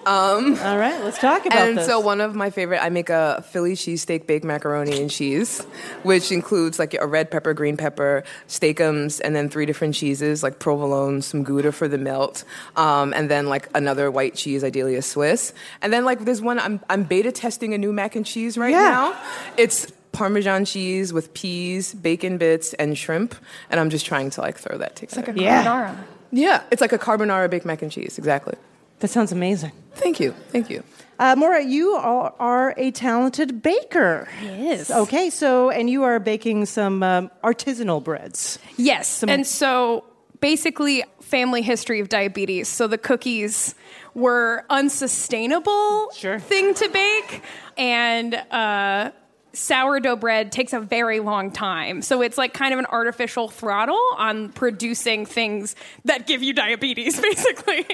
Um, 0.03 0.57
All 0.63 0.79
right, 0.79 0.99
let's 1.03 1.19
talk 1.19 1.45
about 1.45 1.59
it. 1.59 1.69
and 1.69 1.77
this. 1.77 1.85
so 1.85 1.99
one 1.99 2.21
of 2.21 2.33
my 2.33 2.49
favorite, 2.49 2.81
I 2.83 2.89
make 2.89 3.11
a 3.11 3.43
Philly 3.51 3.73
cheesesteak 3.73 4.25
baked 4.25 4.43
macaroni 4.43 4.99
and 4.99 5.11
cheese, 5.11 5.59
which 6.01 6.31
includes 6.31 6.79
like 6.79 6.95
a 6.95 7.05
red 7.05 7.29
pepper, 7.29 7.53
green 7.53 7.77
pepper, 7.77 8.23
steakums, 8.47 9.21
and 9.23 9.35
then 9.35 9.47
three 9.47 9.67
different 9.67 9.93
cheeses 9.93 10.41
like 10.41 10.57
provolone, 10.57 11.21
some 11.21 11.43
Gouda 11.43 11.71
for 11.71 11.87
the 11.87 11.99
melt, 11.99 12.45
um, 12.77 13.13
and 13.13 13.29
then 13.29 13.45
like 13.47 13.69
another 13.75 14.09
white 14.09 14.33
cheese, 14.33 14.63
ideally 14.63 14.95
a 14.95 15.03
Swiss. 15.03 15.53
And 15.83 15.93
then 15.93 16.03
like 16.03 16.25
there's 16.25 16.41
one 16.41 16.57
I'm 16.57 16.79
I'm 16.89 17.03
beta 17.03 17.31
testing 17.31 17.75
a 17.75 17.77
new 17.77 17.93
mac 17.93 18.15
and 18.15 18.25
cheese 18.25 18.57
right 18.57 18.71
Yeah. 18.71 18.81
now. 18.81 19.15
It's 19.55 19.85
Parmesan 20.11 20.65
cheese 20.65 21.13
with 21.13 21.33
peas, 21.33 21.93
bacon 21.93 22.37
bits, 22.37 22.73
and 22.73 22.97
shrimp, 22.97 23.35
and 23.69 23.79
I'm 23.79 23.89
just 23.89 24.05
trying 24.05 24.29
to 24.31 24.41
like 24.41 24.57
throw 24.57 24.77
that 24.77 24.95
together. 24.95 25.19
It's 25.21 25.27
like 25.27 25.27
a 25.27 25.39
carbonara. 25.39 25.97
Yeah, 26.31 26.63
it's 26.71 26.81
like 26.81 26.93
a 26.93 26.99
carbonara 26.99 27.49
baked 27.49 27.65
mac 27.65 27.81
and 27.81 27.91
cheese, 27.91 28.17
exactly. 28.17 28.55
That 28.99 29.09
sounds 29.09 29.31
amazing. 29.31 29.71
Thank 29.93 30.19
you. 30.19 30.31
Thank 30.49 30.69
you. 30.69 30.83
Uh, 31.19 31.35
Maura, 31.35 31.63
you 31.63 31.91
are, 31.91 32.33
are 32.39 32.73
a 32.77 32.91
talented 32.91 33.61
baker. 33.61 34.27
Yes. 34.41 34.89
Okay, 34.89 35.29
so, 35.29 35.69
and 35.69 35.89
you 35.89 36.03
are 36.03 36.19
baking 36.19 36.65
some 36.65 37.03
um, 37.03 37.31
artisanal 37.43 38.03
breads. 38.03 38.57
Yes. 38.77 39.23
and 39.23 39.45
so 39.45 40.03
basically, 40.39 41.03
family 41.21 41.61
history 41.61 41.99
of 41.99 42.09
diabetes. 42.09 42.67
So 42.67 42.87
the 42.87 42.97
cookies 42.97 43.75
were 44.13 44.65
unsustainable 44.69 46.09
thing 46.11 46.73
to 46.73 46.89
bake, 46.89 47.41
and 47.77 48.35
uh, 48.35 49.11
sourdough 49.53 50.15
bread 50.15 50.51
takes 50.51 50.73
a 50.73 50.79
very 50.79 51.19
long 51.19 51.51
time. 51.51 52.01
So 52.01 52.21
it's 52.21 52.37
like 52.37 52.53
kind 52.53 52.73
of 52.73 52.79
an 52.79 52.85
artificial 52.87 53.47
throttle 53.47 54.01
on 54.17 54.49
producing 54.49 55.25
things 55.25 55.75
that 56.05 56.27
give 56.27 56.41
you 56.43 56.53
diabetes, 56.53 57.19
basically. 57.21 57.85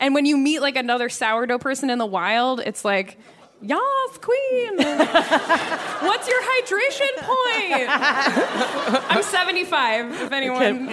and 0.00 0.14
when 0.14 0.26
you 0.26 0.36
meet 0.36 0.60
like 0.60 0.76
another 0.76 1.08
sourdough 1.08 1.58
person 1.58 1.90
in 1.90 1.98
the 1.98 2.06
wild, 2.06 2.60
it's 2.60 2.84
like. 2.84 3.18
Yas, 3.62 4.18
queen. 4.20 4.76
What's 4.76 6.28
your 6.28 6.42
hydration 6.42 7.10
point? 7.16 7.88
I'm 9.10 9.22
75, 9.22 10.22
if 10.22 10.30
anyone. 10.30 10.88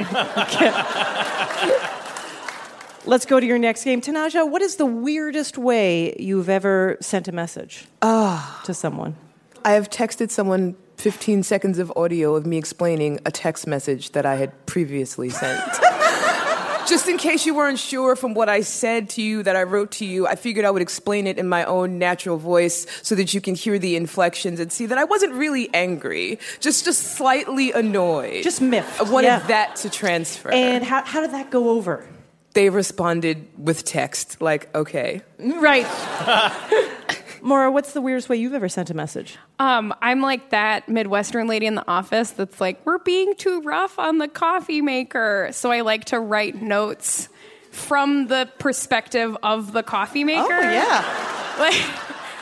Let's 3.05 3.25
go 3.25 3.41
to 3.41 3.45
your 3.45 3.59
next 3.59 3.83
game. 3.83 3.99
Tanaja, 3.99 4.49
what 4.49 4.61
is 4.61 4.77
the 4.77 4.85
weirdest 4.85 5.57
way 5.57 6.15
you've 6.17 6.47
ever 6.47 6.97
sent 7.01 7.27
a 7.27 7.33
message 7.33 7.85
ah. 8.01 8.61
to 8.63 8.73
someone? 8.73 9.17
I 9.65 9.71
have 9.73 9.89
texted 9.89 10.29
someone 10.29 10.75
15 10.97 11.43
seconds 11.43 11.79
of 11.79 11.91
audio 11.95 12.35
of 12.35 12.45
me 12.45 12.57
explaining 12.57 13.19
a 13.25 13.31
text 13.31 13.65
message 13.65 14.11
that 14.11 14.25
I 14.25 14.35
had 14.35 14.65
previously 14.65 15.29
sent. 15.29 15.61
Just 16.87 17.07
in 17.07 17.17
case 17.17 17.45
you 17.45 17.55
weren't 17.55 17.79
sure 17.79 18.17
from 18.17 18.33
what 18.33 18.49
I 18.49 18.59
said 18.59 19.09
to 19.11 19.21
you 19.21 19.41
that 19.43 19.55
I 19.55 19.63
wrote 19.63 19.91
to 19.93 20.05
you, 20.05 20.27
I 20.27 20.35
figured 20.35 20.65
I 20.65 20.71
would 20.71 20.81
explain 20.81 21.27
it 21.27 21.37
in 21.37 21.47
my 21.47 21.63
own 21.63 21.97
natural 21.97 22.37
voice 22.37 22.85
so 23.01 23.15
that 23.15 23.33
you 23.33 23.39
can 23.39 23.55
hear 23.55 23.79
the 23.79 23.95
inflections 23.95 24.59
and 24.59 24.69
see 24.69 24.85
that 24.87 24.97
I 24.97 25.05
wasn't 25.05 25.33
really 25.33 25.73
angry, 25.73 26.39
just 26.59 26.83
just 26.83 27.15
slightly 27.15 27.71
annoyed. 27.71 28.43
Just 28.43 28.61
miffed. 28.61 28.99
I 28.99 29.03
wanted 29.03 29.27
yeah. 29.27 29.39
that 29.47 29.77
to 29.77 29.89
transfer. 29.89 30.51
And 30.51 30.83
how, 30.83 31.05
how 31.05 31.21
did 31.21 31.31
that 31.31 31.49
go 31.49 31.69
over? 31.69 32.05
they 32.53 32.69
responded 32.69 33.47
with 33.57 33.83
text, 33.83 34.41
like, 34.41 34.73
okay. 34.75 35.21
Right. 35.39 35.85
Maura, 37.43 37.69
what's 37.69 37.91
the 37.91 37.99
weirdest 38.01 38.29
way 38.29 38.37
you've 38.37 38.53
ever 38.53 38.69
sent 38.69 38.89
a 38.89 38.93
message? 38.93 39.37
Um, 39.59 39.93
I'm 40.01 40.21
like 40.21 40.51
that 40.51 40.87
Midwestern 40.87 41.45
lady 41.47 41.65
in 41.65 41.75
the 41.75 41.85
office 41.89 42.31
that's 42.31 42.61
like, 42.61 42.83
we're 42.85 42.99
being 42.99 43.35
too 43.35 43.61
rough 43.61 43.99
on 43.99 44.17
the 44.17 44.29
coffee 44.29 44.81
maker. 44.81 45.49
So 45.51 45.69
I 45.69 45.81
like 45.81 46.05
to 46.05 46.21
write 46.21 46.61
notes 46.61 47.27
from 47.69 48.27
the 48.27 48.49
perspective 48.59 49.35
of 49.43 49.73
the 49.73 49.83
coffee 49.83 50.23
maker. 50.23 50.53
Oh, 50.53 50.61
yeah. 50.61 51.29
Like, 51.59 51.75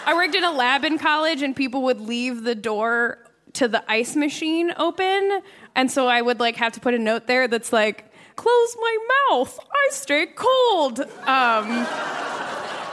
I 0.05 0.13
worked 0.13 0.35
in 0.35 0.43
a 0.45 0.53
lab 0.53 0.85
in 0.85 0.97
college, 0.97 1.41
and 1.41 1.53
people 1.53 1.81
would 1.81 1.99
leave 1.99 2.43
the 2.43 2.55
door 2.55 3.17
to 3.53 3.67
the 3.67 3.83
ice 3.91 4.15
machine 4.15 4.71
open. 4.77 5.41
And 5.75 5.91
so 5.91 6.07
I 6.07 6.21
would 6.21 6.39
like 6.39 6.55
have 6.55 6.71
to 6.73 6.79
put 6.79 6.93
a 6.93 6.97
note 6.97 7.27
there 7.27 7.49
that's 7.49 7.73
like, 7.73 8.10
close 8.41 8.75
my 8.79 8.97
mouth. 9.29 9.59
I 9.71 9.89
stay 9.91 10.25
cold. 10.25 10.99
Um, 10.99 11.85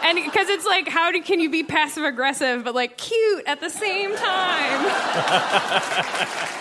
and 0.05 0.23
because 0.25 0.49
it's 0.51 0.67
like, 0.67 0.89
how 0.89 1.11
do, 1.11 1.23
can 1.23 1.41
you 1.41 1.49
be 1.51 1.63
passive 1.63 2.05
aggressive 2.05 2.65
but 2.65 2.75
like 2.75 2.99
cute 2.99 3.45
at 3.47 3.61
the 3.61 3.71
same 3.71 4.15
time? 4.15 4.91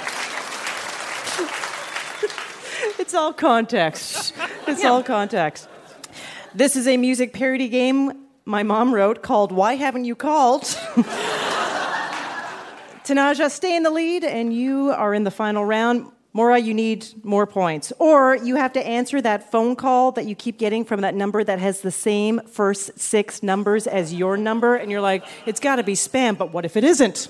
It's 2.99 3.13
all 3.13 3.31
context. 3.31 4.33
It's 4.67 4.83
all 4.83 5.01
context. 5.01 5.69
This 6.53 6.75
is 6.75 6.87
a 6.87 6.97
music 6.97 7.31
parody 7.31 7.69
game 7.69 8.11
my 8.43 8.63
mom 8.63 8.93
wrote 8.93 9.21
called 9.21 9.51
Why 9.51 9.75
Haven't 9.75 10.05
You 10.05 10.15
Called? 10.15 10.63
Tanaja, 13.03 13.49
stay 13.49 13.75
in 13.77 13.83
the 13.83 13.89
lead, 13.89 14.23
and 14.23 14.53
you 14.53 14.91
are 14.91 15.13
in 15.13 15.23
the 15.23 15.31
final 15.31 15.63
round. 15.63 16.11
Maura, 16.33 16.59
you 16.59 16.73
need 16.73 17.07
more 17.23 17.47
points. 17.47 17.91
Or 17.99 18.35
you 18.35 18.57
have 18.57 18.73
to 18.73 18.85
answer 18.85 19.21
that 19.21 19.51
phone 19.51 19.75
call 19.75 20.11
that 20.11 20.25
you 20.25 20.35
keep 20.35 20.59
getting 20.59 20.85
from 20.85 21.01
that 21.01 21.15
number 21.15 21.43
that 21.43 21.59
has 21.59 21.81
the 21.81 21.91
same 21.91 22.41
first 22.41 22.99
six 22.99 23.41
numbers 23.41 23.87
as 23.87 24.13
your 24.13 24.37
number, 24.37 24.75
and 24.75 24.91
you're 24.91 25.01
like, 25.01 25.25
it's 25.45 25.59
got 25.59 25.77
to 25.77 25.83
be 25.83 25.93
spam, 25.93 26.37
but 26.37 26.53
what 26.53 26.65
if 26.65 26.77
it 26.77 26.83
isn't? 26.83 27.27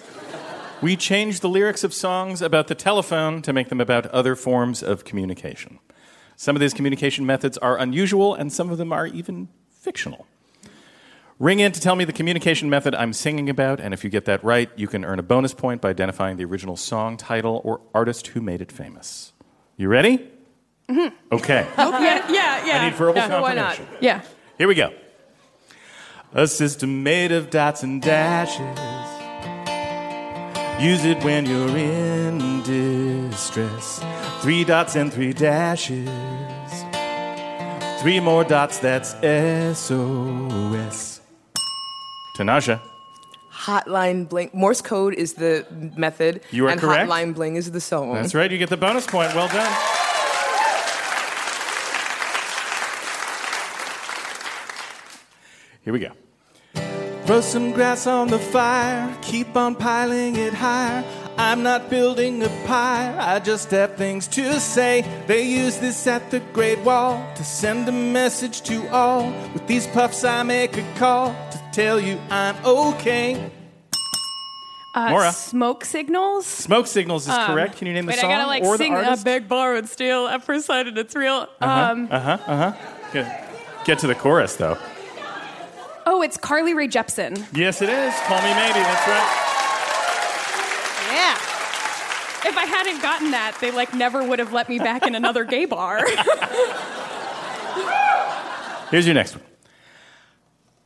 We 0.82 0.96
changed 0.96 1.42
the 1.42 1.50
lyrics 1.50 1.84
of 1.84 1.94
songs 1.94 2.42
about 2.42 2.68
the 2.68 2.76
telephone 2.76 3.42
to 3.44 3.54
make 3.54 3.70
them 3.70 3.82
about 3.82 4.06
other 4.08 4.36
forms 4.36 4.84
of 4.84 5.06
communication. 5.06 5.80
Some 6.36 6.56
of 6.56 6.60
these 6.60 6.74
communication 6.74 7.26
methods 7.26 7.58
are 7.58 7.78
unusual, 7.78 8.36
and 8.36 8.54
some 8.54 8.70
of 8.70 8.78
them 8.78 8.94
are 8.94 9.08
even 9.08 9.48
fictional. 9.70 10.28
Ring 11.40 11.60
in 11.60 11.72
to 11.72 11.80
tell 11.80 11.96
me 11.96 12.04
the 12.04 12.14
communication 12.14 12.68
method 12.70 12.96
I'm 12.96 13.14
singing 13.14 13.48
about, 13.48 13.80
and 13.80 13.94
if 13.94 14.04
you 14.04 14.10
get 14.10 14.26
that 14.26 14.44
right, 14.44 14.72
you 14.76 14.88
can 14.88 15.06
earn 15.06 15.20
a 15.20 15.24
bonus 15.24 15.54
point 15.54 15.82
by 15.82 15.90
identifying 15.90 16.38
the 16.38 16.46
original 16.46 16.76
song 16.76 17.16
title 17.16 17.62
or 17.64 17.80
artist 17.94 18.28
who 18.28 18.42
made 18.42 18.60
it 18.60 18.72
famous. 18.72 19.34
You 19.76 19.88
ready? 19.88 20.28
Mhm. 20.90 21.14
Okay. 21.32 21.68
Yeah, 21.78 22.32
yeah, 22.32 22.66
yeah. 22.66 22.82
I 22.82 22.86
need 22.90 22.96
verbal 22.96 23.18
yeah. 23.18 23.40
Why 23.40 23.54
not? 23.54 23.80
Yeah. 24.02 24.22
Here 24.58 24.68
we 24.68 24.74
go. 24.74 24.94
A 26.34 26.48
system 26.48 27.04
made 27.04 27.32
of 27.32 27.50
dots 27.52 27.84
and 27.84 28.02
dashes. 28.02 28.78
Use 30.82 31.06
it 31.06 31.24
when 31.24 31.46
you're 31.46 31.78
in 31.78 32.62
distress. 32.64 34.02
Three 34.42 34.64
dots 34.64 34.96
and 34.96 35.14
three 35.14 35.34
dashes. 35.34 36.10
Three 38.02 38.20
more 38.20 38.44
dots, 38.44 38.78
that's 38.80 39.12
SOS. 39.78 41.17
Tanaja. 42.38 42.80
Hotline 43.52 44.30
bling. 44.30 44.52
Morse 44.54 44.82
code 44.82 45.16
is 45.16 45.34
the 45.34 45.66
method. 45.98 46.42
You 46.52 46.68
are 46.68 46.70
and 46.70 46.80
correct. 46.80 47.10
Hotline 47.10 47.34
bling 47.34 47.56
is 47.56 47.72
the 47.72 47.82
song. 47.82 48.14
That's 48.14 48.36
right, 48.36 48.52
you 48.52 48.60
get 48.60 48.70
the 48.70 48.78
bonus 48.78 49.08
point. 49.08 49.34
Well 49.34 49.48
done. 49.48 49.72
Here 55.84 55.94
we 55.94 56.00
go. 56.00 56.12
Throw 57.26 57.42
some 57.42 57.72
grass 57.72 58.08
on 58.08 58.28
the 58.28 58.40
fire, 58.40 59.14
keep 59.22 59.56
on 59.56 59.76
piling 59.76 60.36
it 60.36 60.54
higher. 60.54 61.04
I'm 61.38 61.62
not 61.62 61.90
building 61.90 62.42
a 62.42 62.50
pyre, 62.66 63.16
I 63.20 63.40
just 63.40 63.70
have 63.72 63.96
things 63.96 64.28
to 64.30 64.60
say. 64.60 65.06
They 65.28 65.44
use 65.44 65.78
this 65.78 66.08
at 66.08 66.32
the 66.32 66.40
Great 66.52 66.80
Wall 66.80 67.24
to 67.36 67.44
send 67.44 67.88
a 67.88 67.92
message 67.92 68.62
to 68.64 68.88
all. 68.90 69.32
With 69.54 69.68
these 69.68 69.88
puffs, 69.88 70.24
I 70.24 70.44
make 70.44 70.78
a 70.78 70.94
call 70.96 71.36
to 71.47 71.47
tell 71.78 72.00
you 72.00 72.20
I'm 72.32 72.56
okay. 72.66 73.52
Uh, 74.96 75.10
Maura. 75.12 75.32
Smoke 75.32 75.86
signals. 75.86 76.48
Smoke 76.48 76.88
signals 76.88 77.28
is 77.28 77.30
Um, 77.36 77.46
correct. 77.52 77.78
Can 77.78 77.86
you 77.86 77.94
name 77.94 78.08
the 78.08 78.14
wait, 78.14 78.20
song 78.20 78.32
I 78.32 78.38
gotta 78.38 78.48
like 78.48 78.64
or 78.64 78.78
sing 78.78 78.94
the 78.96 79.00
a 79.02 79.04
artist? 79.04 79.24
big 79.26 79.48
borrowed 79.48 79.88
steel 79.88 80.26
at 80.26 80.44
first 80.44 80.66
sight 80.66 80.88
and 80.88 80.98
it's 80.98 81.16
real. 81.16 81.48
Uh-huh, 81.62 81.92
Um, 81.92 82.08
uh-huh, 82.10 82.38
uh-huh. 82.48 82.74
Get, 83.14 83.86
get 83.86 84.00
to 84.00 84.08
the 84.08 84.16
chorus, 84.16 84.56
though. 84.56 84.76
oh, 86.08 86.24
it's 86.24 86.36
Carly 86.36 86.74
Rae 86.74 86.88
Jepsen. 86.88 87.46
Yes, 87.56 87.84
it 87.84 87.90
is. 87.90 88.16
Call 88.22 88.42
me 88.42 88.50
maybe. 88.56 88.80
That's 88.80 89.08
right. 89.08 89.44
Yeah. 91.14 91.36
If 92.50 92.58
I 92.58 92.66
hadn't 92.66 93.02
gotten 93.04 93.30
that, 93.32 93.56
they 93.62 93.70
like 93.70 93.94
never 93.94 94.24
would 94.28 94.40
have 94.40 94.52
let 94.52 94.68
me 94.68 94.80
back 94.80 95.06
in 95.06 95.14
another 95.14 95.44
gay 95.44 95.66
bar. 95.66 96.04
Here's 98.90 99.06
your 99.06 99.14
next 99.14 99.36
one. 99.36 99.44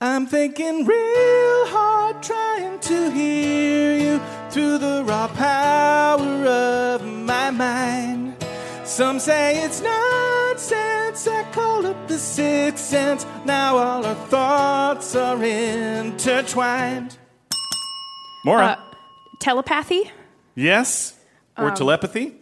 I'm 0.03 0.25
thinking 0.25 0.85
real 0.85 1.67
hard, 1.67 2.23
trying 2.23 2.79
to 2.79 3.11
hear 3.11 3.97
you 3.97 4.19
through 4.49 4.79
the 4.79 5.03
raw 5.05 5.27
power 5.27 6.45
of 6.47 7.05
my 7.05 7.51
mind. 7.51 8.35
Some 8.83 9.19
say 9.19 9.63
it's 9.63 9.79
nonsense. 9.81 11.27
I 11.27 11.43
call 11.51 11.85
up 11.85 12.07
the 12.07 12.17
sixth 12.17 12.83
sense. 12.83 13.25
Now 13.45 13.77
all 13.77 14.05
our 14.05 14.15
thoughts 14.15 15.15
are 15.15 15.41
intertwined. 15.43 17.17
Maura. 18.43 18.65
Uh, 18.65 18.75
telepathy. 19.39 20.11
yes? 20.55 21.15
Or 21.57 21.69
um, 21.69 21.75
telepathy? 21.75 22.37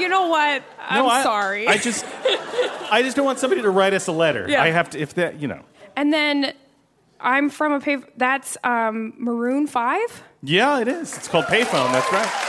You 0.00 0.08
know 0.08 0.26
what? 0.28 0.62
I'm 0.88 1.04
No, 1.04 1.08
I- 1.08 1.22
sorry. 1.22 1.68
I 1.68 1.76
just, 1.76 2.04
I 2.90 3.02
just 3.02 3.16
don't 3.16 3.24
want 3.24 3.38
somebody 3.38 3.62
to 3.62 3.70
write 3.70 3.94
us 3.94 4.06
a 4.06 4.12
letter. 4.12 4.46
Yeah. 4.48 4.62
I 4.62 4.70
have 4.70 4.90
to, 4.90 4.98
if 4.98 5.14
that, 5.14 5.40
you 5.40 5.48
know. 5.48 5.62
and 5.96 6.12
then 6.12 6.52
I'm 7.20 7.50
from 7.50 7.72
a 7.72 7.80
pay. 7.80 7.98
That's 8.16 8.56
um, 8.64 9.12
Maroon 9.18 9.66
Five. 9.66 10.22
Yeah, 10.42 10.80
it 10.80 10.88
is. 10.88 11.16
It's 11.16 11.28
called 11.28 11.44
payphone. 11.46 11.92
That's 11.92 12.10
right. 12.12 12.46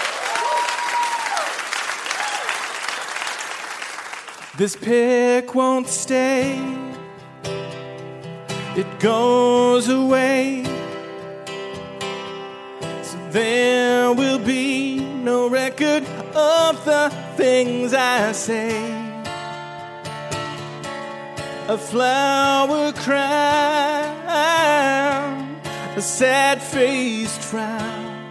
This 4.58 4.76
pick 4.76 5.56
won't 5.56 5.88
stay. 5.88 6.60
It 8.76 9.00
goes 9.00 9.89
away. 9.89 10.64
So 13.04 13.18
there 13.32 14.14
will 14.14 14.39
be 14.39 15.00
no 15.00 15.50
record 15.50 16.04
of 16.36 16.86
the 16.86 17.10
things 17.36 17.94
I 17.94 18.32
say. 18.34 19.11
A 21.72 21.78
flower 21.78 22.91
crown, 22.91 23.32
a 25.95 26.01
sad 26.01 26.61
faced 26.61 27.39
frown. 27.39 28.30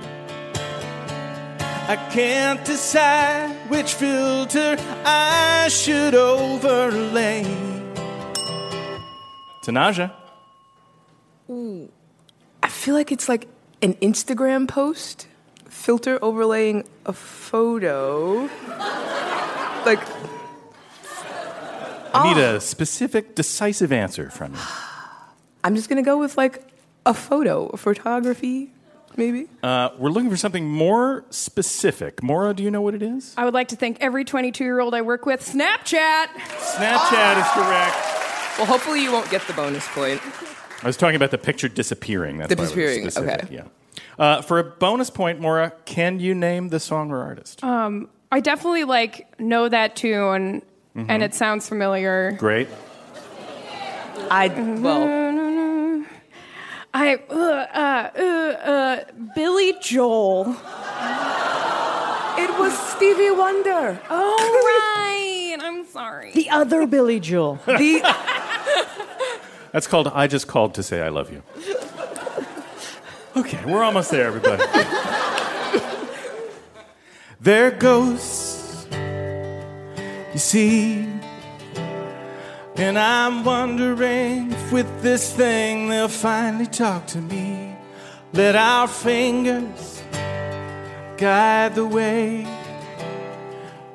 I 1.88 1.97
can't 2.12 2.62
decide 2.66 3.57
which 3.70 3.95
filter 3.95 4.76
I 5.07 5.68
should 5.70 6.14
overlay. 6.14 7.45
Tanaja. 9.64 10.12
Ooh. 11.49 11.88
I 12.62 12.68
feel 12.68 12.95
like 12.95 13.11
it's 13.11 13.26
like 13.26 13.49
an 13.80 13.95
Instagram 14.03 14.68
post 14.68 15.28
filter 15.66 16.18
overlaying 16.20 16.84
a 17.07 17.14
photo. 17.14 18.51
like 19.86 20.01
I 22.15 22.33
need 22.35 22.41
a 22.41 22.61
specific, 22.61 23.35
decisive 23.35 23.93
answer 23.93 24.31
from 24.31 24.55
you. 24.55 24.61
I'm 25.65 25.77
just 25.77 25.89
gonna 25.89 26.03
go 26.03 26.19
with 26.19 26.37
like 26.37 26.67
a 27.07 27.15
photo, 27.15 27.69
photography, 27.77 28.71
maybe. 29.17 29.47
Uh, 29.63 29.91
we're 29.99 30.11
looking 30.11 30.31
for 30.31 30.37
something 30.37 30.67
more 30.67 31.25
specific. 31.31 32.23
Maura, 32.23 32.55
do 32.55 32.63
you 32.63 32.71
know 32.71 32.81
what 32.81 32.95
it 32.95 33.03
is? 33.03 33.35
I 33.37 33.45
would 33.45 33.55
like 33.55 33.69
to 33.69 33.77
thank 33.77 33.99
every 34.01 34.25
22 34.25 34.65
year 34.65 34.81
old 34.81 34.95
I 34.95 35.03
work 35.03 35.27
with. 35.27 35.41
Snapchat. 35.41 36.27
Snapchat 36.27 37.41
is 37.41 37.49
correct. 37.53 37.97
Well, 38.59 38.67
hopefully 38.67 39.03
you 39.03 39.13
won't 39.13 39.31
get 39.31 39.43
the 39.47 39.53
bonus 39.53 39.87
point. 39.89 40.21
I 40.83 40.87
was 40.87 40.97
talking 40.97 41.17
about 41.17 41.31
the 41.31 41.39
picture 41.39 41.69
disappearing. 41.69 42.39
That's 42.39 42.51
why 42.51 42.55
it 42.55 42.61
was 42.61 42.71
Disappearing, 42.71 43.11
specific, 43.11 43.45
okay. 43.45 43.55
Yeah. 43.55 43.65
Uh, 44.19 44.43
for 44.43 44.59
a 44.59 44.65
bonus 44.65 45.11
point, 45.11 45.41
Maura, 45.41 45.73
can 45.85 46.21
you 46.21 46.35
name 46.35 46.69
the 46.69 46.81
song 46.81 47.11
or 47.11 47.23
artist? 47.23 47.63
Um, 47.63 48.09
I 48.33 48.41
definitely 48.41 48.85
like 48.85 49.39
know 49.41 49.69
that 49.69 49.97
tune, 49.97 50.63
Mhm. 50.97 51.07
and 51.09 51.22
it 51.22 51.34
sounds 51.34 51.68
familiar. 51.68 52.32
Great. 52.32 52.68
I 54.30 54.49
well, 54.49 56.05
I 56.93 57.14
uh, 57.30 57.34
uh, 57.34 58.11
uh, 58.18 58.22
uh, 58.22 59.05
Billy 59.34 59.74
Joel. 59.80 60.57
It 62.38 62.51
was 62.59 62.76
Stevie 62.95 63.30
Wonder. 63.30 64.01
Oh 64.11 64.36
right, 65.57 65.57
I'm 65.62 65.84
sorry. 65.86 66.32
The 66.32 66.51
other 66.51 66.86
Billy 66.86 67.20
Joel. 67.20 67.59
The 67.66 68.03
That's 69.72 69.86
called 69.86 70.09
I 70.09 70.26
Just 70.26 70.49
Called 70.49 70.74
to 70.74 70.82
Say 70.82 71.01
I 71.01 71.09
Love 71.11 71.30
You. 71.32 71.43
Okay, 73.36 73.64
we're 73.64 73.84
almost 73.84 74.11
there, 74.11 74.26
everybody. 74.26 74.64
They're 77.41 77.70
ghosts, 77.70 78.60
you 80.33 80.39
see. 80.39 81.07
And 82.76 82.99
I'm 82.99 83.45
wondering 83.45 84.53
if 84.53 84.72
with 84.72 85.03
this 85.03 85.33
thing 85.35 85.89
they'll 85.89 86.09
finally 86.09 86.66
talk 86.66 87.07
to 87.09 87.18
me. 87.20 87.76
Let 88.33 88.57
our 88.57 88.89
fingers 88.89 90.03
guide 91.18 91.74
the 91.74 91.85
way. 91.85 92.47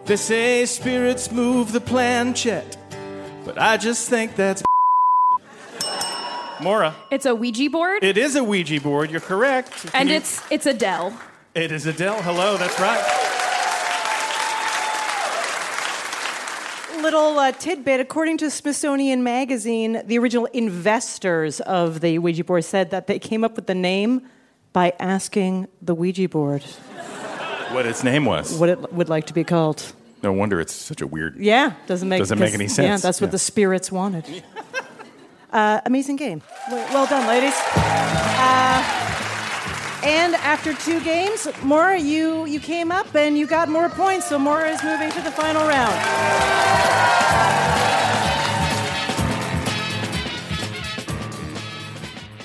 They 0.06 0.18
say 0.18 0.66
spirits 0.66 1.32
move 1.32 1.72
the 1.72 1.82
planchette, 1.82 2.78
but 3.44 3.58
I 3.60 3.78
just 3.78 4.08
think 4.10 4.36
that's. 4.36 4.62
Maura. 6.62 6.96
It's 7.12 7.26
a 7.26 7.34
Ouija 7.36 7.70
board, 7.70 8.04
It 8.04 8.18
is 8.18 8.36
a 8.36 8.44
Ouija 8.44 8.80
board. 8.80 9.10
You're 9.12 9.20
correct. 9.20 9.72
Can 9.72 9.92
and 9.94 10.10
you- 10.10 10.16
it's 10.16 10.42
it's 10.52 10.66
Adele. 10.66 11.18
It 11.56 11.72
is 11.72 11.86
Adele. 11.86 12.22
Hello. 12.22 12.56
That's 12.58 12.80
right. 12.80 13.02
Little 17.06 17.38
uh, 17.38 17.52
tidbit 17.52 18.00
according 18.00 18.40
to 18.40 18.50
Smithsonian 18.50 19.24
Magazine, 19.24 20.02
the 20.08 20.18
original 20.18 20.48
investors 20.54 21.60
of 21.60 22.02
the 22.02 22.18
Ouija 22.18 22.44
board 22.44 22.66
said 22.66 22.90
that 22.90 23.06
they 23.06 23.20
came 23.20 23.44
up 23.44 23.56
with 23.56 23.68
the 23.68 23.76
name 23.76 24.24
by 24.74 24.92
asking 25.00 25.68
the 25.84 25.94
Ouija 25.94 26.28
board 26.28 26.64
What 27.74 27.86
its 27.86 28.04
name 28.04 28.26
was. 28.26 28.58
what 28.58 28.70
it 28.70 28.92
would 28.92 29.08
like 29.08 29.28
to 29.28 29.36
be 29.36 29.44
called. 29.44 29.94
No 30.24 30.34
wonder 30.34 30.60
it's 30.60 30.74
such 30.74 31.00
a 31.02 31.06
weird. 31.06 31.36
Yeah, 31.38 31.74
doesn't 31.86 32.10
make 32.10 32.18
Doesn't 32.22 32.40
make 32.40 32.56
any 32.56 32.64
Yeah, 32.66 32.70
sense. 32.72 33.04
that's 33.04 33.22
what 33.22 33.28
Yeah. 33.28 33.32
the 33.34 33.40
spirits 33.40 33.92
wanted. 33.92 34.26
uh, 35.54 35.82
amazing 35.86 36.16
game. 36.16 36.42
Well, 36.72 36.88
well 36.92 37.06
done, 37.06 37.28
ladies. 37.28 37.54
Uh, 37.76 38.95
and 40.06 40.36
after 40.36 40.74
two 40.74 41.00
games, 41.04 41.48
Maura, 41.64 42.00
you 42.00 42.46
you 42.46 42.60
came 42.60 42.92
up 42.92 43.16
and 43.16 43.38
you 43.38 43.48
got 43.48 43.70
more 43.70 43.90
points, 43.90 44.28
so 44.28 44.38
Maura 44.38 44.70
is 44.70 44.84
moving 44.84 45.10
to 45.12 45.22
the 45.22 45.32
final 45.32 45.68
round. 45.68 45.96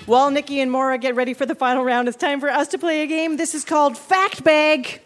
While 0.07 0.31
Nikki 0.31 0.61
and 0.61 0.73
Maura 0.73 0.99
get 0.99 1.15
ready 1.15 1.35
for 1.35 1.47
the 1.47 1.55
final 1.55 1.85
round, 1.85 2.09
it's 2.09 2.17
time 2.17 2.41
for 2.41 2.49
us 2.49 2.67
to 2.69 2.79
play 2.79 3.03
a 3.03 3.07
game. 3.07 3.37
This 3.37 3.55
is 3.55 3.65
called 3.65 3.97
Fact 3.97 4.43
Bag. 4.43 5.03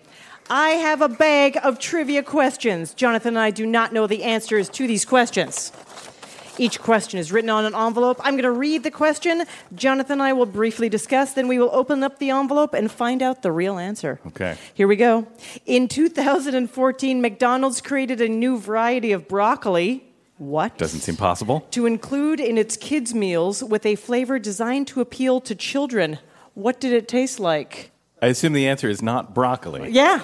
I 0.48 0.70
have 0.70 1.02
a 1.02 1.08
bag 1.08 1.58
of 1.62 1.78
trivia 1.78 2.22
questions. 2.22 2.94
Jonathan 2.94 3.30
and 3.30 3.38
I 3.38 3.50
do 3.50 3.66
not 3.66 3.92
know 3.92 4.06
the 4.06 4.22
answers 4.22 4.68
to 4.70 4.86
these 4.86 5.04
questions. 5.04 5.72
Each 6.56 6.80
question 6.80 7.18
is 7.18 7.32
written 7.32 7.50
on 7.50 7.64
an 7.64 7.74
envelope. 7.74 8.20
I'm 8.22 8.34
going 8.34 8.44
to 8.44 8.50
read 8.50 8.84
the 8.84 8.90
question. 8.90 9.44
Jonathan 9.74 10.14
and 10.14 10.22
I 10.22 10.32
will 10.32 10.46
briefly 10.46 10.88
discuss, 10.88 11.32
then 11.32 11.48
we 11.48 11.58
will 11.58 11.70
open 11.72 12.04
up 12.04 12.18
the 12.18 12.30
envelope 12.30 12.74
and 12.74 12.90
find 12.90 13.22
out 13.22 13.42
the 13.42 13.50
real 13.50 13.78
answer. 13.78 14.20
Okay. 14.28 14.56
Here 14.72 14.86
we 14.86 14.94
go. 14.94 15.26
In 15.66 15.88
2014, 15.88 17.20
McDonald's 17.20 17.80
created 17.80 18.20
a 18.20 18.28
new 18.28 18.58
variety 18.58 19.10
of 19.10 19.26
broccoli. 19.26 20.04
What? 20.38 20.78
Doesn't 20.78 21.00
seem 21.00 21.16
possible. 21.16 21.66
To 21.72 21.86
include 21.86 22.38
in 22.38 22.56
its 22.56 22.76
kids' 22.76 23.14
meals 23.14 23.62
with 23.64 23.84
a 23.84 23.96
flavor 23.96 24.38
designed 24.38 24.86
to 24.88 25.00
appeal 25.00 25.40
to 25.40 25.54
children. 25.54 26.18
What 26.54 26.80
did 26.80 26.92
it 26.92 27.08
taste 27.08 27.40
like? 27.40 27.90
I 28.22 28.28
assume 28.28 28.52
the 28.52 28.68
answer 28.68 28.88
is 28.88 29.02
not 29.02 29.34
broccoli. 29.34 29.90
Yeah. 29.90 30.22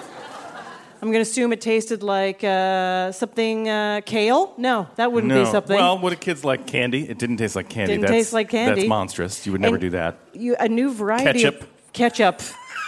I'm 1.01 1.07
going 1.07 1.23
to 1.23 1.29
assume 1.29 1.51
it 1.51 1.61
tasted 1.61 2.03
like 2.03 2.43
uh, 2.43 3.11
something 3.11 3.67
uh, 3.67 4.01
kale. 4.05 4.53
No, 4.57 4.87
that 4.97 5.11
wouldn't 5.11 5.33
no. 5.33 5.43
be 5.43 5.49
something. 5.49 5.75
Well, 5.75 5.97
would 5.97 6.13
a 6.13 6.15
kids 6.15 6.45
like 6.45 6.67
candy? 6.67 7.09
It 7.09 7.17
didn't 7.17 7.37
taste 7.37 7.55
like 7.55 7.69
candy. 7.69 7.93
Didn't 7.93 8.01
that's, 8.01 8.11
taste 8.11 8.33
like 8.33 8.49
candy. 8.49 8.81
That's 8.81 8.89
monstrous. 8.89 9.43
You 9.45 9.51
would 9.53 9.61
never 9.61 9.75
And 9.75 9.81
do 9.81 9.89
that. 9.91 10.19
You, 10.33 10.55
a 10.59 10.69
new 10.69 10.93
variety 10.93 11.41
Ketchup. 11.41 11.61
of 11.61 11.69
ketchup. 11.93 12.41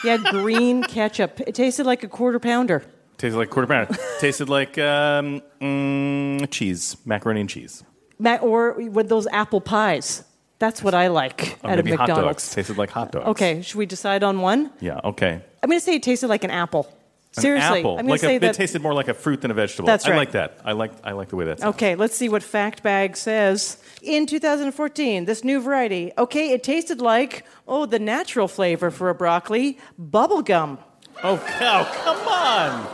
Yeah, 0.03 0.17
green 0.17 0.83
ketchup. 0.87 1.39
It 1.39 1.55
tasted 1.55 1.87
like 1.87 2.03
a 2.03 2.07
quarter 2.07 2.37
pounder. 2.39 2.83
Tasted 3.17 3.37
like 3.37 3.49
quarter 3.49 3.67
pounder. 3.67 3.97
tasted 4.19 4.47
like 4.47 4.77
um, 4.77 5.41
mm, 5.59 6.49
cheese, 6.51 6.97
macaroni 7.05 7.39
and 7.41 7.49
cheese. 7.49 7.83
Ma- 8.19 8.35
or 8.35 8.73
with 8.89 9.09
those 9.09 9.25
apple 9.27 9.59
pies. 9.61 10.23
That's 10.59 10.83
what 10.83 10.93
I 10.93 11.07
like 11.07 11.57
Or 11.63 11.71
out 11.71 11.79
of 11.79 11.85
maybe 11.85 11.97
hot 11.97 12.07
McDonald's. 12.07 12.43
dogs. 12.43 12.55
Tasted 12.55 12.77
like 12.77 12.89
hot 12.91 13.11
dogs. 13.11 13.25
Okay, 13.29 13.61
should 13.63 13.75
we 13.77 13.85
decide 13.85 14.23
on 14.23 14.39
one? 14.39 14.71
Yeah. 14.79 15.01
Okay. 15.03 15.41
I'm 15.61 15.69
going 15.69 15.79
to 15.79 15.83
say 15.83 15.95
it 15.95 16.03
tasted 16.03 16.27
like 16.27 16.43
an 16.43 16.51
apple. 16.51 16.87
An 17.35 17.41
Seriously, 17.41 17.79
apple. 17.79 17.97
I'm 17.97 18.07
like 18.07 18.19
say 18.19 18.35
a, 18.35 18.39
that. 18.39 18.51
It 18.51 18.57
tasted 18.57 18.81
more 18.81 18.93
like 18.93 19.07
a 19.07 19.13
fruit 19.13 19.41
than 19.41 19.49
a 19.49 19.55
vegetable. 19.55 19.87
That's 19.87 20.07
right. 20.07 20.13
I 20.13 20.17
like 20.17 20.31
that. 20.33 20.59
I 20.63 20.73
like. 20.73 20.91
I 21.03 21.13
like 21.13 21.29
the 21.29 21.35
way 21.35 21.45
that's. 21.45 21.63
Okay, 21.63 21.95
let's 21.95 22.15
see 22.15 22.29
what 22.29 22.43
Fact 22.43 22.83
Bag 22.83 23.17
says. 23.17 23.77
In 24.01 24.27
2014, 24.27 25.25
this 25.25 25.43
new 25.43 25.59
variety. 25.59 26.11
Okay, 26.17 26.51
it 26.51 26.61
tasted 26.63 27.01
like 27.01 27.45
oh 27.67 27.85
the 27.85 27.99
natural 27.99 28.47
flavor 28.47 28.91
for 28.91 29.09
a 29.09 29.15
broccoli, 29.15 29.79
bubble 29.97 30.43
gum. 30.43 30.77
Oh, 31.23 31.37
cow! 31.57 31.83
Come 32.03 32.27
on. 32.27 32.87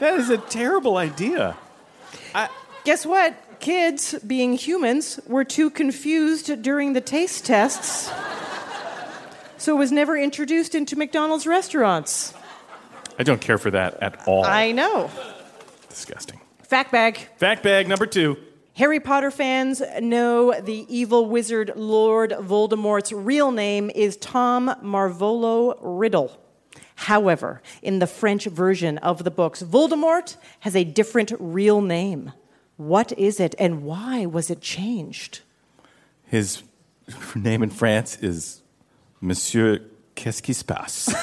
That 0.00 0.18
is 0.18 0.28
a 0.28 0.36
terrible 0.38 0.98
idea. 0.98 1.56
Guess 2.84 3.06
what? 3.06 3.34
Kids, 3.58 4.14
being 4.26 4.52
humans, 4.52 5.18
were 5.26 5.44
too 5.44 5.70
confused 5.70 6.62
during 6.62 6.92
the 6.92 7.00
taste 7.00 7.46
tests. 7.46 8.12
So 9.56 9.74
it 9.74 9.78
was 9.78 9.90
never 9.90 10.16
introduced 10.16 10.74
into 10.74 10.94
McDonald's 10.94 11.46
restaurants. 11.46 12.34
I 13.18 13.22
don't 13.22 13.40
care 13.40 13.58
for 13.58 13.70
that 13.70 14.02
at 14.02 14.26
all. 14.26 14.44
I 14.44 14.72
know. 14.72 15.10
Disgusting. 15.88 16.40
Fact 16.62 16.92
bag. 16.92 17.16
Fact 17.36 17.62
bag 17.62 17.88
number 17.88 18.06
two. 18.06 18.36
Harry 18.74 19.00
Potter 19.00 19.30
fans 19.30 19.80
know 20.00 20.52
the 20.60 20.84
evil 20.94 21.26
wizard 21.26 21.72
Lord 21.76 22.32
Voldemort's 22.32 23.10
real 23.10 23.50
name 23.50 23.90
is 23.94 24.18
Tom 24.18 24.74
Marvolo 24.82 25.78
Riddle. 25.80 26.38
However, 26.96 27.62
in 27.82 28.00
the 28.00 28.06
French 28.06 28.44
version 28.44 28.98
of 28.98 29.24
the 29.24 29.30
books, 29.30 29.62
Voldemort 29.62 30.36
has 30.60 30.76
a 30.76 30.84
different 30.84 31.32
real 31.38 31.80
name. 31.80 32.32
What 32.76 33.12
is 33.12 33.40
it 33.40 33.54
and 33.58 33.82
why 33.82 34.26
was 34.26 34.50
it 34.50 34.60
changed? 34.60 35.40
His 36.26 36.62
name 37.34 37.62
in 37.62 37.70
France 37.70 38.18
is 38.20 38.62
Monsieur 39.22 39.80
Qu'est-ce 40.14 40.42
qui 40.42 40.54
se 40.54 40.64
passe? 40.64 41.14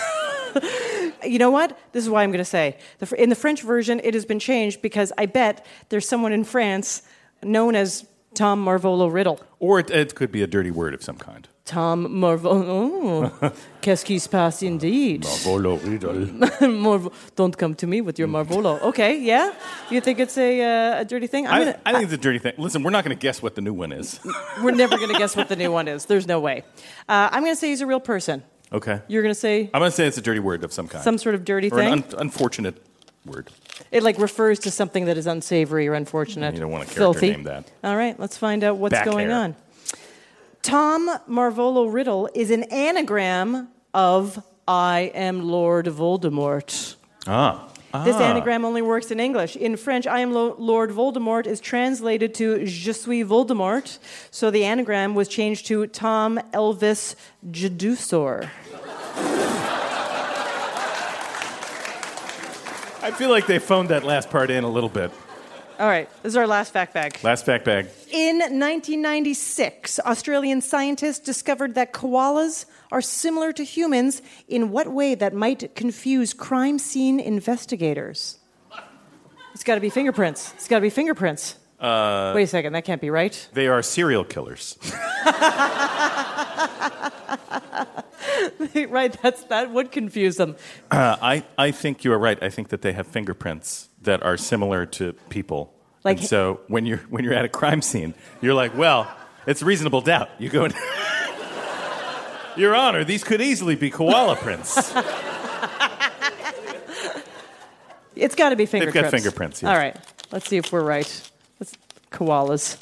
You 1.26 1.40
know 1.40 1.52
what? 1.52 1.78
This 1.92 2.04
is 2.04 2.10
why 2.10 2.24
I'm 2.24 2.30
going 2.32 2.40
to 2.40 2.46
say. 2.46 2.78
The, 3.00 3.22
in 3.22 3.30
the 3.30 3.36
French 3.36 3.62
version, 3.62 4.00
it 4.04 4.14
has 4.14 4.26
been 4.26 4.40
changed 4.40 4.82
because 4.82 5.12
I 5.18 5.26
bet 5.26 5.66
there's 5.90 6.08
someone 6.08 6.34
in 6.34 6.44
France 6.44 7.04
known 7.44 7.76
as 7.76 8.06
Tom 8.34 8.64
Marvolo 8.66 9.12
Riddle. 9.12 9.40
Or 9.60 9.80
it, 9.80 9.90
it 9.92 10.16
could 10.16 10.32
be 10.32 10.42
a 10.42 10.48
dirty 10.48 10.72
word 10.72 10.94
of 10.94 11.04
some 11.04 11.18
kind. 11.18 11.48
Tom 11.66 12.08
Marvolo. 12.08 13.32
Oh, 13.42 13.54
qu'est-ce 13.82 14.04
qui 14.04 14.20
se 14.20 14.28
passe 14.28 14.64
indeed? 14.64 15.22
Marvolo 15.24 15.78
Riddle. 15.86 16.70
Marv- 16.70 17.32
Don't 17.36 17.58
come 17.58 17.74
to 17.76 17.88
me 17.88 18.02
with 18.02 18.20
your 18.20 18.28
Marvolo. 18.28 18.82
Okay, 18.82 19.20
yeah? 19.22 19.54
You 19.90 20.02
think 20.02 20.20
it's 20.20 20.38
a, 20.38 20.62
uh, 20.62 21.02
a 21.02 21.06
dirty 21.06 21.28
thing? 21.28 21.48
I'm 21.48 21.54
I, 21.54 21.60
gonna, 21.60 21.80
I 21.86 21.92
think 21.94 22.04
it's 22.06 22.14
a 22.14 22.18
dirty 22.18 22.40
thing. 22.40 22.54
Listen, 22.58 22.84
we're 22.84 22.90
not 22.92 23.06
going 23.06 23.16
to 23.16 23.22
guess 23.22 23.42
what 23.42 23.56
the 23.56 23.62
new 23.62 23.74
one 23.74 23.94
is. 23.94 24.20
we're 24.62 24.72
never 24.72 24.98
going 24.98 25.12
to 25.14 25.18
guess 25.18 25.36
what 25.38 25.48
the 25.48 25.56
new 25.56 25.72
one 25.72 25.88
is. 25.88 26.06
There's 26.06 26.28
no 26.28 26.40
way. 26.42 26.64
Uh, 27.08 27.30
I'm 27.32 27.44
going 27.44 27.54
to 27.54 27.60
say 27.60 27.70
he's 27.70 27.82
a 27.82 27.88
real 27.88 28.02
person. 28.02 28.44
Okay. 28.74 29.02
You're 29.08 29.22
going 29.22 29.34
to 29.34 29.40
say 29.40 29.70
I'm 29.74 29.80
going 29.82 29.92
to 29.92 29.96
say 29.96 30.08
it's 30.08 30.18
a 30.18 30.22
dirty 30.22 30.40
word 30.40 30.64
of 30.64 30.74
some 30.74 30.88
kind. 30.88 31.04
some 31.04 31.18
sort 31.18 31.36
of 31.36 31.46
dirty 31.46 31.70
or 31.70 31.78
thing? 31.78 31.94
an 31.94 32.04
un- 32.04 32.20
unfortunate 32.20 32.84
word. 33.26 33.50
it 33.92 34.04
like 34.04 34.18
refers 34.18 34.60
to 34.60 34.72
something 34.72 35.06
that 35.06 35.18
is 35.18 35.28
unsavory 35.28 35.88
or 35.88 35.94
unfortunate. 35.94 36.54
You 36.56 36.60
don't 36.62 36.72
want 36.72 36.84
a 36.84 36.88
character 36.88 37.02
filthy. 37.20 37.32
named 37.32 37.46
that. 37.46 37.72
All 37.84 37.96
right, 37.96 38.20
let's 38.20 38.36
find 38.38 38.64
out 38.64 38.78
what's 38.78 38.92
Back 38.94 39.06
going 39.06 39.30
hair. 39.30 39.38
on. 39.38 39.56
Tom 40.62 41.10
Marvolo 41.30 41.92
Riddle 41.94 42.30
is 42.34 42.50
an 42.52 42.64
anagram 42.64 43.68
of 43.94 44.44
I 44.68 45.12
am 45.14 45.48
Lord 45.48 45.86
Voldemort. 45.88 46.96
Ah. 47.28 47.68
This 48.06 48.16
Ah. 48.16 48.24
anagram 48.32 48.66
only 48.66 48.82
works 48.82 49.12
in 49.12 49.20
English. 49.20 49.56
In 49.56 49.78
French, 49.78 50.08
I 50.08 50.20
am 50.22 50.34
Lo- 50.34 50.56
Lord 50.58 50.90
Voldemort 50.90 51.46
is 51.46 51.60
translated 51.60 52.34
to 52.36 52.66
Je 52.66 52.92
suis 52.92 53.24
Voldemort, 53.24 54.00
so 54.32 54.50
the 54.50 54.64
anagram 54.64 55.14
was 55.14 55.28
changed 55.28 55.68
to 55.68 55.86
Tom 55.88 56.40
Elvis 56.54 57.16
Jedusor. 57.52 58.50
I 63.04 63.12
feel 63.12 63.30
like 63.30 63.48
they 63.48 63.60
phoned 63.60 63.90
that 63.90 64.06
last 64.06 64.30
part 64.30 64.50
in 64.50 64.64
a 64.64 64.70
little 64.70 64.90
bit. 64.90 65.12
All 65.78 65.88
right, 65.88 66.08
this 66.24 66.32
is 66.32 66.38
our 66.38 66.48
last 66.48 66.72
fact 66.72 66.94
bag. 66.94 67.20
Last 67.22 67.46
fact 67.46 67.66
bag. 67.66 67.90
In 68.12 68.38
1996, 68.38 70.00
Australian 70.00 70.62
scientists 70.62 71.20
discovered 71.20 71.76
that 71.76 71.92
koalas 71.92 72.66
are 72.94 73.02
similar 73.02 73.52
to 73.52 73.64
humans 73.66 74.22
in 74.48 74.70
what 74.70 74.88
way 74.88 75.16
that 75.16 75.34
might 75.34 75.76
confuse 75.76 76.34
crime 76.34 76.80
scene 76.80 77.20
investigators? 77.20 78.38
It's 79.54 79.66
got 79.66 79.76
to 79.76 79.82
be 79.82 79.90
fingerprints. 79.90 80.54
It's 80.54 80.70
got 80.70 80.78
to 80.78 80.82
be 80.82 80.90
fingerprints. 80.90 81.58
Uh, 81.84 82.32
Wait 82.34 82.44
a 82.44 82.48
second, 82.48 82.74
that 82.74 82.86
can't 82.86 83.02
be 83.02 83.10
right. 83.10 83.48
They 83.54 83.68
are 83.68 83.82
serial 83.82 84.24
killers. 84.24 84.78
right, 88.90 89.16
that's 89.22 89.44
that 89.46 89.72
would 89.72 89.92
confuse 89.92 90.38
them. 90.38 90.56
Uh, 90.90 91.18
I, 91.22 91.44
I 91.58 91.72
think 91.72 92.04
you 92.06 92.14
are 92.14 92.18
right. 92.18 92.42
I 92.42 92.50
think 92.50 92.70
that 92.70 92.82
they 92.82 92.94
have 92.94 93.06
fingerprints 93.08 93.90
that 94.04 94.24
are 94.24 94.38
similar 94.38 94.86
to 94.88 95.14
people. 95.30 95.74
Like- 96.04 96.20
and 96.20 96.28
so 96.28 96.62
when 96.68 96.86
you're 96.86 97.00
when 97.10 97.24
you're 97.26 97.34
at 97.34 97.46
a 97.46 97.50
crime 97.50 97.82
scene, 97.82 98.14
you're 98.42 98.54
like, 98.54 98.78
well, 98.78 99.14
it's 99.46 99.62
reasonable 99.62 100.02
doubt. 100.02 100.30
You 100.40 100.50
go 100.50 100.66
in. 100.66 100.74
Your 102.56 102.76
Honor, 102.76 103.04
these 103.04 103.24
could 103.24 103.42
easily 103.42 103.76
be 103.76 103.90
koala 103.90 104.36
prints. 104.36 104.78
It's 108.16 108.36
got 108.36 108.50
to 108.50 108.56
be 108.56 108.68
fingerprints. 108.68 108.94
They've 108.94 109.04
got 109.04 109.12
fingerprints. 109.12 109.60
fingerprints, 109.60 109.64
yes. 109.64 109.70
All 109.70 109.76
right, 109.76 109.98
let's 110.32 110.48
see 110.48 110.58
if 110.58 110.72
we're 110.72 110.84
right. 110.84 111.30
Koalas, 112.14 112.82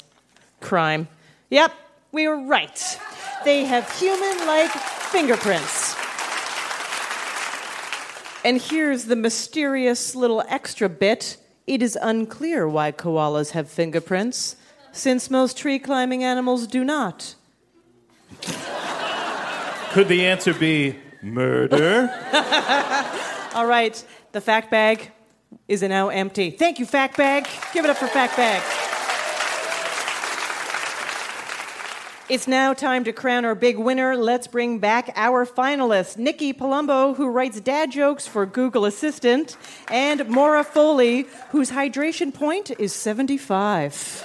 crime. 0.60 1.08
Yep, 1.50 1.72
we 2.12 2.28
were 2.28 2.46
right. 2.46 3.00
They 3.44 3.64
have 3.64 3.90
human-like 3.98 4.70
fingerprints. 4.70 5.96
And 8.44 8.60
here's 8.60 9.06
the 9.06 9.16
mysterious 9.16 10.14
little 10.14 10.44
extra 10.48 10.88
bit. 10.88 11.38
It 11.66 11.80
is 11.80 11.96
unclear 12.00 12.68
why 12.68 12.92
koalas 12.92 13.52
have 13.52 13.70
fingerprints, 13.70 14.56
since 14.92 15.30
most 15.30 15.56
tree 15.56 15.78
climbing 15.78 16.22
animals 16.22 16.66
do 16.66 16.84
not. 16.84 17.34
Could 19.92 20.08
the 20.08 20.26
answer 20.26 20.52
be 20.52 20.96
murder? 21.22 22.10
All 23.54 23.66
right, 23.66 24.04
the 24.32 24.40
fact 24.40 24.70
bag 24.70 25.10
is 25.68 25.82
now 25.82 26.08
empty. 26.08 26.50
Thank 26.50 26.78
you, 26.78 26.86
fact 26.86 27.16
bag. 27.16 27.46
Give 27.72 27.84
it 27.84 27.90
up 27.90 27.96
for 27.96 28.06
fact 28.06 28.36
bag. 28.36 28.91
It's 32.28 32.46
now 32.46 32.72
time 32.72 33.02
to 33.04 33.12
crown 33.12 33.44
our 33.44 33.56
big 33.56 33.76
winner. 33.76 34.16
Let's 34.16 34.46
bring 34.46 34.78
back 34.78 35.12
our 35.16 35.44
finalists 35.44 36.16
Nikki 36.16 36.52
Palumbo, 36.52 37.16
who 37.16 37.28
writes 37.28 37.60
dad 37.60 37.90
jokes 37.90 38.28
for 38.28 38.46
Google 38.46 38.84
Assistant, 38.84 39.56
and 39.88 40.28
Maura 40.28 40.62
Foley, 40.62 41.26
whose 41.50 41.72
hydration 41.72 42.32
point 42.32 42.70
is 42.78 42.94
75. 42.94 44.24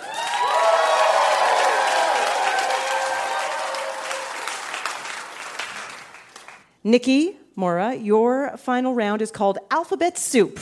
Nikki, 6.84 7.36
Maura, 7.56 7.96
your 7.96 8.56
final 8.58 8.94
round 8.94 9.24
is 9.24 9.32
called 9.32 9.58
Alphabet 9.72 10.20
Soup. 10.20 10.60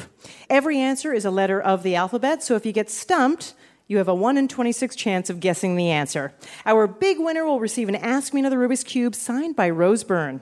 Every 0.49 0.79
answer 0.79 1.11
is 1.11 1.25
a 1.25 1.31
letter 1.31 1.61
of 1.61 1.83
the 1.83 1.95
alphabet, 1.95 2.43
so 2.43 2.55
if 2.55 2.65
you 2.65 2.71
get 2.71 2.89
stumped, 2.89 3.53
you 3.87 3.97
have 3.97 4.07
a 4.07 4.15
1 4.15 4.37
in 4.37 4.47
26 4.47 4.95
chance 4.95 5.29
of 5.29 5.39
guessing 5.39 5.75
the 5.75 5.89
answer. 5.91 6.33
Our 6.65 6.87
big 6.87 7.19
winner 7.19 7.45
will 7.45 7.59
receive 7.59 7.89
an 7.89 7.95
Ask 7.95 8.33
Me 8.33 8.39
Another 8.39 8.57
Rubik's 8.57 8.83
Cube 8.83 9.13
signed 9.13 9.55
by 9.55 9.69
Rose 9.69 10.03
Byrne. 10.03 10.41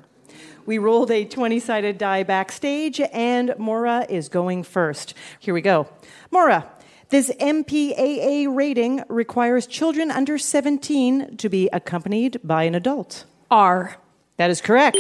We 0.66 0.78
rolled 0.78 1.12
a 1.12 1.26
20 1.26 1.60
sided 1.60 1.98
die 1.98 2.24
backstage, 2.24 3.02
and 3.02 3.54
Maura 3.58 4.06
is 4.08 4.30
going 4.30 4.64
first. 4.64 5.14
Here 5.39 5.54
we 5.54 5.62
go. 5.62 5.89
Maura, 6.32 6.70
this 7.10 7.30
MPAA 7.32 8.48
rating 8.56 9.04
requires 9.10 9.68
children 9.68 10.10
under 10.10 10.38
17 10.38 11.36
to 11.38 11.50
be 11.50 11.70
accompanied 11.74 12.39
by 12.44 12.64
an 12.64 12.76
adult. 12.76 13.26
R. 13.52 13.98
That 14.38 14.50
is 14.50 14.62
correct. 14.62 14.98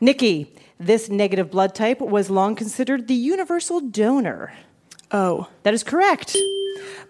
Nikki, 0.00 0.54
this 0.80 1.08
negative 1.08 1.50
blood 1.52 1.76
type 1.76 2.00
was 2.00 2.28
long 2.28 2.56
considered 2.56 3.06
the 3.06 3.14
universal 3.14 3.80
donor. 3.80 4.52
Oh. 5.12 5.48
That 5.62 5.74
is 5.74 5.84
correct. 5.84 6.36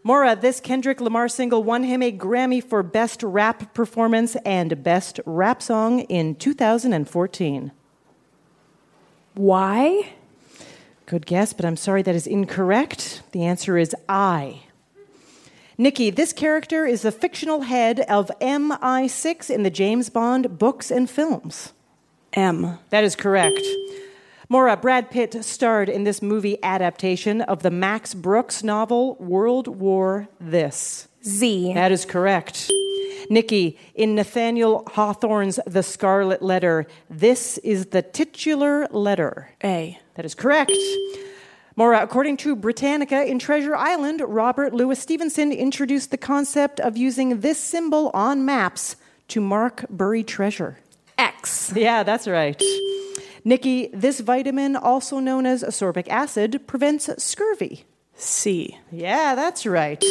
Maura, 0.03 0.35
this 0.35 0.61
Kendrick 0.61 1.01
Lamar 1.01 1.29
single 1.29 1.63
won 1.63 1.85
him 1.85 2.03
a 2.03 2.11
Grammy 2.11 2.63
for 2.63 2.83
Best 2.83 3.23
Rap 3.23 3.75
Performance 3.75 4.37
and 4.45 4.83
Best 4.83 5.21
Rap 5.25 5.63
Song 5.63 6.01
in 6.01 6.35
2014. 6.35 7.73
Why? 9.35 10.13
Good 11.07 11.27
guess, 11.27 11.53
but 11.53 11.65
I'm 11.65 11.77
sorry 11.77 12.03
that 12.03 12.15
is 12.15 12.27
incorrect. 12.27 13.23
The 13.33 13.45
answer 13.45 13.79
is 13.79 13.95
I. 14.09 14.63
Nikki, 15.79 16.11
this 16.11 16.33
character 16.33 16.85
is 16.85 17.03
the 17.03 17.13
fictional 17.13 17.63
head 17.63 18.01
of 18.01 18.31
MI6 18.41 19.51
in 19.51 19.63
the 19.63 19.71
James 19.71 20.11
Bond 20.11 20.59
books 20.59 20.91
and 20.91 21.09
films. 21.09 21.73
M. 22.35 22.79
That 22.91 23.05
is 23.05 23.17
correct. 23.17 23.61
Maura, 24.53 24.77
Brad 24.77 25.11
Pitt 25.11 25.43
starred 25.47 25.89
in 25.89 26.05
this 26.05 26.21
movie 26.21 26.63
adaptation 26.63 27.41
of 27.41 27.63
the 27.63 27.71
Max 27.71 28.13
Brooks 28.13 28.63
novel 28.63 29.15
World 29.15 29.67
War 29.67 30.29
This. 30.39 31.09
Z. 31.25 31.73
That 31.73 31.91
is 31.91 32.05
correct. 32.05 32.71
Nikki, 33.31 33.79
in 33.95 34.15
Nathaniel 34.15 34.87
Hawthorne's 34.89 35.59
The 35.67 35.83
Scarlet 35.83 36.43
Letter, 36.43 36.87
this 37.09 37.57
is 37.65 37.87
the 37.87 38.03
titular 38.03 38.87
letter. 38.91 39.53
A. 39.65 39.99
That 40.17 40.27
is 40.27 40.35
correct. 40.35 40.77
Maura, 41.75 42.03
according 42.03 42.37
to 42.37 42.55
Britannica 42.55 43.25
in 43.25 43.39
Treasure 43.39 43.75
Island, 43.75 44.21
Robert 44.23 44.75
Louis 44.75 44.99
Stevenson 44.99 45.51
introduced 45.51 46.11
the 46.11 46.19
concept 46.19 46.79
of 46.79 46.99
using 46.99 47.41
this 47.41 47.59
symbol 47.59 48.11
on 48.13 48.45
maps 48.45 48.97
to 49.29 49.41
mark 49.41 49.87
buried 49.89 50.29
treasure. 50.29 50.77
X. 51.17 51.73
Yeah, 51.75 52.03
that's 52.03 52.29
right. 52.29 52.63
Nikki, 53.45 53.89
this 53.93 54.21
vitamin, 54.21 54.77
also 54.77 55.19
known 55.19 55.47
as 55.47 55.63
ascorbic 55.63 56.09
acid, 56.09 56.67
prevents 56.67 57.11
scurvy. 57.23 57.85
C. 58.15 58.79
Yeah, 58.91 59.35
that's 59.35 59.67
right. 59.67 60.03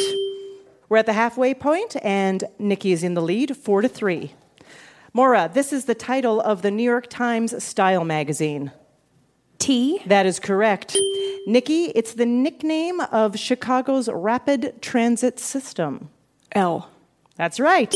We're 0.88 0.98
at 0.98 1.06
the 1.06 1.14
halfway 1.14 1.54
point, 1.54 1.96
and 2.02 2.44
Nikki 2.58 2.92
is 2.92 3.02
in 3.02 3.14
the 3.14 3.22
lead, 3.22 3.56
four 3.56 3.80
to 3.80 3.88
three. 3.88 4.34
Maura, 5.14 5.50
this 5.52 5.72
is 5.72 5.86
the 5.86 5.94
title 5.94 6.40
of 6.40 6.62
the 6.62 6.70
New 6.70 6.82
York 6.82 7.08
Times 7.08 7.62
Style 7.62 8.04
magazine. 8.04 8.72
T. 9.58 10.02
That 10.06 10.26
is 10.26 10.40
correct. 10.40 10.96
Nikki, 11.46 11.84
it's 11.94 12.14
the 12.14 12.26
nickname 12.26 13.00
of 13.00 13.38
Chicago's 13.38 14.08
rapid 14.08 14.82
transit 14.82 15.38
system. 15.38 16.10
L. 16.52 16.90
That's 17.36 17.60
right. 17.60 17.94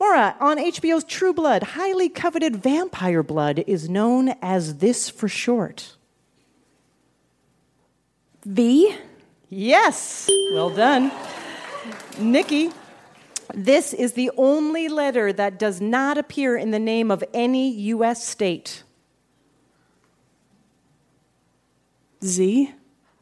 Maura, 0.00 0.36
on 0.40 0.58
HBO's 0.58 1.04
True 1.04 1.32
Blood, 1.32 1.62
highly 1.62 2.08
coveted 2.08 2.56
vampire 2.56 3.22
blood 3.22 3.62
is 3.66 3.88
known 3.88 4.34
as 4.42 4.78
this 4.78 5.08
for 5.08 5.28
short. 5.28 5.96
V. 8.44 8.94
Yes, 9.48 10.28
well 10.52 10.70
done. 10.70 11.12
Nikki, 12.18 12.70
this 13.54 13.92
is 13.92 14.12
the 14.12 14.30
only 14.36 14.88
letter 14.88 15.32
that 15.32 15.58
does 15.58 15.80
not 15.80 16.18
appear 16.18 16.56
in 16.56 16.70
the 16.70 16.78
name 16.78 17.10
of 17.10 17.22
any 17.32 17.70
U.S. 17.70 18.26
state. 18.26 18.82
Z. 22.22 22.72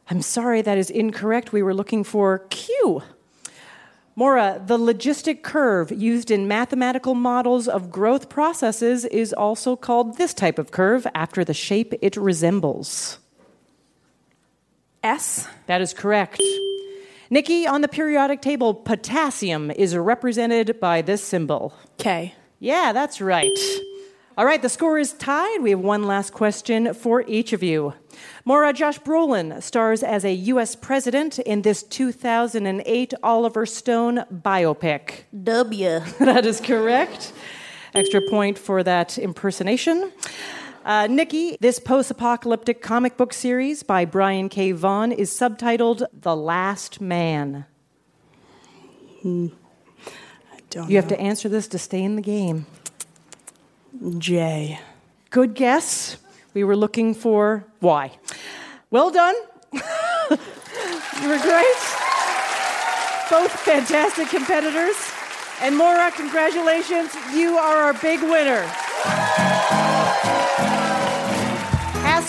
I'm 0.09 0.21
sorry, 0.21 0.61
that 0.61 0.77
is 0.77 0.89
incorrect. 0.89 1.53
We 1.53 1.63
were 1.63 1.73
looking 1.73 2.03
for 2.03 2.39
Q. 2.49 3.03
Maura, 4.15 4.61
the 4.63 4.77
logistic 4.77 5.41
curve 5.41 5.91
used 5.91 6.29
in 6.29 6.47
mathematical 6.47 7.15
models 7.15 7.67
of 7.67 7.89
growth 7.89 8.29
processes 8.29 9.05
is 9.05 9.33
also 9.33 9.75
called 9.75 10.17
this 10.17 10.33
type 10.33 10.59
of 10.59 10.71
curve 10.71 11.07
after 11.15 11.43
the 11.43 11.53
shape 11.53 11.93
it 12.01 12.15
resembles. 12.15 13.17
S. 15.03 15.47
That 15.65 15.81
is 15.81 15.93
correct. 15.93 16.41
Nikki, 17.29 17.65
on 17.65 17.81
the 17.81 17.87
periodic 17.87 18.41
table, 18.41 18.75
potassium 18.75 19.71
is 19.71 19.97
represented 19.97 20.79
by 20.79 21.01
this 21.01 21.23
symbol. 21.23 21.73
K. 21.97 22.35
Yeah, 22.59 22.91
that's 22.93 23.19
right. 23.19 23.57
All 24.35 24.45
right, 24.45 24.63
the 24.63 24.69
score 24.69 24.97
is 24.97 25.13
tied. 25.13 25.61
We 25.61 25.69
have 25.69 25.79
one 25.79 26.03
last 26.03 26.33
question 26.33 26.95
for 26.95 27.23
each 27.27 27.53
of 27.53 27.61
you. 27.61 27.93
Maura 28.45 28.73
Josh 28.73 28.99
Brolin 28.99 29.61
stars 29.61 30.01
as 30.01 30.25
a 30.25 30.33
U.S. 30.33 30.75
president 30.75 31.37
in 31.37 31.61
this 31.61 31.83
2008 31.83 33.13
Oliver 33.21 33.67
Stone 33.67 34.25
biopic. 34.33 35.25
W. 35.43 35.99
that 36.19 36.47
is 36.47 36.59
correct. 36.59 37.31
Extra 37.93 38.21
point 38.27 38.57
for 38.57 38.81
that 38.81 39.19
impersonation. 39.19 40.11
Uh, 40.83 41.05
Nikki, 41.05 41.55
this 41.61 41.77
post 41.77 42.09
apocalyptic 42.09 42.81
comic 42.81 43.17
book 43.17 43.33
series 43.33 43.83
by 43.83 44.03
Brian 44.03 44.49
K. 44.49 44.71
Vaughan 44.71 45.11
is 45.11 45.29
subtitled 45.29 46.07
The 46.11 46.35
Last 46.35 46.99
Man. 46.99 47.65
Hmm. 49.21 49.49
I 50.51 50.57
don't 50.71 50.89
You 50.89 50.95
have 50.95 51.07
to 51.09 51.19
answer 51.19 51.47
this 51.47 51.67
to 51.67 51.77
stay 51.77 52.01
in 52.01 52.15
the 52.15 52.23
game. 52.23 52.65
J. 54.17 54.79
Good 55.29 55.55
guess. 55.55 56.17
We 56.53 56.63
were 56.63 56.75
looking 56.75 57.13
for 57.13 57.65
Y. 57.81 58.11
Well 58.91 59.11
done. 59.11 59.35
you 59.73 61.29
were 61.29 61.39
great. 61.39 61.79
Both 63.29 63.51
fantastic 63.63 64.27
competitors. 64.27 64.95
And 65.61 65.77
Maura, 65.77 66.11
congratulations. 66.11 67.15
You 67.33 67.57
are 67.57 67.77
our 67.77 67.93
big 67.93 68.21
winner. 68.21 68.69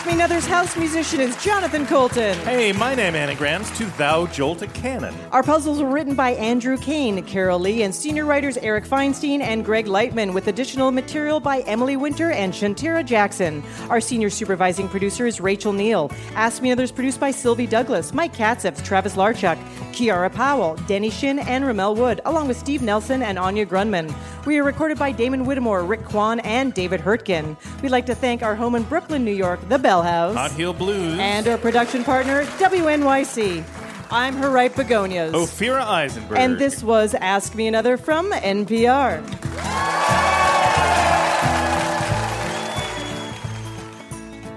Ask 0.05 0.11
Me 0.11 0.23
Another's 0.23 0.47
house 0.47 0.77
musician 0.77 1.19
is 1.19 1.35
Jonathan 1.43 1.87
Coulton. 1.87 2.37
Hey, 2.41 2.73
my 2.73 2.95
name 2.95 3.15
anagrams 3.15 3.71
to 3.79 3.87
Thou 3.97 4.27
Jolt 4.27 4.61
a 4.61 4.67
Cannon. 4.67 5.15
Our 5.33 5.43
puzzles 5.43 5.81
were 5.81 5.89
written 5.89 6.15
by 6.15 6.33
Andrew 6.33 6.77
Kane, 6.77 7.25
Carol 7.25 7.59
Lee, 7.59 7.85
and 7.85 7.95
senior 7.95 8.27
writers 8.27 8.59
Eric 8.59 8.85
Feinstein 8.85 9.41
and 9.41 9.65
Greg 9.65 9.87
Lightman, 9.87 10.35
with 10.35 10.49
additional 10.49 10.91
material 10.91 11.41
by 11.41 11.61
Emily 11.61 11.97
Winter 11.97 12.33
and 12.33 12.53
Shantira 12.53 13.03
Jackson. 13.03 13.63
Our 13.89 13.99
senior 13.99 14.29
supervising 14.29 14.91
producer 14.91 15.27
is 15.27 15.41
Rachel 15.41 15.73
Neel. 15.73 16.13
Ask 16.35 16.61
Me 16.61 16.69
Another 16.69 16.85
is 16.85 16.93
produced 16.93 17.19
by 17.19 17.31
Sylvie 17.31 17.67
Douglas, 17.67 18.13
Mike 18.13 18.35
Katzef, 18.35 18.85
Travis 18.85 19.17
Larchuk, 19.17 19.57
Kiara 19.93 20.31
Powell, 20.31 20.75
Denny 20.87 21.09
Shin, 21.09 21.39
and 21.39 21.65
Ramel 21.65 21.95
Wood, 21.95 22.21
along 22.27 22.49
with 22.49 22.59
Steve 22.59 22.83
Nelson 22.83 23.23
and 23.23 23.39
Anya 23.39 23.65
Grundmann. 23.65 24.15
We 24.47 24.59
are 24.59 24.63
recorded 24.63 24.99
by 24.99 25.13
Damon 25.13 25.47
Whittemore, 25.47 25.83
Rick 25.85 26.05
Kwan, 26.05 26.41
and 26.41 26.75
David 26.75 27.01
Hurtgen. 27.01 27.57
We'd 27.81 27.89
like 27.89 28.05
to 28.07 28.15
thank 28.15 28.43
our 28.43 28.55
home 28.55 28.75
in 28.75 28.83
Brooklyn, 28.83 29.25
New 29.25 29.33
York, 29.33 29.67
the 29.71 29.79
Bell 29.79 30.03
House. 30.03 30.35
Hot 30.35 30.53
Heel 30.53 30.75
Blues. 30.75 31.19
And 31.19 31.49
our 31.49 31.57
production 31.57 32.05
partner, 32.05 32.45
WNYC. 32.59 33.65
I'm 34.11 34.37
her 34.37 34.51
right 34.51 34.75
begonias. 34.75 35.33
Ophira 35.33 35.83
Eisenberg. 35.83 36.39
And 36.39 36.59
this 36.59 36.85
was 36.85 37.15
Ask 37.15 37.55
Me 37.55 37.67
Another 37.67 37.97
from 37.97 38.33
NPR. 38.33 39.23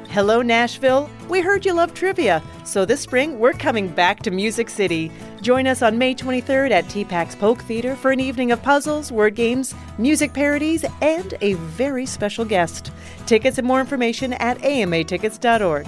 Hello, 0.10 0.42
Nashville. 0.42 1.10
We 1.30 1.42
heard 1.42 1.66
you 1.66 1.74
love 1.74 1.94
trivia, 1.94 2.44
so 2.66 2.84
this 2.84 3.00
spring 3.00 3.40
we're 3.40 3.54
coming 3.54 3.88
back 3.88 4.22
to 4.24 4.32
Music 4.32 4.68
City. 4.70 5.12
Join 5.42 5.68
us 5.68 5.82
on 5.82 5.98
May 5.98 6.16
23rd 6.16 6.72
at 6.72 6.86
TPAC 6.86 7.40
Polk 7.40 7.62
Theater 7.62 7.96
for 7.96 8.12
an 8.12 8.20
evening 8.20 8.52
of 8.52 8.62
puzzles, 8.62 9.12
word 9.12 9.36
games, 9.36 9.74
music 9.98 10.34
parodies, 10.34 10.84
and 11.02 11.34
a 11.42 11.54
very 11.54 12.06
special 12.06 12.44
guest. 12.44 12.92
Tickets 13.26 13.58
and 13.58 13.68
more 13.68 13.80
information 13.80 14.34
at 14.34 14.58
amatickets.org. 14.60 15.88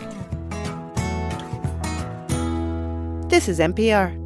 This 3.30 3.48
is 3.48 3.60
NPR. 3.60 4.18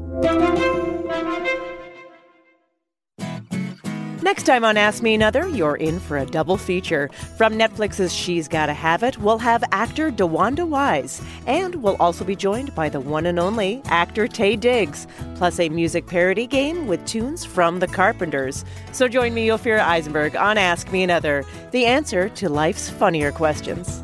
Next 4.24 4.44
time 4.44 4.64
on 4.64 4.78
Ask 4.78 5.04
Me 5.04 5.16
Another, 5.16 5.50
you're 5.50 5.76
in 5.76 6.00
for 6.00 6.18
a 6.18 6.26
double 6.26 6.56
feature. 6.56 7.10
From 7.38 7.56
Netflix's 7.56 8.14
She's 8.14 8.48
Gotta 8.48 8.74
Have 8.74 9.04
It, 9.04 9.18
we'll 9.18 9.38
have 9.38 9.66
actor 9.74 10.10
DeWanda 10.14 10.66
Wise, 10.66 11.22
and 11.46 11.76
we'll 11.84 11.98
also 11.98 12.24
be 12.24 12.34
joined 12.34 12.74
by 12.74 12.88
the 12.88 13.02
one 13.02 13.26
and 13.26 13.38
only 13.38 13.82
actor 13.88 14.26
Taye 14.26 14.58
Diggs, 14.58 15.08
plus 15.36 15.60
a 15.60 15.68
music 15.68 16.08
parody 16.08 16.48
game 16.48 16.88
with 16.88 17.06
tunes 17.06 17.44
from 17.44 17.80
the 17.80 17.88
Carpenters. 17.88 18.64
So 18.94 19.10
join 19.10 19.34
me, 19.34 19.50
Ophira 19.50 19.82
Eisenberg, 19.82 20.38
on 20.38 20.58
Ask 20.58 20.90
Me 20.90 21.04
Another, 21.04 21.44
the 21.72 21.86
answer 21.86 22.30
to 22.30 22.48
life's 22.48 22.90
funnier 22.90 23.34
questions. 23.34 24.02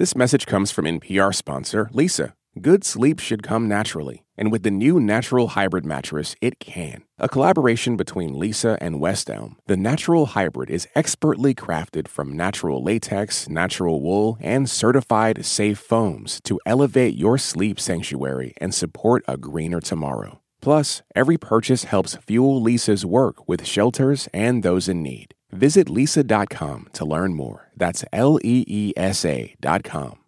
This 0.00 0.16
message 0.16 0.46
comes 0.46 0.70
from 0.70 0.86
NPR 0.86 1.34
sponsor 1.34 1.90
Leesa. 1.92 2.32
Good 2.58 2.84
sleep 2.84 3.18
should 3.18 3.42
come 3.42 3.68
naturally, 3.68 4.24
and 4.34 4.50
with 4.50 4.62
the 4.62 4.70
new 4.70 4.98
Natural 4.98 5.48
Hybrid 5.48 5.84
mattress, 5.84 6.34
it 6.40 6.58
can. 6.58 7.02
A 7.18 7.28
collaboration 7.28 7.98
between 7.98 8.32
Leesa 8.32 8.78
and 8.80 8.98
West 8.98 9.28
Elm, 9.28 9.58
the 9.66 9.76
Natural 9.76 10.24
Hybrid 10.24 10.70
is 10.70 10.88
expertly 10.94 11.54
crafted 11.54 12.08
from 12.08 12.34
natural 12.34 12.82
latex, 12.82 13.46
natural 13.50 14.00
wool, 14.00 14.38
and 14.40 14.70
certified 14.70 15.44
safe 15.44 15.78
foams 15.78 16.40
to 16.44 16.58
elevate 16.64 17.14
your 17.14 17.36
sleep 17.36 17.78
sanctuary 17.78 18.54
and 18.56 18.74
support 18.74 19.22
a 19.28 19.36
greener 19.36 19.82
tomorrow. 19.82 20.40
Plus, 20.62 21.02
every 21.14 21.36
purchase 21.36 21.84
helps 21.84 22.16
fuel 22.16 22.58
Leesa's 22.58 23.04
work 23.04 23.46
with 23.46 23.66
shelters 23.66 24.30
and 24.32 24.62
those 24.62 24.88
in 24.88 25.02
need. 25.02 25.34
Visit 25.52 25.88
leesa.com 25.88 26.88
to 26.92 27.04
learn 27.04 27.34
more. 27.34 27.70
That's 27.76 28.04
L 28.12 28.38
E 28.44 28.64
E 28.66 28.92
S 28.96 29.24
A.com. 29.24 30.18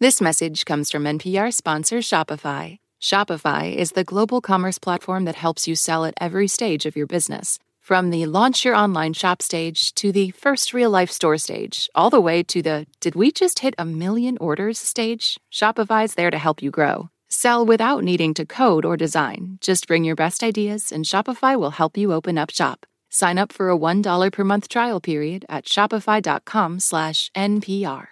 This 0.00 0.20
message 0.20 0.64
comes 0.64 0.92
from 0.92 1.04
NPR 1.04 1.52
sponsor 1.52 1.98
Shopify. 1.98 2.78
Shopify 3.02 3.74
is 3.74 3.92
the 3.92 4.04
global 4.04 4.40
commerce 4.40 4.78
platform 4.78 5.24
that 5.24 5.34
helps 5.34 5.66
you 5.66 5.74
sell 5.74 6.04
at 6.04 6.14
every 6.20 6.46
stage 6.46 6.86
of 6.86 6.94
your 6.94 7.06
business. 7.06 7.58
From 7.80 8.10
the 8.10 8.26
launch 8.26 8.64
your 8.64 8.74
online 8.74 9.12
shop 9.12 9.40
stage 9.40 9.94
to 9.94 10.12
the 10.12 10.30
first 10.32 10.74
real 10.74 10.90
life 10.90 11.10
store 11.10 11.38
stage, 11.38 11.88
all 11.94 12.10
the 12.10 12.20
way 12.20 12.42
to 12.42 12.60
the 12.62 12.86
did 13.00 13.14
we 13.14 13.32
just 13.32 13.60
hit 13.60 13.74
a 13.78 13.84
million 13.84 14.36
orders 14.40 14.78
stage, 14.78 15.40
Shopify's 15.50 16.14
there 16.14 16.30
to 16.30 16.38
help 16.38 16.62
you 16.62 16.70
grow. 16.70 17.08
Sell 17.28 17.64
without 17.64 18.04
needing 18.04 18.34
to 18.34 18.44
code 18.44 18.84
or 18.84 18.96
design. 18.96 19.58
Just 19.60 19.88
bring 19.88 20.04
your 20.04 20.16
best 20.16 20.42
ideas 20.42 20.92
and 20.92 21.04
Shopify 21.04 21.58
will 21.58 21.70
help 21.70 21.96
you 21.96 22.12
open 22.12 22.36
up 22.38 22.50
shop. 22.50 22.86
Sign 23.10 23.38
up 23.38 23.52
for 23.52 23.70
a 23.70 23.76
$1 23.76 24.32
per 24.32 24.44
month 24.44 24.68
trial 24.68 25.00
period 25.00 25.44
at 25.48 25.64
shopify.com 25.64 26.80
slash 26.80 27.30
NPR. 27.36 28.08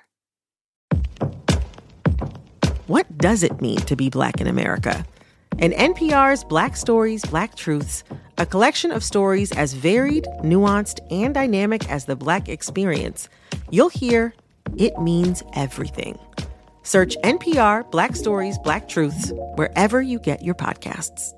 What 2.87 3.19
does 3.19 3.43
it 3.43 3.61
mean 3.61 3.79
to 3.79 3.97
be 3.97 4.09
Black 4.11 4.41
in 4.41 4.47
America? 4.47 5.05
In 5.59 5.73
NPR's 5.73 6.45
Black 6.45 6.77
Stories, 6.77 7.25
Black 7.25 7.57
Truths, 7.57 8.05
a 8.39 8.47
collection 8.47 8.93
of 8.93 9.03
stories 9.03 9.51
as 9.53 9.73
varied, 9.73 10.29
nuanced, 10.43 11.01
and 11.11 11.35
dynamic 11.35 11.91
as 11.91 12.05
the 12.05 12.15
Black 12.15 12.49
experience, 12.49 13.29
you'll 13.71 13.89
hear 13.89 14.35
it 14.77 14.97
means 15.01 15.43
everything. 15.55 16.19
Search 16.83 17.17
NPR 17.25 17.91
Black 17.91 18.15
Stories, 18.15 18.59
Black 18.59 18.89
Truths 18.89 19.33
wherever 19.57 20.01
you 20.01 20.21
get 20.21 20.43
your 20.43 20.55
podcasts. 20.55 21.33